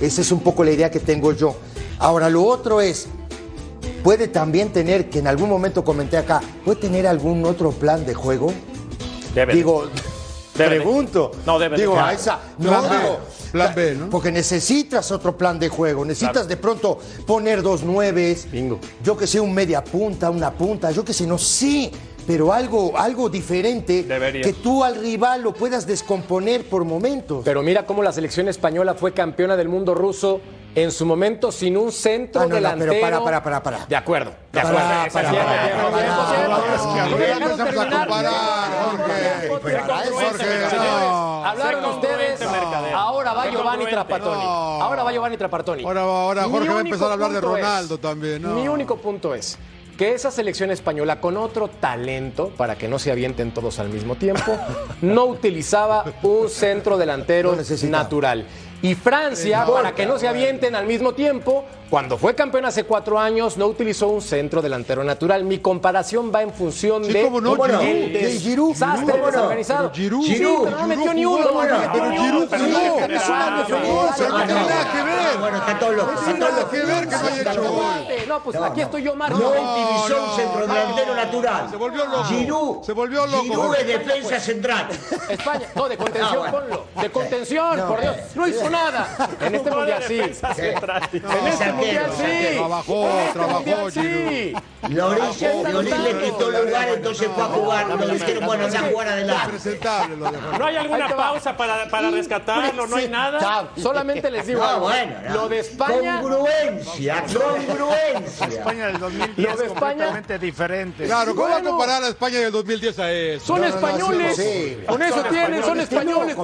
Esa 0.00 0.22
es 0.22 0.32
un 0.32 0.40
poco 0.40 0.64
la 0.64 0.70
idea 0.70 0.90
que 0.90 1.00
tengo 1.00 1.32
yo. 1.32 1.54
Ahora, 2.00 2.30
lo 2.30 2.44
otro 2.44 2.80
es, 2.80 3.08
puede 4.02 4.26
también 4.26 4.72
tener, 4.72 5.10
que 5.10 5.18
en 5.18 5.26
algún 5.26 5.50
momento 5.50 5.84
comenté 5.84 6.16
acá, 6.16 6.40
¿puede 6.64 6.80
tener 6.80 7.06
algún 7.06 7.44
otro 7.44 7.72
plan 7.72 8.06
de 8.06 8.14
juego? 8.14 8.54
Debe. 9.34 9.52
Digo, 9.52 9.84
pregunto. 10.56 11.30
No, 11.44 11.58
debe. 11.58 11.76
Digo, 11.76 12.00
a 12.00 12.14
esa. 12.14 12.40
No, 12.56 12.82
digo. 12.82 13.20
Plan 13.52 13.74
B, 13.74 13.94
¿no? 13.96 14.08
Porque 14.08 14.32
necesitas 14.32 15.10
otro 15.10 15.36
plan 15.36 15.58
de 15.58 15.68
juego. 15.68 16.04
Necesitas 16.04 16.48
de 16.48 16.56
pronto 16.56 16.98
poner 17.26 17.62
dos 17.62 17.82
nueves. 17.82 18.50
Bingo. 18.50 18.78
Yo 19.04 19.16
que 19.16 19.26
sé, 19.26 19.38
un 19.38 19.52
media 19.52 19.84
punta, 19.84 20.30
una 20.30 20.52
punta. 20.52 20.90
Yo 20.92 21.04
que 21.04 21.12
sé, 21.12 21.26
no 21.26 21.36
sé. 21.36 21.90
Pero 22.26 22.52
algo, 22.52 22.96
algo 22.96 23.28
diferente 23.28 24.06
que 24.42 24.52
tú 24.52 24.84
al 24.84 24.94
rival 24.96 25.42
lo 25.42 25.52
puedas 25.52 25.86
descomponer 25.86 26.64
por 26.64 26.84
momentos. 26.84 27.42
Pero 27.44 27.62
mira 27.62 27.84
cómo 27.84 28.02
la 28.04 28.12
selección 28.12 28.48
española 28.48 28.94
fue 28.94 29.12
campeona 29.12 29.56
del 29.56 29.68
mundo 29.68 29.94
ruso 29.94 30.40
en 30.74 30.92
su 30.92 31.04
momento 31.04 31.50
sin 31.50 31.76
un 31.76 31.90
centro 31.92 32.42
ah, 32.42 32.46
no, 32.46 32.54
delantero. 32.54 32.92
pero 32.92 33.02
para, 33.02 33.22
para, 33.24 33.42
para, 33.42 33.62
para. 33.62 33.86
De 33.86 33.96
acuerdo. 33.96 34.32
De 34.52 34.60
acuerdo. 34.60 34.78
Para, 34.78 35.10
para, 35.10 35.30
Hablaron 41.50 41.84
ustedes. 41.86 42.42
Ahora 42.94 43.32
va 43.32 43.50
Giovanni 43.50 43.86
Trapattoni. 43.86 44.42
Ahora 44.44 45.02
va 45.02 45.12
Giovanni 45.12 45.36
Trapattoni. 45.36 45.84
Ahora, 45.84 46.00
ahora 46.02 46.44
Jorge 46.44 46.68
va 46.68 46.78
a 46.78 46.80
empezar 46.80 47.10
a 47.10 47.12
hablar 47.14 47.32
de 47.32 47.40
Ronaldo 47.40 47.98
también. 47.98 48.54
Mi 48.54 48.68
único 48.68 48.96
punto 48.96 49.34
es 49.34 49.58
que 50.00 50.14
esa 50.14 50.30
selección 50.30 50.70
española 50.70 51.20
con 51.20 51.36
otro 51.36 51.68
talento, 51.68 52.52
para 52.56 52.78
que 52.78 52.88
no 52.88 52.98
se 52.98 53.12
avienten 53.12 53.52
todos 53.52 53.78
al 53.80 53.90
mismo 53.90 54.14
tiempo, 54.14 54.56
no 55.02 55.26
utilizaba 55.26 56.04
un 56.22 56.48
centro 56.48 56.96
delantero 56.96 57.54
natural. 57.82 58.46
Y 58.82 58.94
Francia, 58.94 59.66
para 59.66 59.94
que 59.94 60.06
no 60.06 60.18
se 60.18 60.26
avienten 60.26 60.74
al 60.74 60.86
mismo 60.86 61.12
tiempo, 61.12 61.64
cuando 61.90 62.16
fue 62.16 62.36
campeón 62.36 62.64
hace 62.64 62.84
cuatro 62.84 63.18
años, 63.18 63.56
no 63.56 63.66
utilizó 63.66 64.06
un 64.08 64.22
centro 64.22 64.62
delantero 64.62 65.02
natural. 65.02 65.42
Mi 65.44 65.58
comparación 65.58 66.32
va 66.32 66.40
en 66.40 66.54
función 66.54 67.02
de 67.02 67.24
¿cómo 67.24 67.40
no? 67.40 67.50
¿Cómo 67.56 67.66
el 67.66 68.12
desastre 68.12 69.20
desorganizado. 69.20 69.90
Giroud. 69.92 70.24
Sí, 70.24 70.36
pero 70.38 70.70
no 70.70 70.86
metió 70.86 71.12
ni 71.12 71.26
uno. 71.26 71.48
Pero 71.92 72.10
Giroud 72.12 72.48
jugó. 72.48 73.00
Es 73.00 73.28
una 73.28 73.56
diferencia. 73.58 74.28
No 74.28 74.44
tiene 74.44 74.60
nada 74.60 74.92
que 74.92 75.02
ver. 75.02 75.38
Bueno, 75.40 75.56
está 75.58 75.78
todo 75.78 75.92
loco. 75.92 76.12
No 76.12 76.20
tiene 76.20 76.38
nada 76.38 76.70
que 76.70 76.80
ver 76.80 77.08
que 77.08 77.16
no 77.16 77.26
haya 77.26 77.52
hecho 77.52 77.72
gol. 77.72 77.84
No, 78.28 78.42
pues 78.44 78.56
aquí 78.56 78.80
estoy 78.80 79.02
yo, 79.02 79.14
Marco. 79.16 79.38
No 79.38 79.48
utilizó 79.48 80.24
un 80.24 80.36
centro 80.36 80.66
delantero 80.66 81.14
natural. 81.14 81.70
Se 81.70 81.76
volvió 81.76 82.04
loco. 82.06 82.24
Giroud. 82.24 82.82
Se 82.84 82.92
volvió 82.92 83.26
loco. 83.26 83.42
Giroud 83.42 83.74
es 83.74 83.86
defensa 83.86 84.40
central. 84.40 84.88
España. 85.28 85.66
No, 85.74 85.88
de 85.88 85.96
contención, 85.96 86.50
ponlo. 86.50 86.86
De 87.00 87.10
contención, 87.10 87.80
por 87.88 88.00
Dios. 88.00 88.16
No 88.36 88.46
hizo 88.46 88.69
nada. 88.70 89.28
En 89.40 89.54
este 89.54 89.70
mundial 89.70 90.02
sí. 90.06 90.20
En 90.20 91.46
este 91.46 91.72
mundial 91.72 92.10
sí. 92.16 92.56
Trabajó, 92.56 93.08
trabajó, 93.32 93.90
sí. 93.90 94.54
Loris, 94.88 95.40
le 95.42 96.18
quitó 96.24 96.50
lugar, 96.50 96.88
entonces 96.88 97.28
fue 97.34 97.42
a 97.42 97.46
jugar. 97.46 97.86
Bueno, 98.44 98.64
anda 98.64 98.80
a 98.80 98.82
jugar 98.90 99.08
adelante. 99.08 99.78
¿No 100.58 100.66
hay 100.66 100.76
alguna 100.76 101.08
pausa 101.08 101.56
para, 101.56 101.88
para 101.88 102.10
rescatarlo? 102.10 102.86
¿No 102.86 102.96
hay 102.96 103.08
nada? 103.08 103.68
Solamente 103.76 104.30
les 104.30 104.46
digo 104.46 104.62
algo. 104.64 104.90
Lo 105.32 105.48
de 105.48 105.60
España... 105.60 106.20
Congruencia, 106.20 107.24
congruencia. 107.24 108.46
España 108.46 108.86
del 108.86 108.98
2010 108.98 109.36
lo 109.50 109.56
de 109.56 109.66
España, 109.66 109.90
completamente 109.90 110.38
diferente. 110.38 111.04
Claro, 111.06 111.34
¿cómo 111.34 111.48
va 111.48 111.56
a 111.56 111.62
comparar 111.62 112.02
a 112.04 112.08
España 112.08 112.38
del 112.40 112.52
2010 112.52 112.98
a 112.98 113.12
eso? 113.12 113.46
Son 113.46 113.64
españoles. 113.64 114.80
Con 114.86 115.02
eso 115.02 115.22
tienen, 115.24 115.62
son 115.62 115.80
españoles. 115.80 116.36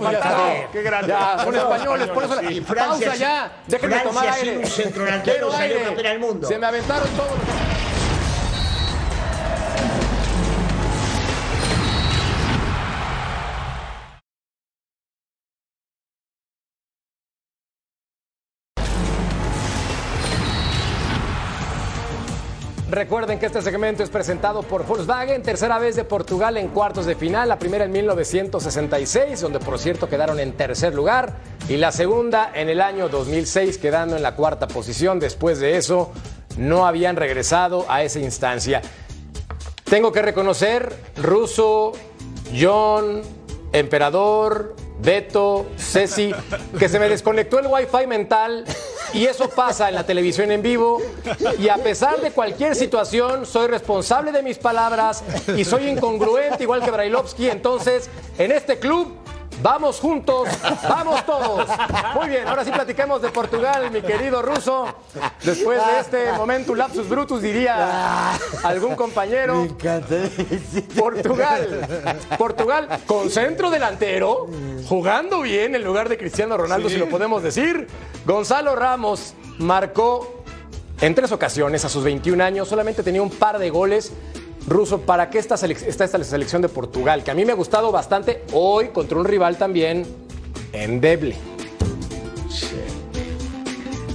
Qué 0.73 0.83
grande. 0.83 1.15
son 1.43 1.55
españoles. 1.55 2.09
Por 2.17 2.25
eso 2.25 2.65
Francia, 2.65 2.87
pausa 2.87 3.17
ya. 3.17 3.53
Déjenme 3.67 4.01
tomar 4.01 4.29
aire. 4.29 4.59
un 4.59 4.67
centro 4.67 5.05
delantero 5.05 5.53
salió 5.53 5.83
campeón 5.83 6.03
del 6.03 6.19
mundo. 6.19 6.49
Se 6.49 6.59
me 6.59 6.67
aventaron 6.67 7.09
todos 7.11 7.31
Recuerden 22.97 23.39
que 23.39 23.45
este 23.45 23.61
segmento 23.61 24.03
es 24.03 24.09
presentado 24.09 24.63
por 24.63 24.87
Volkswagen, 24.87 25.43
tercera 25.43 25.79
vez 25.79 25.97
de 25.97 26.05
Portugal 26.05 26.57
en 26.57 26.69
cuartos 26.69 27.05
de 27.05 27.15
final, 27.15 27.47
la 27.47 27.59
primera 27.59 27.85
en 27.85 27.93
1966, 27.93 29.39
donde 29.39 29.59
por 29.59 29.79
cierto 29.79 30.09
quedaron 30.09 30.41
en 30.41 30.55
tercer 30.55 30.95
lugar, 30.95 31.35
y 31.69 31.77
la 31.77 31.93
segunda 31.93 32.51
en 32.55 32.71
el 32.71 32.81
año 32.81 33.11
2006, 33.11 33.77
quedando 33.77 34.17
en 34.17 34.23
la 34.23 34.35
cuarta 34.35 34.67
posición. 34.67 35.21
Después 35.21 35.61
de 35.61 35.77
eso, 35.77 36.11
no 36.57 36.87
habían 36.87 37.17
regresado 37.17 37.85
a 37.91 38.03
esa 38.03 38.19
instancia. 38.19 38.81
Tengo 39.85 40.11
que 40.11 40.23
reconocer, 40.23 40.97
Russo, 41.17 41.93
John, 42.59 43.21
Emperador, 43.75 44.75
Beto, 45.03 45.67
Ceci, 45.77 46.35
que 46.79 46.89
se 46.89 46.99
me 46.99 47.11
desconectó 47.11 47.59
el 47.59 47.67
wifi 47.67 48.07
mental 48.07 48.65
y 49.17 49.25
eso 49.25 49.49
pasa 49.49 49.89
en 49.89 49.95
la 49.95 50.05
televisión 50.05 50.53
en 50.53 50.63
vivo. 50.63 51.01
Y 51.59 51.69
a 51.69 51.77
pesar 51.77 52.21
de 52.21 52.31
cualquier 52.31 52.77
situación, 52.77 53.47
soy 53.47 53.67
responsable 53.67 54.31
de 54.31 54.43
mis 54.43 54.59
palabras 54.59 55.25
y 55.57 55.65
soy 55.65 55.89
incongruente 55.89 56.63
igual 56.63 56.83
que 56.83 56.91
Brailovsky. 56.91 57.49
Entonces, 57.49 58.11
en 58.39 58.53
este 58.53 58.79
club 58.79 59.17
Vamos 59.63 60.01
juntos, 60.01 60.49
vamos 60.89 61.25
todos. 61.25 61.67
Muy 62.15 62.29
bien, 62.29 62.47
ahora 62.47 62.65
sí 62.65 62.71
platiquemos 62.71 63.23
de 63.23 63.31
Portugal, 63.31 63.91
mi 63.91 64.03
querido 64.03 64.43
ruso. 64.43 64.87
Después 65.43 65.81
de 65.87 66.01
este 66.01 66.33
momento, 66.33 66.75
lapsus 66.75 67.09
brutus, 67.09 67.41
diría 67.41 68.33
algún 68.63 68.95
compañero. 68.95 69.55
Me 69.57 69.69
encanta. 69.69 70.17
Portugal, 70.99 72.17
Portugal 72.39 72.89
con 73.07 73.31
centro 73.31 73.71
delantero, 73.71 74.47
jugando 74.89 75.41
bien 75.41 75.75
en 75.75 75.83
lugar 75.85 76.09
de 76.09 76.19
Cristiano 76.19 76.57
Ronaldo, 76.57 76.89
si 76.89 76.97
lo 76.97 77.09
podemos 77.09 77.43
decir. 77.43 77.89
Gonzalo 78.27 78.75
Ramos 78.75 79.35
marcó 79.59 80.43
en 81.01 81.15
tres 81.15 81.33
ocasiones 81.33 81.85
a 81.85 81.89
sus 81.89 82.05
21 82.05 82.43
años, 82.43 82.69
solamente 82.69 83.03
tenía 83.03 83.23
un 83.23 83.31
par 83.31 83.59
de 83.59 83.71
goles 83.71 84.13
Ruso, 84.67 85.03
¿para 85.03 85.31
qué 85.31 85.39
está, 85.39 85.55
esta 85.55 86.25
selección 86.25 86.61
de 86.61 86.69
Portugal? 86.69 87.23
Que 87.23 87.31
a 87.31 87.35
mí 87.35 87.45
me 87.45 87.53
ha 87.53 87.55
gustado 87.55 87.93
bastante 87.93 88.43
hoy 88.53 88.89
contra 88.89 89.17
un 89.17 89.25
rival 89.25 89.57
también 89.59 90.05
endeble. 90.73 91.37
Sí. 92.51 92.75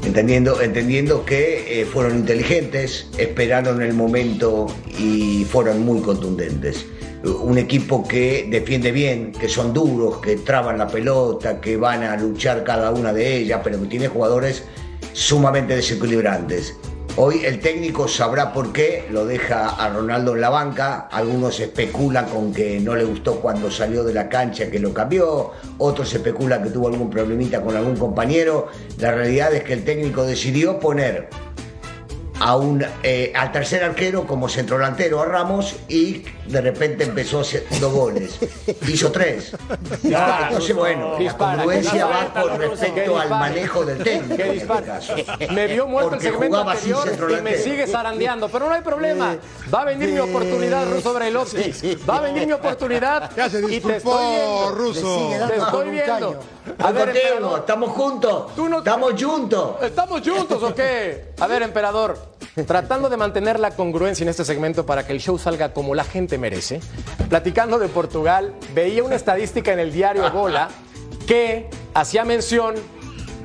Entendiendo, 0.03 0.61
entendiendo 0.61 1.23
que 1.23 1.81
eh, 1.81 1.85
fueron 1.85 2.17
inteligentes, 2.17 3.07
esperaron 3.17 3.81
el 3.81 3.93
momento 3.93 4.67
y 4.99 5.45
fueron 5.45 5.85
muy 5.85 6.01
contundentes. 6.01 6.85
Un 7.23 7.57
equipo 7.59 8.07
que 8.07 8.47
defiende 8.49 8.91
bien, 8.91 9.31
que 9.31 9.47
son 9.47 9.73
duros, 9.73 10.17
que 10.17 10.37
traban 10.37 10.79
la 10.79 10.87
pelota, 10.87 11.61
que 11.61 11.77
van 11.77 12.01
a 12.03 12.17
luchar 12.17 12.63
cada 12.63 12.89
una 12.89 13.13
de 13.13 13.37
ellas, 13.37 13.61
pero 13.63 13.79
que 13.79 13.87
tiene 13.87 14.07
jugadores 14.07 14.63
sumamente 15.13 15.75
desequilibrantes. 15.75 16.75
Hoy 17.17 17.41
el 17.43 17.59
técnico 17.59 18.07
sabrá 18.07 18.53
por 18.53 18.71
qué, 18.71 19.05
lo 19.11 19.25
deja 19.25 19.67
a 19.67 19.89
Ronaldo 19.89 20.33
en 20.33 20.39
la 20.39 20.49
banca, 20.49 21.09
algunos 21.11 21.59
especulan 21.59 22.25
con 22.29 22.53
que 22.53 22.79
no 22.79 22.95
le 22.95 23.03
gustó 23.03 23.41
cuando 23.41 23.69
salió 23.69 24.05
de 24.05 24.13
la 24.13 24.29
cancha 24.29 24.71
que 24.71 24.79
lo 24.79 24.93
cambió, 24.93 25.51
otros 25.77 26.13
especulan 26.13 26.63
que 26.63 26.69
tuvo 26.69 26.87
algún 26.87 27.09
problemita 27.09 27.61
con 27.61 27.75
algún 27.75 27.97
compañero, 27.97 28.69
la 28.97 29.11
realidad 29.11 29.53
es 29.53 29.63
que 29.63 29.73
el 29.73 29.83
técnico 29.83 30.23
decidió 30.23 30.79
poner 30.79 31.29
a 32.41 32.55
un, 32.55 32.83
eh, 33.03 33.31
al 33.35 33.51
tercer 33.51 33.83
arquero 33.83 34.25
como 34.25 34.49
centrodelantero 34.49 35.21
a 35.21 35.25
Ramos 35.25 35.75
y 35.87 36.23
de 36.47 36.59
repente 36.59 37.03
empezó 37.03 37.41
haciendo 37.41 37.91
goles. 37.91 38.39
Hizo 38.87 39.11
tres. 39.11 39.55
Entonces, 40.03 40.75
bueno, 40.75 41.19
la 41.19 41.37
congruencia 41.37 42.07
va 42.07 42.33
con 42.33 42.57
respecto 42.57 43.19
al 43.19 43.29
manejo 43.29 43.85
del 43.85 44.03
técnico. 44.03 44.43
Este 44.43 45.53
me 45.53 45.67
vio 45.67 45.85
muerto 45.87 46.15
el 46.15 46.21
segmento 46.21 46.67
anterior 46.67 47.31
y 47.37 47.41
me 47.41 47.57
sigue 47.57 47.85
zarandeando, 47.85 48.49
pero 48.49 48.67
no 48.67 48.73
hay 48.73 48.81
problema. 48.81 49.37
Va 49.73 49.81
a 49.81 49.85
venir 49.85 50.09
mi 50.09 50.19
oportunidad, 50.19 50.89
Ruso 50.91 51.13
Brailovsky. 51.13 51.95
Va 52.09 52.17
a 52.17 52.21
venir 52.21 52.47
mi 52.47 52.53
oportunidad. 52.53 53.29
Ya 53.35 53.49
se 53.49 53.61
disculpó, 53.61 54.71
Ruso. 54.75 55.29
Te 55.47 55.57
estoy 55.57 55.89
viendo. 55.91 56.39
A 56.79 56.91
ver, 56.91 57.15
¿estamos 57.57 57.91
juntos? 57.91 58.51
¿Estamos 58.77 59.23
juntos? 59.23 59.75
¿Estamos 59.81 60.21
juntos 60.21 60.63
o 60.63 60.75
qué? 60.75 61.33
A 61.39 61.47
ver, 61.47 61.63
emperador, 61.63 62.17
tratando 62.67 63.09
de 63.09 63.17
mantener 63.17 63.59
la 63.59 63.71
congruencia 63.71 64.23
en 64.23 64.29
este 64.29 64.45
segmento 64.45 64.85
para 64.85 65.05
que 65.05 65.13
el 65.13 65.19
show 65.19 65.37
salga 65.37 65.73
como 65.73 65.95
la 65.95 66.03
gente 66.03 66.37
merece, 66.37 66.79
platicando 67.29 67.79
de 67.79 67.87
Portugal, 67.87 68.53
veía 68.73 69.03
una 69.03 69.15
estadística 69.15 69.73
en 69.73 69.79
el 69.79 69.91
diario 69.91 70.29
Bola 70.31 70.69
que 71.27 71.69
hacía 71.93 72.25
mención 72.25 72.75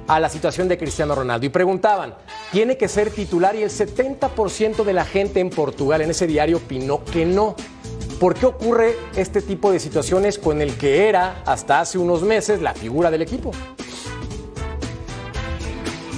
a 0.09 0.21
la 0.21 0.29
situación 0.29 0.69
de 0.69 0.79
Cristiano 0.79 1.15
Ronaldo 1.15 1.47
y 1.47 1.49
preguntaban, 1.49 2.15
¿tiene 2.53 2.77
que 2.77 2.89
ser 2.89 3.11
titular? 3.11 3.57
Y 3.57 3.63
el 3.63 3.71
70% 3.71 4.85
de 4.85 4.93
la 4.93 5.05
gente 5.05 5.41
en 5.41 5.51
Portugal 5.51 6.01
en 6.01 6.11
ese 6.11 6.27
diario 6.27 6.59
opinó 6.59 7.05
que 7.05 7.25
no. 7.25 7.57
¿Por 8.21 8.35
qué 8.35 8.47
ocurre 8.47 8.97
este 9.15 9.43
tipo 9.43 9.71
de 9.71 9.79
situaciones 9.79 10.39
con 10.39 10.63
el 10.63 10.79
que 10.79 11.09
era 11.09 11.43
hasta 11.45 11.81
hace 11.81 11.99
unos 11.99 12.23
meses 12.23 12.63
la 12.63 12.73
figura 12.73 13.11
del 13.11 13.21
equipo? 13.21 13.51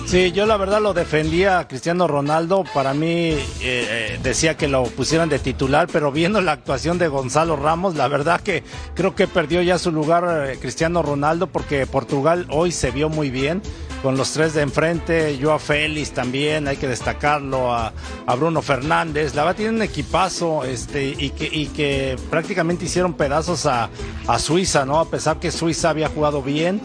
Sí, 0.07 0.33
yo 0.33 0.47
la 0.47 0.57
verdad 0.57 0.81
lo 0.81 0.95
defendía 0.95 1.59
a 1.59 1.69
Cristiano 1.69 2.07
Ronaldo. 2.07 2.65
Para 2.73 2.95
mí 2.95 3.09
eh, 3.11 3.41
eh, 3.61 4.19
decía 4.23 4.57
que 4.57 4.67
lo 4.67 4.85
pusieran 4.85 5.29
de 5.29 5.39
titular, 5.39 5.87
pero 5.93 6.11
viendo 6.13 6.41
la 6.41 6.53
actuación 6.53 6.97
de 6.99 7.09
Gonzalo 7.09 7.57
Ramos, 7.57 7.95
la 7.95 8.09
verdad 8.09 8.41
que 8.41 8.63
creo 8.95 9.15
que 9.15 9.27
perdió 9.27 9.61
ya 9.61 9.77
su 9.77 9.93
lugar 9.93 10.49
eh, 10.49 10.59
Cristiano 10.59 11.03
Ronaldo 11.03 11.49
porque 11.49 11.85
Portugal 11.85 12.47
hoy 12.49 12.73
se 12.73 12.91
vio 12.91 13.11
muy 13.11 13.29
bien 13.29 13.61
con 14.03 14.17
los 14.17 14.33
tres 14.33 14.55
de 14.55 14.63
enfrente, 14.63 15.39
Joao 15.41 15.59
Félix 15.59 16.13
también, 16.13 16.69
hay 16.69 16.77
que 16.77 16.87
destacarlo, 16.87 17.75
a, 17.75 17.93
Bruno 18.37 18.63
Fernández, 18.63 19.35
la 19.35 19.43
verdad 19.45 19.57
tiene 19.57 19.77
un 19.77 19.83
equipazo 19.83 20.65
este, 20.65 21.15
y, 21.19 21.31
que, 21.31 22.17
prácticamente 22.31 22.85
hicieron 22.85 23.15
pedazos 23.15 23.67
a, 23.67 23.91
a 24.27 24.39
Suiza, 24.39 24.85
¿no? 24.85 25.01
A 25.01 25.11
pesar 25.11 25.41
que 25.41 25.51
Suiza 25.51 25.91
había 25.91 26.09
jugado 26.09 26.43
bien, 26.43 26.81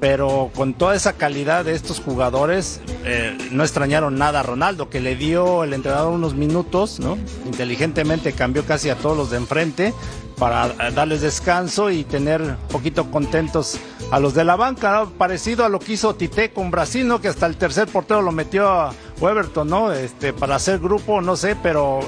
pero 0.00 0.50
con 0.54 0.74
toda 0.74 0.94
esa 0.94 1.14
calidad 1.14 1.64
de 1.64 1.74
estos 1.74 2.00
jugadores, 2.00 2.80
eh, 3.04 3.36
no 3.50 3.62
extrañaron 3.62 4.16
nada 4.16 4.40
a 4.40 4.42
Ronaldo, 4.42 4.90
que 4.90 5.00
le 5.00 5.16
dio 5.16 5.64
el 5.64 5.72
entrenador 5.72 6.12
unos 6.12 6.34
minutos, 6.34 7.00
¿no? 7.00 7.16
Inteligentemente 7.44 8.32
cambió 8.32 8.64
casi 8.64 8.90
a 8.90 8.96
todos 8.96 9.16
los 9.16 9.30
de 9.30 9.38
enfrente 9.38 9.94
para 10.38 10.66
eh, 10.66 10.92
darles 10.94 11.22
descanso 11.22 11.90
y 11.90 12.04
tener 12.04 12.42
un 12.42 12.56
poquito 12.70 13.10
contentos 13.10 13.78
a 14.10 14.20
los 14.20 14.34
de 14.34 14.44
la 14.44 14.56
banca, 14.56 15.06
parecido 15.18 15.64
a 15.64 15.68
lo 15.68 15.78
que 15.78 15.94
hizo 15.94 16.14
Tite 16.14 16.52
con 16.52 16.70
Brasil, 16.70 17.06
¿no? 17.06 17.20
Que 17.20 17.28
hasta 17.28 17.46
el 17.46 17.56
tercer 17.56 17.88
portero 17.88 18.22
lo 18.22 18.32
metió 18.32 18.68
a 18.68 18.92
Weberton, 19.20 19.68
¿no? 19.68 19.92
Este, 19.92 20.32
para 20.32 20.56
hacer 20.56 20.78
grupo, 20.78 21.20
no 21.20 21.36
sé, 21.36 21.56
pero 21.62 22.00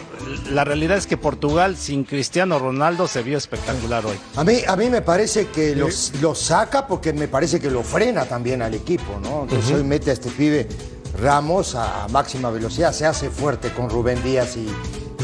la 0.51 0.65
realidad 0.65 0.97
es 0.97 1.07
que 1.07 1.17
Portugal 1.17 1.77
sin 1.77 2.05
Cristiano 2.05 2.59
Ronaldo 2.59 3.09
se 3.09 3.23
vio 3.23 3.37
espectacular 3.37 4.07
hoy. 4.07 4.17
A 4.37 4.45
mí, 4.45 4.59
a 4.67 4.77
mí 4.77 4.89
me 4.91 5.03
parece 5.03 5.49
que 5.49 5.75
lo 5.75 6.35
saca 6.35 6.87
porque 6.87 7.13
me 7.13 7.29
parece 7.29 7.61
que 7.61 7.71
lo 7.71 7.83
frena 7.83 8.27
también 8.27 8.63
al 8.63 8.75
equipo, 8.75 9.19
¿no? 9.23 9.43
Entonces 9.43 9.73
hoy 9.73 9.85
mete 9.85 10.11
a 10.11 10.13
este 10.15 10.31
pibe 10.31 10.69
Ramos 11.17 11.75
a, 11.75 12.07
máxima 12.11 12.51
velocidad, 12.51 12.93
se 12.93 13.07
hace 13.07 13.31
fuerte 13.31 13.73
con 13.73 13.91
Rubén 13.91 14.23
Díaz 14.23 14.57
y, 14.57 14.69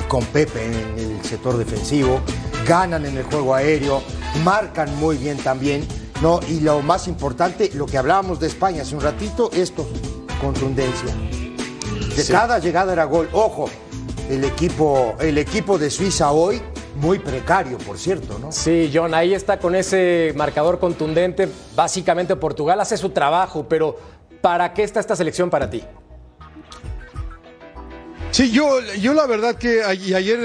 con 0.08 0.24
Pepe 0.26 0.66
en 0.66 0.98
el 0.98 1.24
sector 1.24 1.56
defensivo, 1.56 2.20
ganan 2.66 3.06
en 3.06 3.16
el 3.16 3.24
juego 3.24 3.54
aéreo, 3.54 4.02
marcan 4.44 4.94
muy 4.96 5.16
bien 5.16 5.38
también, 5.38 5.86
¿no? 6.22 6.40
Y 6.48 6.60
lo 6.60 6.82
más 6.82 7.08
importante, 7.08 7.70
lo 7.74 7.86
que 7.86 7.98
hablábamos 7.98 8.40
de 8.40 8.46
España 8.46 8.82
hace 8.82 8.94
un 8.94 9.00
ratito, 9.00 9.50
esto, 9.52 9.86
contundencia. 10.40 11.14
De 12.16 12.24
cada 12.26 12.58
llegada 12.58 12.92
era 12.92 13.04
gol. 13.04 13.28
Ojo, 13.32 13.68
el 14.30 14.44
equipo, 14.44 15.14
el 15.20 15.38
equipo 15.38 15.78
de 15.78 15.90
Suiza 15.90 16.30
hoy 16.32 16.62
muy 16.96 17.18
precario, 17.18 17.78
por 17.78 17.98
cierto, 17.98 18.38
¿no? 18.38 18.52
Sí, 18.52 18.90
John, 18.92 19.14
ahí 19.14 19.34
está 19.34 19.58
con 19.58 19.74
ese 19.74 20.32
marcador 20.36 20.78
contundente. 20.78 21.48
Básicamente 21.74 22.36
Portugal 22.36 22.80
hace 22.80 22.96
su 22.96 23.10
trabajo, 23.10 23.66
pero 23.68 23.96
¿para 24.40 24.72
qué 24.72 24.84
está 24.84 25.00
esta 25.00 25.16
selección 25.16 25.50
para 25.50 25.68
ti? 25.68 25.82
Sí, 28.34 28.50
yo, 28.50 28.80
yo 28.94 29.14
la 29.14 29.28
verdad 29.28 29.54
que 29.54 29.84
ayer 29.84 30.40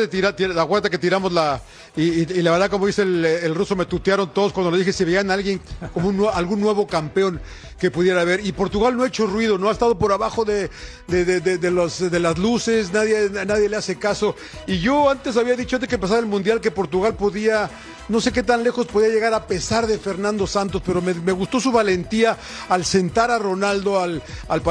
la 0.53 0.63
vuelta 0.63 0.91
que 0.91 0.99
tiramos 0.99 1.33
la, 1.33 1.59
y, 1.95 2.23
la 2.43 2.51
verdad, 2.51 2.69
como 2.69 2.85
dice 2.85 3.01
el, 3.01 3.55
ruso, 3.55 3.75
me 3.75 3.85
tutearon 3.85 4.31
todos 4.31 4.53
cuando 4.53 4.69
le 4.69 4.77
dije 4.77 4.93
si 4.93 5.05
veían 5.05 5.31
alguien 5.31 5.59
como 5.91 6.29
algún 6.29 6.61
nuevo 6.61 6.85
campeón 6.85 7.41
que 7.79 7.91
pudiera 7.91 8.21
haber. 8.21 8.45
Y 8.45 8.51
Portugal 8.51 8.95
no 8.95 9.03
ha 9.03 9.07
hecho 9.07 9.27
ruido, 9.27 9.57
no 9.57 9.69
ha 9.69 9.71
estado 9.71 9.97
por 9.97 10.11
abajo 10.11 10.45
de, 10.45 10.69
de, 11.07 11.71
los, 11.71 12.11
de 12.11 12.19
las 12.19 12.37
luces, 12.37 12.91
nadie, 12.91 13.29
nadie 13.29 13.69
le 13.69 13.77
hace 13.77 13.97
caso. 13.97 14.35
Y 14.67 14.79
yo 14.79 15.09
antes 15.09 15.37
había 15.37 15.55
dicho 15.55 15.75
antes 15.75 15.89
que 15.89 15.95
empezara 15.95 16.19
el 16.19 16.25
Mundial 16.25 16.61
que 16.61 16.71
Portugal 16.71 17.15
podía 17.15 17.69
no 18.09 18.19
sé 18.19 18.31
qué 18.31 18.41
tan 18.43 18.63
lejos 18.63 18.87
podía 18.87 19.09
llegar 19.09 19.33
a 19.35 19.45
pesar 19.45 19.85
de 19.85 19.99
Fernando 19.99 20.47
Santos, 20.47 20.81
pero 20.83 20.99
me, 20.99 21.13
gustó 21.31 21.59
su 21.59 21.71
valentía 21.71 22.35
al 22.67 22.83
sentar 22.83 23.29
a 23.29 23.37
Ronaldo, 23.37 23.99
al, 23.99 24.21
al, 24.47 24.61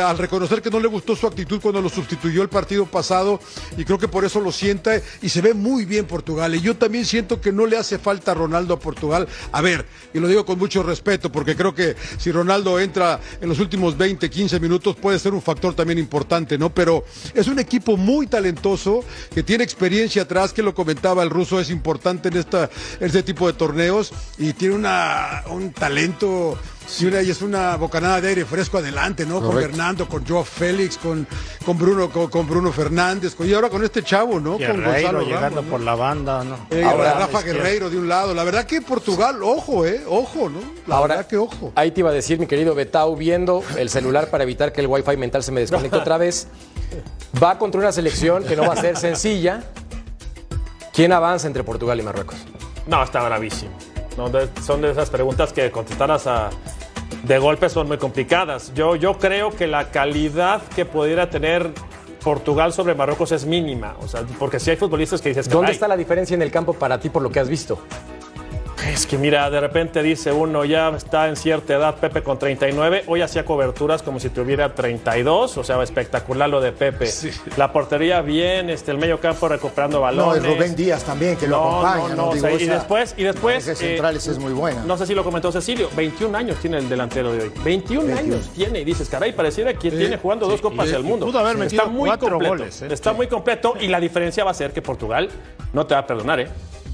al, 0.00 0.18
reconocer 0.18 0.62
que 0.62 0.70
no 0.70 0.80
le 0.80 0.88
gustó 0.88 1.14
su 1.14 1.26
actitud 1.26 1.60
cuando 1.60 1.82
lo 1.82 1.90
sustituyó 1.90 2.42
el 2.42 2.48
partido 2.48 2.86
pasado 2.86 3.40
y 3.76 3.84
creo 3.84 3.98
que 3.98 4.08
por 4.08 4.24
eso 4.24 4.40
lo 4.40 4.50
sienta 4.50 5.00
y 5.20 5.28
se 5.28 5.42
ve 5.42 5.52
muy 5.52 5.84
bien 5.84 6.06
Portugal. 6.06 6.54
Y 6.54 6.62
yo 6.62 6.74
también 6.74 7.04
siento 7.04 7.40
que 7.42 7.52
no 7.52 7.66
le 7.66 7.76
hace 7.76 7.98
falta 7.98 8.32
a 8.32 8.34
Ronaldo 8.34 8.74
a 8.74 8.78
Portugal. 8.78 9.28
A 9.52 9.60
ver, 9.60 9.84
y 10.14 10.18
lo 10.18 10.26
digo 10.26 10.46
con 10.46 10.58
mucho 10.58 10.82
respeto 10.82 11.30
porque 11.30 11.54
creo 11.54 11.74
que 11.74 11.94
Ronaldo 12.32 12.78
entra 12.78 13.20
en 13.40 13.48
los 13.48 13.58
últimos 13.58 13.96
20, 13.96 14.28
15 14.28 14.60
minutos 14.60 14.96
puede 14.96 15.18
ser 15.18 15.34
un 15.34 15.42
factor 15.42 15.74
también 15.74 15.98
importante, 15.98 16.58
¿no? 16.58 16.74
Pero 16.74 17.04
es 17.34 17.46
un 17.46 17.58
equipo 17.58 17.96
muy 17.96 18.26
talentoso 18.26 19.04
que 19.34 19.42
tiene 19.42 19.64
experiencia 19.64 20.22
atrás, 20.22 20.52
que 20.52 20.62
lo 20.62 20.74
comentaba 20.74 21.22
el 21.22 21.30
ruso, 21.30 21.60
es 21.60 21.70
importante 21.70 22.28
en 22.28 22.36
esta 22.36 22.70
este 23.00 23.22
tipo 23.22 23.46
de 23.46 23.52
torneos 23.52 24.12
y 24.38 24.52
tiene 24.52 24.74
una, 24.74 25.44
un 25.50 25.72
talento 25.72 26.58
y, 27.00 27.06
una, 27.06 27.22
y 27.22 27.30
es 27.30 27.42
una 27.42 27.76
bocanada 27.76 28.20
de 28.20 28.28
aire 28.28 28.44
fresco 28.44 28.78
adelante, 28.78 29.24
¿no? 29.26 29.40
Con 29.40 29.54
Fernando, 29.56 30.08
con 30.08 30.26
Joe 30.26 30.44
Félix, 30.44 30.98
con, 30.98 31.26
con 31.64 31.78
Bruno, 31.78 32.10
con, 32.10 32.46
Bruno 32.46 32.72
Fernández, 32.72 33.34
y 33.40 33.52
ahora 33.54 33.68
con 33.68 33.82
este 33.84 34.02
chavo, 34.02 34.38
¿no? 34.38 34.58
con 34.58 34.84
Gonzalo 34.84 35.22
llegando 35.22 35.62
por 35.62 35.80
la 35.80 35.94
banda, 35.94 36.44
¿no? 36.44 36.56
Eh, 36.70 36.84
ahora, 36.84 37.14
Rafa 37.14 37.42
Guerreiro 37.42 37.90
de 37.90 37.98
un 37.98 38.08
lado. 38.08 38.34
La 38.34 38.44
verdad 38.44 38.64
que 38.64 38.80
Portugal, 38.82 39.42
ojo, 39.42 39.86
eh, 39.86 40.02
ojo, 40.06 40.48
¿no? 40.48 40.60
La 40.86 40.96
ahora, 40.96 41.14
verdad 41.16 41.28
que 41.28 41.36
ojo. 41.36 41.72
Ahí 41.74 41.90
te 41.90 42.00
iba 42.00 42.10
a 42.10 42.12
decir, 42.12 42.38
mi 42.38 42.46
querido 42.46 42.74
Betau, 42.74 43.16
viendo 43.16 43.62
el 43.76 43.88
celular 43.88 44.30
para 44.30 44.44
evitar 44.44 44.72
que 44.72 44.80
el 44.80 44.86
wifi 44.86 45.16
mental 45.16 45.42
se 45.42 45.52
me 45.52 45.60
desconecte 45.60 45.96
otra 45.98 46.18
vez. 46.18 46.48
Va 47.42 47.58
contra 47.58 47.80
una 47.80 47.92
selección 47.92 48.44
que 48.44 48.56
no 48.56 48.66
va 48.66 48.74
a 48.74 48.76
ser 48.76 48.96
sencilla. 48.96 49.62
¿Quién 50.92 51.12
avanza 51.12 51.46
entre 51.46 51.64
Portugal 51.64 51.98
y 51.98 52.02
Marruecos? 52.02 52.36
No, 52.86 53.02
está 53.02 53.22
bravísimo. 53.22 53.91
Son 54.16 54.82
de 54.82 54.90
esas 54.90 55.10
preguntas 55.10 55.52
que 55.52 55.70
contestarás 55.70 56.26
a, 56.26 56.50
de 57.22 57.38
golpe 57.38 57.68
son 57.68 57.88
muy 57.88 57.98
complicadas. 57.98 58.72
Yo, 58.74 58.96
yo 58.96 59.18
creo 59.18 59.50
que 59.50 59.66
la 59.66 59.90
calidad 59.90 60.62
que 60.74 60.84
pudiera 60.84 61.30
tener 61.30 61.70
Portugal 62.22 62.72
sobre 62.72 62.94
Marruecos 62.94 63.32
es 63.32 63.44
mínima. 63.44 63.96
O 64.00 64.08
sea, 64.08 64.22
porque 64.38 64.60
si 64.60 64.70
hay 64.70 64.76
futbolistas 64.76 65.20
que 65.20 65.30
dices... 65.30 65.48
¿Dónde 65.48 65.72
está 65.72 65.88
la 65.88 65.96
diferencia 65.96 66.34
en 66.34 66.42
el 66.42 66.50
campo 66.50 66.72
para 66.72 66.98
ti 66.98 67.10
por 67.10 67.22
lo 67.22 67.30
que 67.30 67.40
has 67.40 67.48
visto? 67.48 67.78
Es 68.88 69.06
que 69.06 69.16
mira, 69.16 69.48
de 69.48 69.60
repente 69.60 70.02
dice 70.02 70.32
uno, 70.32 70.64
ya 70.64 70.88
está 70.90 71.28
en 71.28 71.36
cierta 71.36 71.74
edad 71.74 71.96
Pepe 71.96 72.22
con 72.22 72.38
39, 72.38 73.04
hoy 73.06 73.22
hacía 73.22 73.44
coberturas 73.44 74.02
como 74.02 74.18
si 74.18 74.28
tuviera 74.28 74.74
32, 74.74 75.56
o 75.56 75.64
sea, 75.64 75.82
espectacular 75.82 76.48
lo 76.48 76.60
de 76.60 76.72
Pepe. 76.72 77.08
La 77.56 77.72
portería 77.72 78.20
bien, 78.22 78.70
este, 78.70 78.90
el 78.90 78.98
medio 78.98 79.20
campo 79.20 79.48
recuperando 79.48 80.00
balones. 80.00 80.42
No, 80.42 80.50
y 80.50 80.54
Rubén 80.54 80.74
Díaz 80.74 81.04
también, 81.04 81.36
que 81.36 81.46
lo 81.46 81.56
acompaña. 81.56 82.14
No, 82.14 82.34
no, 82.34 82.36
y 82.36 82.66
después, 82.66 83.14
y 83.16 83.22
después... 83.22 83.68
Eh, 83.68 83.76
centrales 83.76 84.26
es 84.26 84.38
muy 84.38 84.52
buena. 84.52 84.82
No 84.84 84.96
sé 84.96 85.06
si 85.06 85.14
lo 85.14 85.24
comentó 85.24 85.52
Cecilio, 85.52 85.88
21 85.96 86.36
años 86.36 86.56
tiene 86.58 86.78
el 86.78 86.88
delantero 86.88 87.32
de 87.32 87.44
hoy. 87.44 87.52
21, 87.64 88.16
años 88.16 88.50
tiene, 88.54 88.80
y 88.80 88.84
dices, 88.84 89.08
caray, 89.08 89.32
pareciera 89.32 89.74
que 89.74 89.90
tiene 89.90 90.16
jugando 90.16 90.48
dos 90.48 90.60
copas 90.60 90.90
del 90.90 91.02
mundo. 91.02 91.26
Pudo 91.26 91.38
haber 91.38 91.62
está 91.62 91.86
muy 91.86 92.10
completo, 92.10 92.48
goles, 92.48 92.82
¿eh? 92.82 92.88
Está 92.90 93.12
muy 93.12 93.26
completo, 93.26 93.74
y 93.80 93.86
la 93.86 94.00
diferencia 94.00 94.44
va 94.44 94.50
a 94.50 94.54
ser 94.54 94.72
que 94.72 94.82
Portugal 94.82 95.28
no 95.72 95.86
te 95.86 95.94
va 95.94 96.00
a 96.00 96.06
perdonar, 96.06 96.40
¿eh? 96.40 96.48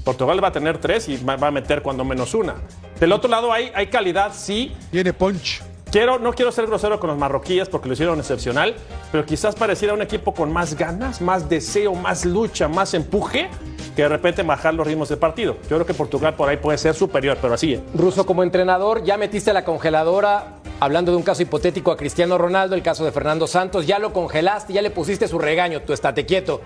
Portugal 0.09 0.43
va 0.43 0.47
a 0.47 0.51
tener 0.51 0.79
tres 0.79 1.07
y 1.07 1.23
va 1.23 1.35
a 1.35 1.51
meter 1.51 1.83
cuando 1.83 2.03
menos 2.03 2.33
una. 2.33 2.55
Del 2.99 3.11
otro 3.11 3.29
lado 3.29 3.53
hay, 3.53 3.87
calidad, 3.91 4.33
sí. 4.33 4.75
Tiene 4.89 5.13
punch. 5.13 5.61
Quiero, 5.91 6.19
no 6.19 6.33
quiero 6.33 6.51
ser 6.51 6.67
grosero 6.67 6.99
con 6.99 7.09
los 7.09 7.17
marroquíes 7.17 7.67
porque 7.67 7.87
lo 7.87 7.93
hicieron 7.93 8.19
excepcional, 8.19 8.75
pero 9.11 9.25
quizás 9.25 9.55
pareciera 9.55 9.95
un 9.95 10.03
equipo 10.03 10.35
con 10.35 10.53
más 10.53 10.75
ganas, 10.75 11.19
más 11.19 11.49
deseo, 11.49 11.95
más 11.95 12.25
lucha, 12.25 12.67
más 12.67 12.93
empuje, 12.93 13.49
que 13.95 14.03
de 14.03 14.09
repente 14.09 14.43
bajar 14.43 14.75
los 14.75 14.85
ritmos 14.85 15.09
del 15.09 15.17
partido. 15.17 15.57
Yo 15.63 15.77
creo 15.77 15.87
que 15.87 15.95
Portugal 15.95 16.35
por 16.35 16.47
ahí 16.47 16.57
puede 16.57 16.77
ser 16.77 16.93
superior, 16.93 17.39
pero 17.41 17.55
así. 17.55 17.73
¿eh? 17.73 17.81
Ruso, 17.95 18.23
como 18.27 18.43
entrenador, 18.43 19.03
ya 19.03 19.17
metiste 19.17 19.51
la 19.51 19.65
congeladora, 19.65 20.59
hablando 20.79 21.11
de 21.11 21.17
un 21.17 21.23
caso 21.23 21.41
hipotético 21.41 21.91
a 21.91 21.97
Cristiano 21.97 22.37
Ronaldo, 22.37 22.75
el 22.75 22.83
caso 22.83 23.03
de 23.03 23.11
Fernando 23.11 23.47
Santos, 23.47 23.87
ya 23.87 23.97
lo 23.97 24.13
congelaste, 24.13 24.73
ya 24.73 24.83
le 24.83 24.91
pusiste 24.91 25.27
su 25.27 25.39
regaño, 25.39 25.81
tú 25.81 25.93
estate 25.93 26.23
quieto. 26.27 26.61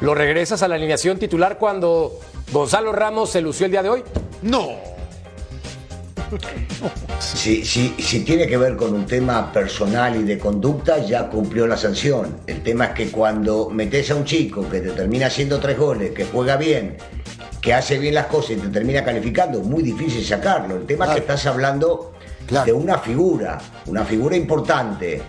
¿Lo 0.00 0.16
regresas 0.16 0.64
a 0.64 0.68
la 0.68 0.74
alineación 0.74 1.20
titular 1.20 1.58
cuando 1.58 2.18
Gonzalo 2.50 2.90
Ramos 2.90 3.30
se 3.30 3.40
lució 3.40 3.66
el 3.66 3.72
día 3.72 3.84
de 3.84 3.90
hoy? 3.90 4.04
No. 4.42 4.93
Si, 7.18 7.64
si, 7.64 8.20
tiene 8.20 8.46
que 8.46 8.56
ver 8.56 8.76
con 8.76 8.92
un 8.94 9.06
tema 9.06 9.52
personal 9.52 10.16
y 10.16 10.22
de 10.22 10.38
conducta, 10.38 10.98
ya 10.98 11.28
cumplió 11.28 11.66
la 11.66 11.76
sanción. 11.76 12.36
El 12.46 12.62
tema 12.62 12.86
es 12.86 12.90
que 12.92 13.10
cuando 13.10 13.70
metes 13.70 14.10
a 14.10 14.16
un 14.16 14.24
chico 14.24 14.68
que 14.68 14.80
te 14.80 14.90
termina 14.90 15.26
haciendo 15.26 15.58
tres 15.60 15.78
goles, 15.78 16.12
que 16.12 16.24
juega 16.24 16.56
bien, 16.56 16.96
que 17.60 17.72
hace 17.72 17.98
bien 17.98 18.14
las 18.14 18.26
cosas 18.26 18.52
y 18.52 18.56
te 18.56 18.68
termina 18.68 19.04
calificando, 19.04 19.60
muy 19.60 19.82
difícil 19.82 20.24
sacarlo. 20.24 20.76
El 20.76 20.86
tema 20.86 21.06
es 21.06 21.12
que 21.12 21.20
estás 21.20 21.46
hablando 21.46 22.14
de 22.64 22.72
una 22.72 22.98
figura, 22.98 23.58
una 23.86 24.04
figura 24.04 24.36
importante, 24.36 25.22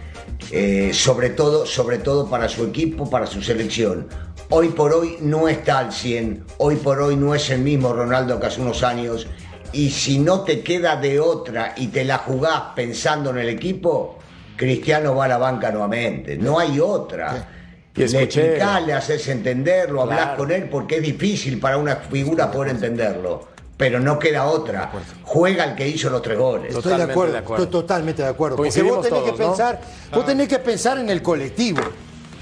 eh, 0.51 0.91
sobre, 0.93 1.29
todo, 1.29 1.65
sobre 1.65 1.97
todo 1.99 2.29
para 2.29 2.49
su 2.49 2.65
equipo, 2.65 3.09
para 3.09 3.25
su 3.25 3.41
selección. 3.41 4.07
Hoy 4.49 4.69
por 4.69 4.93
hoy 4.93 5.17
no 5.21 5.47
está 5.47 5.79
al 5.79 5.91
100, 5.91 6.45
hoy 6.57 6.75
por 6.75 7.01
hoy 7.01 7.15
no 7.15 7.33
es 7.33 7.49
el 7.49 7.61
mismo 7.61 7.93
Ronaldo 7.93 8.39
que 8.39 8.45
hace 8.45 8.61
unos 8.61 8.83
años 8.83 9.27
y 9.75 9.89
si 9.91 10.19
no 10.19 10.41
te 10.41 10.61
queda 10.61 10.95
de 10.95 11.19
otra 11.19 11.73
y 11.75 11.87
te 11.87 12.05
la 12.05 12.19
jugás 12.19 12.61
pensando 12.75 13.29
en 13.31 13.39
el 13.39 13.49
equipo, 13.49 14.17
Cristiano 14.55 15.13
va 15.15 15.25
a 15.25 15.27
la 15.27 15.37
banca 15.37 15.69
nuevamente, 15.69 16.37
no 16.37 16.57
hay 16.59 16.79
otra. 16.79 17.49
Y 17.95 18.07
le 18.07 18.23
explicás, 18.23 18.85
le 18.85 18.93
haces 18.93 19.27
entenderlo, 19.27 20.01
hablas 20.01 20.35
con 20.37 20.51
él 20.51 20.67
porque 20.69 20.97
es 20.97 21.01
difícil 21.01 21.59
para 21.59 21.77
una 21.77 21.97
figura 21.97 22.51
poder 22.51 22.71
entenderlo 22.71 23.55
pero 23.77 23.99
no 23.99 24.17
queda 24.17 24.45
otra. 24.45 24.91
Juega 25.23 25.65
el 25.65 25.75
que 25.75 25.87
hizo 25.87 26.09
los 26.09 26.21
tres 26.21 26.37
goles. 26.37 26.73
Estoy 26.73 26.95
de 26.95 27.03
acuerdo, 27.03 27.37
estoy 27.37 27.67
totalmente 27.67 28.21
de 28.21 28.29
acuerdo. 28.29 28.55
Porque 28.57 28.81
vos 28.81 29.05
tenés 29.05 29.23
que 29.23 29.33
pensar, 29.33 29.81
vos 30.13 30.23
ah. 30.23 30.25
tenés 30.25 30.47
que 30.47 30.59
pensar 30.59 30.97
en 30.97 31.09
el 31.09 31.21
colectivo. 31.21 31.81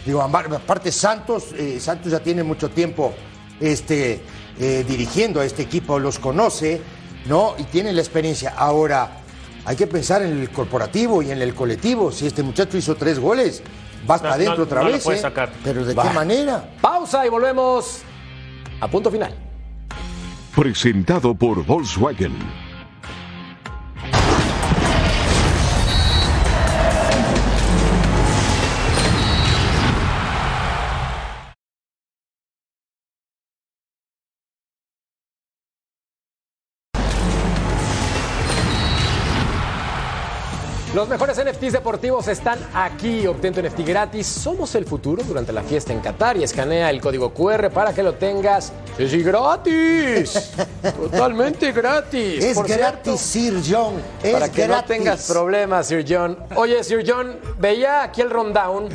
Digo, 0.06 0.22
aparte 0.22 0.92
Santos, 0.92 1.46
eh, 1.58 1.80
Santos 1.80 2.12
ya 2.12 2.20
tiene 2.20 2.44
mucho 2.44 2.70
tiempo 2.70 3.14
este, 3.60 4.22
eh, 4.60 4.86
dirigiendo 4.88 5.40
a 5.40 5.46
este 5.46 5.64
equipo, 5.64 5.98
los 5.98 6.20
conoce, 6.20 6.82
¿no? 7.26 7.56
Y 7.58 7.64
tiene 7.64 7.92
la 7.94 8.02
experiencia. 8.02 8.54
Ahora, 8.58 9.22
hay 9.66 9.76
que 9.76 9.88
pensar 9.88 10.22
en 10.22 10.40
el 10.40 10.50
corporativo 10.50 11.22
y 11.22 11.32
en 11.32 11.42
el 11.42 11.54
colectivo. 11.54 12.12
Si 12.12 12.28
este 12.28 12.44
muchacho 12.44 12.78
hizo 12.78 12.96
tres 12.96 13.20
goles, 13.20 13.62
vas 14.06 14.22
para 14.22 14.36
adentro 14.36 14.64
otra 14.64 14.84
vez. 14.84 15.06
¿eh? 15.08 15.22
Pero 15.64 15.86
¿de 15.86 15.96
qué 15.96 16.10
manera? 16.10 16.70
Pausa 16.82 17.26
y 17.26 17.30
volvemos 17.30 18.02
a 18.80 18.88
punto 18.88 19.10
final 19.10 19.34
presentado 20.56 21.34
por 21.34 21.66
Volkswagen. 21.66 22.63
Los 41.04 41.10
mejores 41.10 41.38
NFTs 41.38 41.74
deportivos 41.74 42.30
están 42.30 42.58
aquí. 42.74 43.28
Obtén 43.28 43.54
tu 43.54 43.62
NFT 43.62 43.80
gratis. 43.80 44.26
Somos 44.26 44.74
el 44.76 44.86
futuro 44.86 45.22
durante 45.22 45.52
la 45.52 45.62
fiesta 45.62 45.92
en 45.92 46.00
Qatar 46.00 46.38
y 46.38 46.44
escanea 46.44 46.90
el 46.90 47.02
código 47.02 47.34
QR 47.34 47.70
para 47.72 47.94
que 47.94 48.02
lo 48.02 48.14
tengas. 48.14 48.72
¡Sí, 48.98 49.22
gratis! 49.22 50.54
Totalmente 50.82 51.74
gratis. 51.74 52.42
Es 52.42 52.64
gratis, 52.64 53.20
Sir 53.20 53.56
John. 53.70 53.96
Es 54.24 54.32
para 54.32 54.50
que 54.50 54.66
no 54.66 54.82
tengas 54.86 55.28
problemas, 55.28 55.88
Sir 55.88 56.06
John. 56.08 56.38
Oye, 56.56 56.82
Sir 56.86 57.04
John, 57.06 57.38
veía 57.60 58.04
aquí 58.04 58.22
el 58.22 58.30
rundown 58.30 58.88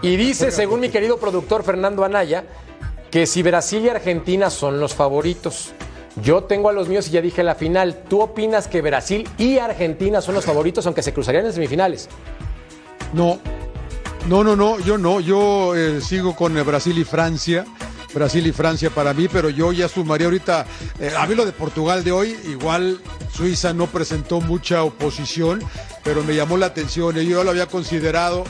y 0.00 0.16
dice, 0.16 0.50
según 0.52 0.80
mi 0.80 0.88
querido 0.88 1.18
productor 1.18 1.62
Fernando 1.62 2.04
Anaya, 2.04 2.42
que 3.10 3.26
si 3.26 3.42
Brasil 3.42 3.84
y 3.84 3.90
Argentina 3.90 4.48
son 4.48 4.80
los 4.80 4.94
favoritos. 4.94 5.74
Yo 6.22 6.44
tengo 6.44 6.68
a 6.68 6.72
los 6.72 6.88
míos 6.88 7.08
y 7.08 7.12
ya 7.12 7.22
dije 7.22 7.42
la 7.42 7.54
final. 7.54 8.02
¿Tú 8.08 8.20
opinas 8.20 8.68
que 8.68 8.82
Brasil 8.82 9.28
y 9.38 9.58
Argentina 9.58 10.20
son 10.20 10.34
los 10.34 10.44
favoritos, 10.44 10.84
aunque 10.86 11.02
se 11.02 11.12
cruzarían 11.12 11.46
en 11.46 11.52
semifinales? 11.52 12.08
No, 13.12 13.38
no, 14.28 14.44
no, 14.44 14.54
no, 14.54 14.78
yo 14.80 14.98
no. 14.98 15.20
Yo 15.20 15.74
eh, 15.74 16.00
sigo 16.00 16.36
con 16.36 16.56
eh, 16.56 16.62
Brasil 16.62 16.98
y 16.98 17.04
Francia. 17.04 17.64
Brasil 18.12 18.44
y 18.44 18.52
Francia 18.52 18.90
para 18.90 19.14
mí, 19.14 19.28
pero 19.28 19.50
yo 19.50 19.70
ya 19.70 19.88
sumaría 19.88 20.26
ahorita, 20.26 20.66
eh, 20.98 21.12
a 21.16 21.28
mí 21.28 21.36
lo 21.36 21.46
de 21.46 21.52
Portugal 21.52 22.02
de 22.02 22.10
hoy, 22.10 22.36
igual 22.48 23.00
Suiza 23.32 23.72
no 23.72 23.86
presentó 23.86 24.40
mucha 24.40 24.82
oposición, 24.82 25.62
pero 26.02 26.24
me 26.24 26.34
llamó 26.34 26.56
la 26.56 26.66
atención, 26.66 27.14
yo 27.14 27.44
lo 27.44 27.50
había 27.50 27.66
considerado 27.66 28.42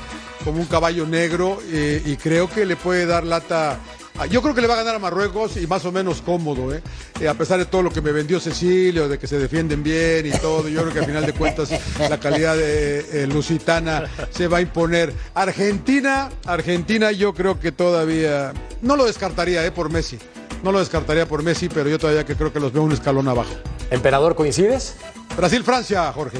como 0.47 0.61
un 0.61 0.65
caballo 0.65 1.07
negro 1.07 1.59
y 1.71 2.17
creo 2.17 2.49
que 2.49 2.65
le 2.65 2.77
puede 2.77 3.05
dar 3.05 3.25
lata 3.25 3.79
yo 4.27 4.43
creo 4.43 4.55
que 4.55 4.61
le 4.61 4.67
va 4.67 4.75
a 4.75 4.79
ganar 4.79 4.95
a 4.95 4.99
Marruecos 4.99 5.57
y 5.57 5.67
más 5.67 5.85
o 5.85 5.93
menos 5.93 6.21
cómodo, 6.21 6.75
¿eh? 6.75 6.83
¿eh? 7.21 7.29
a 7.29 7.35
pesar 7.35 7.59
de 7.59 7.67
todo 7.67 7.83
lo 7.83 7.91
que 7.91 8.01
me 8.01 8.13
vendió 8.13 8.41
Cecilio, 8.41 9.09
de 9.09 9.19
que 9.19 9.27
se 9.27 9.39
defienden 9.39 9.83
bien 9.83 10.27
y 10.27 10.31
todo. 10.31 10.69
Yo 10.69 10.83
creo 10.83 10.93
que 10.93 10.99
al 11.01 11.07
final 11.07 11.27
de 11.27 11.33
cuentas 11.33 11.71
la 11.99 12.19
calidad 12.19 12.57
de 12.57 13.23
eh, 13.23 13.27
Lusitana 13.27 14.05
se 14.31 14.49
va 14.49 14.59
a 14.59 14.61
imponer. 14.61 15.15
Argentina, 15.35 16.29
Argentina 16.45 17.13
yo 17.13 17.35
creo 17.35 17.59
que 17.59 17.73
todavía 17.73 18.53
no 18.83 18.97
lo 18.97 19.07
descartaría 19.07 19.65
¿eh? 19.65 19.73
por 19.73 19.91
Messi. 19.91 20.19
No 20.63 20.73
lo 20.73 20.79
descartaría 20.79 21.27
por 21.27 21.43
Messi, 21.43 21.69
pero 21.69 21.89
yo 21.89 21.99
todavía 21.99 22.27
que 22.27 22.37
creo 22.37 22.53
que 22.53 22.61
los 22.61 22.73
veo 22.73 22.83
un 22.83 22.93
escalón 22.93 23.29
abajo. 23.29 23.55
Emperador, 23.91 24.35
¿coincides? 24.35 24.97
Brasil-Francia, 25.37 26.13
Jorge. 26.13 26.39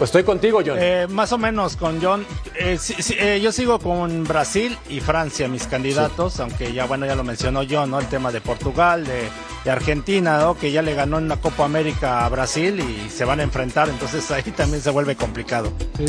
Pues 0.00 0.08
estoy 0.08 0.24
contigo, 0.24 0.62
John. 0.64 0.78
Eh, 0.80 1.06
más 1.10 1.30
o 1.30 1.36
menos 1.36 1.76
con 1.76 2.00
John. 2.00 2.24
Eh, 2.58 2.78
eh, 3.18 3.38
yo 3.42 3.52
sigo 3.52 3.78
con 3.78 4.24
Brasil 4.24 4.78
y 4.88 5.00
Francia, 5.00 5.46
mis 5.46 5.66
candidatos, 5.66 6.40
aunque 6.40 6.72
ya, 6.72 6.86
bueno, 6.86 7.04
ya 7.04 7.14
lo 7.14 7.22
mencionó 7.22 7.64
John, 7.68 7.90
¿no? 7.90 7.98
El 7.98 8.06
tema 8.06 8.32
de 8.32 8.40
Portugal, 8.40 9.04
de, 9.04 9.70
Argentina, 9.70 10.38
¿no? 10.38 10.56
Que 10.56 10.72
ya 10.72 10.80
le 10.80 10.94
ganó 10.94 11.18
en 11.18 11.28
la 11.28 11.36
Copa 11.36 11.66
América 11.66 12.24
a 12.24 12.30
Brasil 12.30 12.80
y 12.80 13.10
se 13.10 13.26
van 13.26 13.40
a 13.40 13.42
enfrentar, 13.42 13.90
entonces 13.90 14.30
ahí 14.30 14.42
también 14.56 14.80
se 14.80 14.88
vuelve 14.88 15.16
complicado. 15.16 15.70
Sí, 15.98 16.06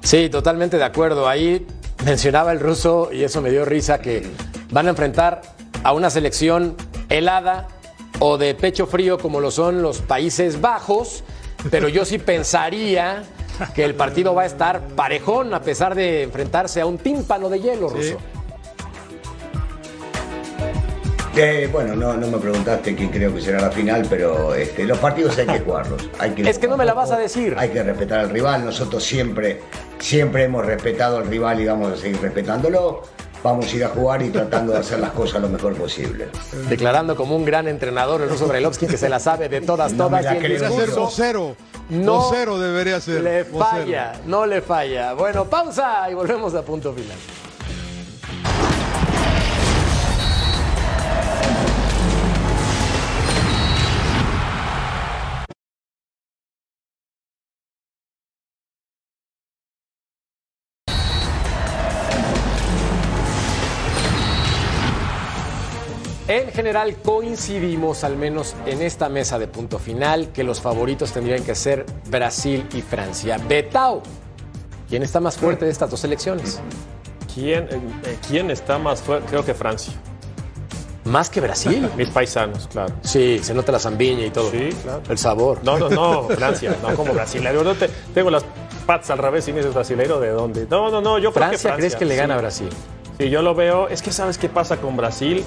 sí 0.00 0.28
totalmente 0.28 0.78
de 0.78 0.84
acuerdo. 0.84 1.28
Ahí 1.28 1.66
mencionaba 2.04 2.52
el 2.52 2.60
ruso, 2.60 3.10
y 3.12 3.24
eso 3.24 3.42
me 3.42 3.50
dio 3.50 3.64
risa, 3.64 4.00
que 4.00 4.24
van 4.70 4.86
a 4.86 4.90
enfrentar 4.90 5.42
a 5.82 5.92
una 5.92 6.08
selección 6.08 6.76
helada 7.08 7.66
o 8.20 8.38
de 8.38 8.54
pecho 8.54 8.86
frío 8.86 9.18
como 9.18 9.40
lo 9.40 9.50
son 9.50 9.82
los 9.82 10.02
Países 10.02 10.60
Bajos 10.60 11.24
pero 11.70 11.88
yo 11.88 12.04
sí 12.04 12.18
pensaría 12.18 13.22
que 13.74 13.84
el 13.84 13.94
partido 13.94 14.34
va 14.34 14.42
a 14.42 14.46
estar 14.46 14.80
parejón 14.80 15.54
a 15.54 15.62
pesar 15.62 15.94
de 15.94 16.22
enfrentarse 16.24 16.80
a 16.80 16.86
un 16.86 16.98
tímpano 16.98 17.48
de 17.48 17.60
hielo, 17.60 17.88
Ruso. 17.88 18.18
Eh, 21.36 21.68
bueno, 21.72 21.96
no, 21.96 22.14
no 22.14 22.28
me 22.28 22.38
preguntaste 22.38 22.94
quién 22.94 23.08
creo 23.08 23.34
que 23.34 23.40
será 23.40 23.60
la 23.60 23.70
final, 23.70 24.06
pero 24.08 24.54
este, 24.54 24.84
los 24.84 24.98
partidos 24.98 25.36
hay 25.38 25.46
que 25.46 25.60
jugarlos. 25.60 26.08
Hay 26.20 26.30
que 26.30 26.42
es 26.48 26.58
que 26.58 26.68
no 26.68 26.76
me 26.76 26.84
la 26.84 26.94
vas 26.94 27.10
a 27.10 27.18
decir. 27.18 27.56
Hay 27.58 27.70
que 27.70 27.82
respetar 27.82 28.20
al 28.20 28.30
rival. 28.30 28.64
Nosotros 28.64 29.02
siempre, 29.02 29.60
siempre 29.98 30.44
hemos 30.44 30.64
respetado 30.64 31.18
al 31.18 31.26
rival 31.26 31.60
y 31.60 31.66
vamos 31.66 31.92
a 31.92 31.96
seguir 31.96 32.20
respetándolo 32.20 33.02
vamos 33.44 33.70
a 33.70 33.76
ir 33.76 33.84
a 33.84 33.88
jugar 33.88 34.22
y 34.22 34.30
tratando 34.30 34.72
de 34.72 34.78
hacer 34.78 34.98
las 34.98 35.10
cosas 35.10 35.42
lo 35.42 35.48
mejor 35.50 35.74
posible. 35.74 36.28
Declarando 36.68 37.14
como 37.14 37.36
un 37.36 37.44
gran 37.44 37.68
entrenador 37.68 38.22
el 38.22 38.30
ruso 38.30 38.48
Brailovsky 38.48 38.86
que 38.86 38.96
se 38.96 39.10
la 39.10 39.20
sabe 39.20 39.50
de 39.50 39.60
todas, 39.60 39.92
todas. 39.92 40.24
y 40.24 40.28
el 40.28 40.58
ser 41.10 41.38
No 41.90 42.58
debería 42.58 43.00
ser. 43.00 43.20
Le 43.22 43.44
falla, 43.44 44.14
no 44.26 44.46
le 44.46 44.62
falla. 44.62 45.12
Bueno, 45.12 45.44
pausa 45.44 46.10
y 46.10 46.14
volvemos 46.14 46.54
a 46.54 46.62
punto 46.62 46.94
final. 46.94 47.18
En 66.34 66.50
general 66.50 66.96
coincidimos, 66.96 68.02
al 68.02 68.16
menos 68.16 68.56
en 68.66 68.82
esta 68.82 69.08
mesa 69.08 69.38
de 69.38 69.46
punto 69.46 69.78
final, 69.78 70.32
que 70.32 70.42
los 70.42 70.60
favoritos 70.60 71.12
tendrían 71.12 71.44
que 71.44 71.54
ser 71.54 71.86
Brasil 72.10 72.66
y 72.74 72.82
Francia. 72.82 73.38
Betao, 73.48 74.02
¿quién 74.88 75.04
está 75.04 75.20
más 75.20 75.36
fuerte 75.36 75.64
de 75.64 75.70
estas 75.70 75.88
dos 75.88 76.02
elecciones? 76.02 76.60
¿Quién, 77.32 77.68
eh, 77.70 77.80
eh, 78.06 78.18
¿quién 78.26 78.50
está 78.50 78.78
más 78.78 79.00
fuerte? 79.00 79.28
Creo 79.28 79.44
que 79.44 79.54
Francia. 79.54 79.92
¿Más 81.04 81.30
que 81.30 81.40
Brasil? 81.40 81.88
Mis 81.96 82.08
paisanos, 82.08 82.66
claro. 82.66 82.92
Sí, 83.02 83.38
se 83.40 83.54
nota 83.54 83.70
la 83.70 83.78
zambiña 83.78 84.26
y 84.26 84.30
todo. 84.30 84.50
Sí, 84.50 84.70
claro. 84.82 85.02
El 85.08 85.18
sabor. 85.18 85.60
No, 85.62 85.78
no, 85.78 85.88
no, 85.88 86.22
Francia, 86.30 86.76
no 86.82 86.96
como 86.96 87.12
Brasil. 87.12 87.46
tengo 88.12 88.30
las 88.30 88.44
patas 88.84 89.08
al 89.10 89.18
revés 89.18 89.46
y 89.46 89.52
me 89.52 89.58
dices 89.58 89.72
brasileiro, 89.72 90.18
¿de 90.18 90.30
dónde? 90.30 90.66
No, 90.68 90.90
no, 90.90 91.00
no, 91.00 91.16
yo 91.20 91.32
creo 91.32 91.48
que 91.50 91.58
Francia. 91.58 91.76
¿crees 91.76 91.94
que 91.94 92.04
le 92.06 92.16
gana 92.16 92.34
a 92.34 92.38
Brasil? 92.38 92.70
Sí, 93.20 93.30
yo 93.30 93.40
lo 93.40 93.54
veo. 93.54 93.86
Es 93.86 94.02
que 94.02 94.10
¿sabes 94.10 94.36
qué 94.36 94.48
pasa 94.48 94.78
con 94.78 94.96
Brasil? 94.96 95.44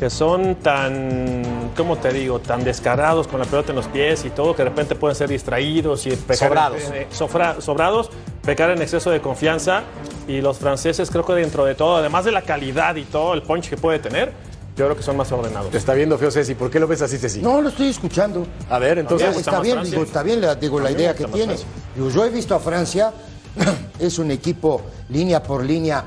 Que 0.00 0.08
son 0.08 0.54
tan, 0.54 1.72
¿cómo 1.76 1.98
te 1.98 2.10
digo?, 2.10 2.38
tan 2.38 2.64
descarados 2.64 3.28
con 3.28 3.38
la 3.38 3.44
pelota 3.44 3.72
en 3.72 3.76
los 3.76 3.86
pies 3.86 4.24
y 4.24 4.30
todo, 4.30 4.56
que 4.56 4.62
de 4.62 4.70
repente 4.70 4.94
pueden 4.94 5.14
ser 5.14 5.28
distraídos 5.28 6.06
y 6.06 6.16
pecar 6.16 6.48
sobrados. 6.48 6.82
En, 6.90 7.60
sobrados, 7.60 8.10
pecar 8.42 8.70
en 8.70 8.80
exceso 8.80 9.10
de 9.10 9.20
confianza. 9.20 9.82
Y 10.26 10.40
los 10.40 10.56
franceses, 10.56 11.10
creo 11.10 11.26
que 11.26 11.34
dentro 11.34 11.66
de 11.66 11.74
todo, 11.74 11.96
además 11.96 12.24
de 12.24 12.32
la 12.32 12.40
calidad 12.40 12.96
y 12.96 13.04
todo 13.04 13.34
el 13.34 13.42
punch 13.42 13.68
que 13.68 13.76
puede 13.76 13.98
tener, 13.98 14.32
yo 14.74 14.86
creo 14.86 14.96
que 14.96 15.02
son 15.02 15.18
más 15.18 15.30
ordenados. 15.32 15.70
Te 15.70 15.76
está 15.76 15.92
viendo 15.92 16.16
feo 16.16 16.30
Ceci, 16.30 16.54
¿por 16.54 16.70
qué 16.70 16.80
lo 16.80 16.86
ves 16.86 17.02
así, 17.02 17.18
Ceci? 17.18 17.42
No, 17.42 17.60
lo 17.60 17.68
estoy 17.68 17.88
escuchando. 17.88 18.46
A 18.70 18.78
ver, 18.78 19.00
entonces... 19.00 19.36
está, 19.36 19.60
bien, 19.60 19.82
digo, 19.84 20.02
está 20.02 20.22
bien, 20.22 20.40
digo, 20.58 20.80
la 20.80 20.92
idea 20.92 21.14
que 21.14 21.26
tiene. 21.26 21.56
yo 21.94 22.24
he 22.24 22.30
visto 22.30 22.54
a 22.54 22.58
Francia, 22.58 23.12
es 23.98 24.18
un 24.18 24.30
equipo 24.30 24.80
línea 25.10 25.42
por 25.42 25.62
línea, 25.62 26.06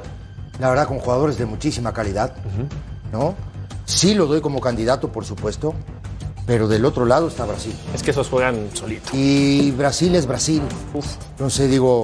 la 0.59 0.69
verdad, 0.69 0.87
con 0.87 0.97
jugadores 0.97 1.37
de 1.37 1.45
muchísima 1.45 1.93
calidad, 1.93 2.33
¿no? 3.11 3.52
Sí 3.85 4.13
lo 4.13 4.27
doy 4.27 4.41
como 4.41 4.61
candidato, 4.61 5.11
por 5.11 5.25
supuesto, 5.25 5.73
pero 6.45 6.67
del 6.67 6.85
otro 6.85 7.05
lado 7.05 7.27
está 7.27 7.45
Brasil. 7.45 7.75
Es 7.93 8.03
que 8.03 8.11
esos 8.11 8.29
juegan 8.29 8.69
solito. 8.73 9.09
Y 9.13 9.71
Brasil 9.71 10.15
es 10.15 10.25
Brasil. 10.25 10.61
Uf. 10.93 11.05
Entonces 11.31 11.69
digo, 11.69 12.03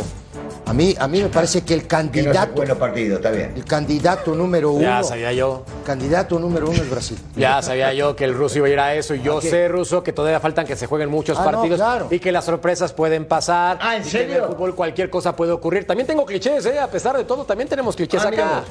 a 0.66 0.74
mí, 0.74 0.96
a 1.00 1.08
mí 1.08 1.22
me 1.22 1.30
parece 1.30 1.64
que 1.64 1.74
el 1.74 1.88
candidato. 1.88 2.62
Que 2.62 2.76
partido, 2.76 3.16
está 3.16 3.32
bien. 3.32 3.54
El 3.56 3.66
candidato 3.66 4.36
número 4.36 4.72
uno. 4.72 4.84
Ya 4.84 5.04
sabía 5.04 5.34
yo. 5.34 5.66
candidato 5.84 6.38
número 6.38 6.70
uno 6.70 6.82
es 6.82 6.90
Brasil. 6.90 7.18
Ya 7.36 7.60
sabía 7.64 7.92
yo 7.94 8.16
que 8.16 8.26
el 8.26 8.36
ruso 8.36 8.60
iba 8.60 8.68
a 8.68 8.70
ir 8.70 8.80
a 8.80 8.94
eso. 8.94 9.16
Y 9.16 9.24
yo 9.24 9.42
sé, 9.42 9.68
ruso, 9.68 10.04
que 10.04 10.14
todavía 10.14 10.40
faltan 10.40 10.68
que 10.68 10.76
se 10.76 10.86
jueguen 10.86 11.10
muchos 11.10 11.40
ah, 11.40 11.44
partidos. 11.44 11.82
Y 12.12 12.20
que 12.20 12.32
las 12.32 12.46
sorpresas 12.46 12.94
pueden 12.94 13.26
pasar. 13.26 13.80
Ah, 13.82 13.98
¿en 13.98 14.06
serio? 14.06 14.36
en 14.36 14.44
el 14.44 14.48
fútbol 14.50 14.76
cualquier 14.76 15.10
cosa 15.10 15.36
puede 15.36 15.52
ocurrir. 15.52 15.88
También 15.88 16.06
tengo 16.06 16.24
clichés, 16.24 16.64
¿eh? 16.68 16.80
A 16.80 16.88
pesar 16.88 17.18
de 17.18 17.24
todo, 17.24 17.46
también 17.46 17.68
tenemos 17.68 17.96
clichés 17.96 18.24
ah, 18.24 18.28
acá. 18.28 18.64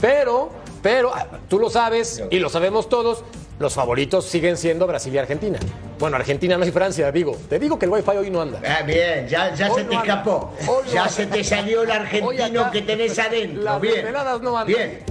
Pero, 0.00 0.50
pero, 0.86 1.12
ah, 1.12 1.26
tú 1.48 1.58
lo 1.58 1.68
sabes 1.68 2.22
y 2.30 2.38
lo 2.38 2.48
sabemos 2.48 2.88
todos 2.88 3.24
los 3.58 3.74
favoritos 3.74 4.24
siguen 4.24 4.56
siendo 4.56 4.86
Brasil 4.86 5.12
y 5.12 5.18
Argentina. 5.18 5.58
Bueno, 5.98 6.14
Argentina 6.14 6.56
no 6.56 6.64
es 6.64 6.72
Francia, 6.72 7.10
digo. 7.10 7.36
Te 7.48 7.58
digo 7.58 7.76
que 7.76 7.86
el 7.86 7.90
Wi-Fi 7.90 8.10
hoy 8.12 8.30
no 8.30 8.40
anda. 8.40 8.60
Ah, 8.64 8.82
bien, 8.82 9.26
ya, 9.26 9.56
se 9.56 9.82
te 9.82 9.94
escapó. 9.96 10.52
ya 10.92 11.08
se 11.08 11.26
te 11.26 11.42
salió 11.42 11.82
el 11.82 11.90
argentino 11.90 12.70
que 12.70 12.82
tenés 12.82 13.18
adentro. 13.18 13.64
Las 13.64 13.80
bien. 13.80 14.12
no 14.12 14.56
andan. 14.56 14.66
Bien. 14.68 15.02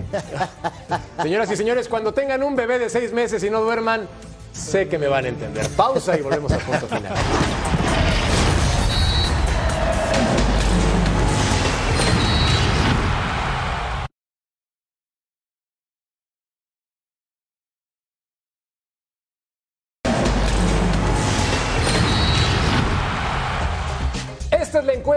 Señoras 1.21 1.51
y 1.51 1.57
señores, 1.57 1.89
cuando 1.89 2.13
tengan 2.13 2.41
un 2.41 2.55
bebé 2.55 2.79
de 2.79 2.89
seis 2.89 3.11
meses 3.11 3.43
y 3.43 3.49
no 3.49 3.59
duerman, 3.59 4.07
sé 4.53 4.87
que 4.87 4.97
me 4.97 5.09
van 5.09 5.25
a 5.25 5.27
entender. 5.27 5.67
Pausa 5.71 6.17
y 6.17 6.21
volvemos 6.21 6.53
al 6.53 6.61
punto 6.61 6.87
final. 6.87 7.15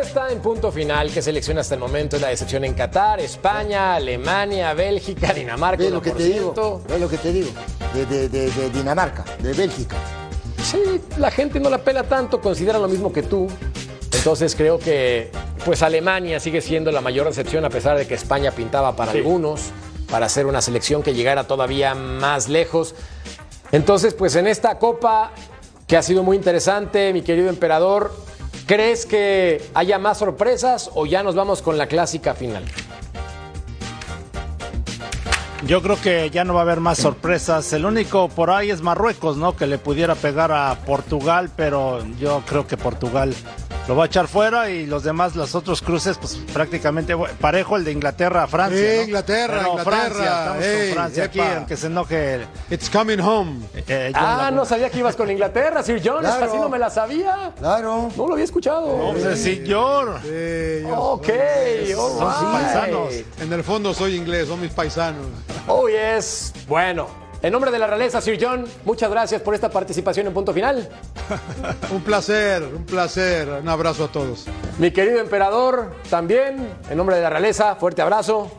Encuesta 0.09 0.33
en 0.33 0.41
punto 0.41 0.73
final 0.73 1.11
que 1.11 1.21
selecciona 1.21 1.61
hasta 1.61 1.75
el 1.75 1.81
momento 1.81 2.17
es 2.17 2.23
la 2.23 2.29
decepción 2.29 2.65
en 2.65 2.73
Qatar, 2.73 3.21
España, 3.21 3.95
Alemania, 3.95 4.73
Bélgica, 4.73 5.35
Dinamarca. 5.35 5.83
Ve 5.83 5.91
lo 5.91 6.01
que 6.01 6.13
te 6.13 6.23
digo, 6.25 6.83
ve 6.89 6.99
lo 6.99 7.09
que 7.09 7.19
te 7.19 7.33
digo, 7.33 7.51
de, 7.95 8.71
Dinamarca, 8.71 9.25
de 9.41 9.53
Bélgica. 9.53 9.97
Sí, 10.63 10.79
la 11.19 11.31
gente 11.31 11.61
no 11.61 11.69
la 11.69 11.79
pela 11.79 12.05
tanto, 12.05 12.41
considera 12.41 12.79
lo 12.79 12.89
mismo 12.89 13.13
que 13.13 13.23
tú. 13.23 13.49
Entonces 14.13 14.55
creo 14.55 14.79
que 14.79 15.31
pues 15.65 15.83
Alemania 15.83 16.41
sigue 16.41 16.63
siendo 16.63 16.91
la 16.91 17.03
mayor 17.03 17.27
decepción 17.27 17.65
a 17.67 17.71
pesar 17.71 17.99
de 17.99 18.07
que 18.07 18.15
España 18.15 18.51
pintaba 18.53 18.97
para 18.97 19.13
algunos, 19.13 19.71
para 20.11 20.29
ser 20.31 20.47
una 20.47 20.63
selección 20.63 21.03
que 21.03 21.13
llegara 21.13 21.47
todavía 21.47 21.95
más 21.95 22.49
lejos. 22.49 22.95
Entonces, 23.73 24.15
pues 24.15 24.35
en 24.37 24.47
esta 24.47 24.79
copa 24.79 25.33
que 25.87 25.99
ha 25.99 26.03
sido 26.03 26.23
muy 26.23 26.37
interesante, 26.37 27.13
mi 27.13 27.21
querido 27.21 27.51
emperador, 27.51 28.13
¿Crees 28.69 29.07
que 29.07 29.63
haya 29.73 29.99
más 29.99 30.19
sorpresas 30.19 30.91
o 30.95 31.07
ya 31.07 31.23
nos 31.23 31.35
vamos 31.35 31.63
con 31.63 31.79
la 31.79 31.87
clásica 31.87 32.35
final? 32.35 32.63
Yo 35.67 35.81
creo 35.81 35.99
que 35.99 36.29
ya 36.29 36.45
no 36.45 36.53
va 36.53 36.61
a 36.61 36.63
haber 36.65 36.81
más 36.81 36.99
sorpresas. 36.99 37.73
El 37.73 37.87
único 37.87 38.29
por 38.29 38.51
ahí 38.51 38.71
es 38.71 38.83
Marruecos, 38.83 39.39
¿no? 39.39 39.57
Que 39.57 39.67
le 39.67 39.79
pudiera 39.79 40.15
pegar 40.17 40.53
a 40.53 40.77
Portugal, 40.85 41.49
pero 41.57 42.05
yo 42.21 42.43
creo 42.47 42.67
que 42.67 42.77
Portugal 42.77 43.35
lo 43.89 43.97
va 43.97 44.05
a 44.05 44.07
echar 44.07 44.29
fuera 44.29 44.69
y 44.69 44.85
los 44.85 45.03
demás, 45.03 45.35
los 45.35 45.55
otros 45.55 45.81
cruces, 45.81 46.19
pues 46.19 46.39
prácticamente 46.53 47.17
parejo 47.41 47.77
el 47.77 47.85
de 47.85 47.93
Inglaterra 47.93 48.43
a 48.43 48.47
Francia. 48.47 48.79
Sí, 48.79 49.07
Inglaterra, 49.07 49.67
Inglaterra. 49.67 50.55
Francia, 50.55 50.93
Francia 50.93 51.25
aquí, 51.25 51.41
aunque 51.41 51.77
se 51.77 51.87
enoje. 51.87 52.47
It's 52.71 52.91
coming 52.91 53.19
home. 53.19 53.61
Eh, 53.75 54.13
ah, 54.15 54.51
no 54.53 54.67
sabía 54.67 54.91
que 54.91 54.99
ibas 54.99 55.17
con 55.17 55.31
Inglaterra, 55.31 55.83
Sir 55.83 56.03
John. 56.05 56.21
Claro. 56.21 56.45
Así 56.45 56.59
no 56.59 56.69
me 56.69 56.79
la 56.79 56.91
sabía. 56.91 57.55
Claro. 57.59 58.11
No 58.15 58.27
lo 58.27 58.35
había 58.35 58.45
escuchado. 58.45 58.95
No, 58.99 59.13
pues, 59.13 59.41
señor. 59.41 60.21
Sí, 60.23 60.85
ok, 60.95 61.29
son 61.95 62.53
paisanos. 62.53 63.15
En 63.41 63.53
el 63.53 63.65
fondo 63.65 63.95
soy 63.95 64.17
inglés, 64.17 64.49
son 64.49 64.61
mis 64.61 64.73
paisanos. 64.73 65.25
Oh, 65.67 65.89
yes. 65.89 66.53
Bueno, 66.69 67.09
en 67.41 67.53
nombre 67.53 67.71
de 67.71 67.79
la 67.79 67.87
realeza, 67.87 68.21
Sir 68.21 68.39
John, 68.41 68.65
muchas 68.85 69.11
gracias 69.11 69.41
por 69.43 69.55
esta 69.55 69.71
participación 69.71 70.27
en 70.27 70.35
punto 70.35 70.53
final. 70.53 70.89
un 71.91 72.03
placer, 72.03 72.63
un 72.63 72.85
placer. 72.85 73.49
Un 73.63 73.69
abrazo 73.69 74.05
a 74.05 74.09
todos. 74.09 74.47
Mi 74.79 74.91
querido 74.91 75.21
emperador, 75.21 75.95
también, 76.11 76.69
en 76.91 76.97
nombre 76.97 77.17
de 77.17 77.23
la 77.23 77.31
realeza, 77.31 77.77
fuerte 77.77 78.03
abrazo. 78.03 78.51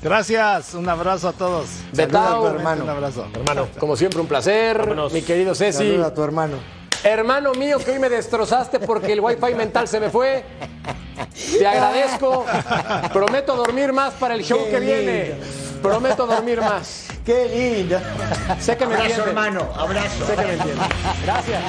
Gracias, 0.00 0.74
un 0.74 0.88
abrazo 0.88 1.28
a 1.28 1.32
todos. 1.32 1.68
Betao, 1.92 2.48
hermano. 2.48 2.84
Un 2.84 2.90
abrazo. 2.90 3.26
Hermano, 3.34 3.68
como 3.80 3.96
siempre, 3.96 4.20
un 4.20 4.28
placer. 4.28 4.94
Mi 5.12 5.22
querido 5.22 5.54
Ceci. 5.56 5.78
Saluda 5.78 6.06
a 6.06 6.14
tu 6.14 6.22
hermano. 6.22 6.58
Hermano 7.02 7.52
mío, 7.54 7.78
que 7.78 7.92
hoy 7.92 7.98
me 7.98 8.08
destrozaste 8.08 8.78
porque 8.78 9.12
el 9.12 9.20
wifi 9.20 9.54
mental 9.56 9.88
se 9.88 9.98
me 9.98 10.10
fue. 10.10 10.44
Te 11.58 11.66
agradezco. 11.66 12.44
Prometo 13.12 13.56
dormir 13.56 13.92
más 13.92 14.14
para 14.14 14.34
el 14.34 14.44
show 14.44 14.60
que 14.70 14.78
viene. 14.78 15.34
Prometo 15.82 16.26
dormir 16.26 16.60
más. 16.60 17.08
Qué 17.24 17.48
lindo. 17.48 17.98
Sé 18.58 18.76
que 18.76 18.86
me 18.86 18.94
Abrazo, 18.96 19.24
hermano. 19.24 19.68
Abrazo. 19.76 20.26
Sé 20.26 20.34
que 20.34 20.42
me 20.42 20.52
entiendes. 20.54 20.88
Gracias. 21.24 21.62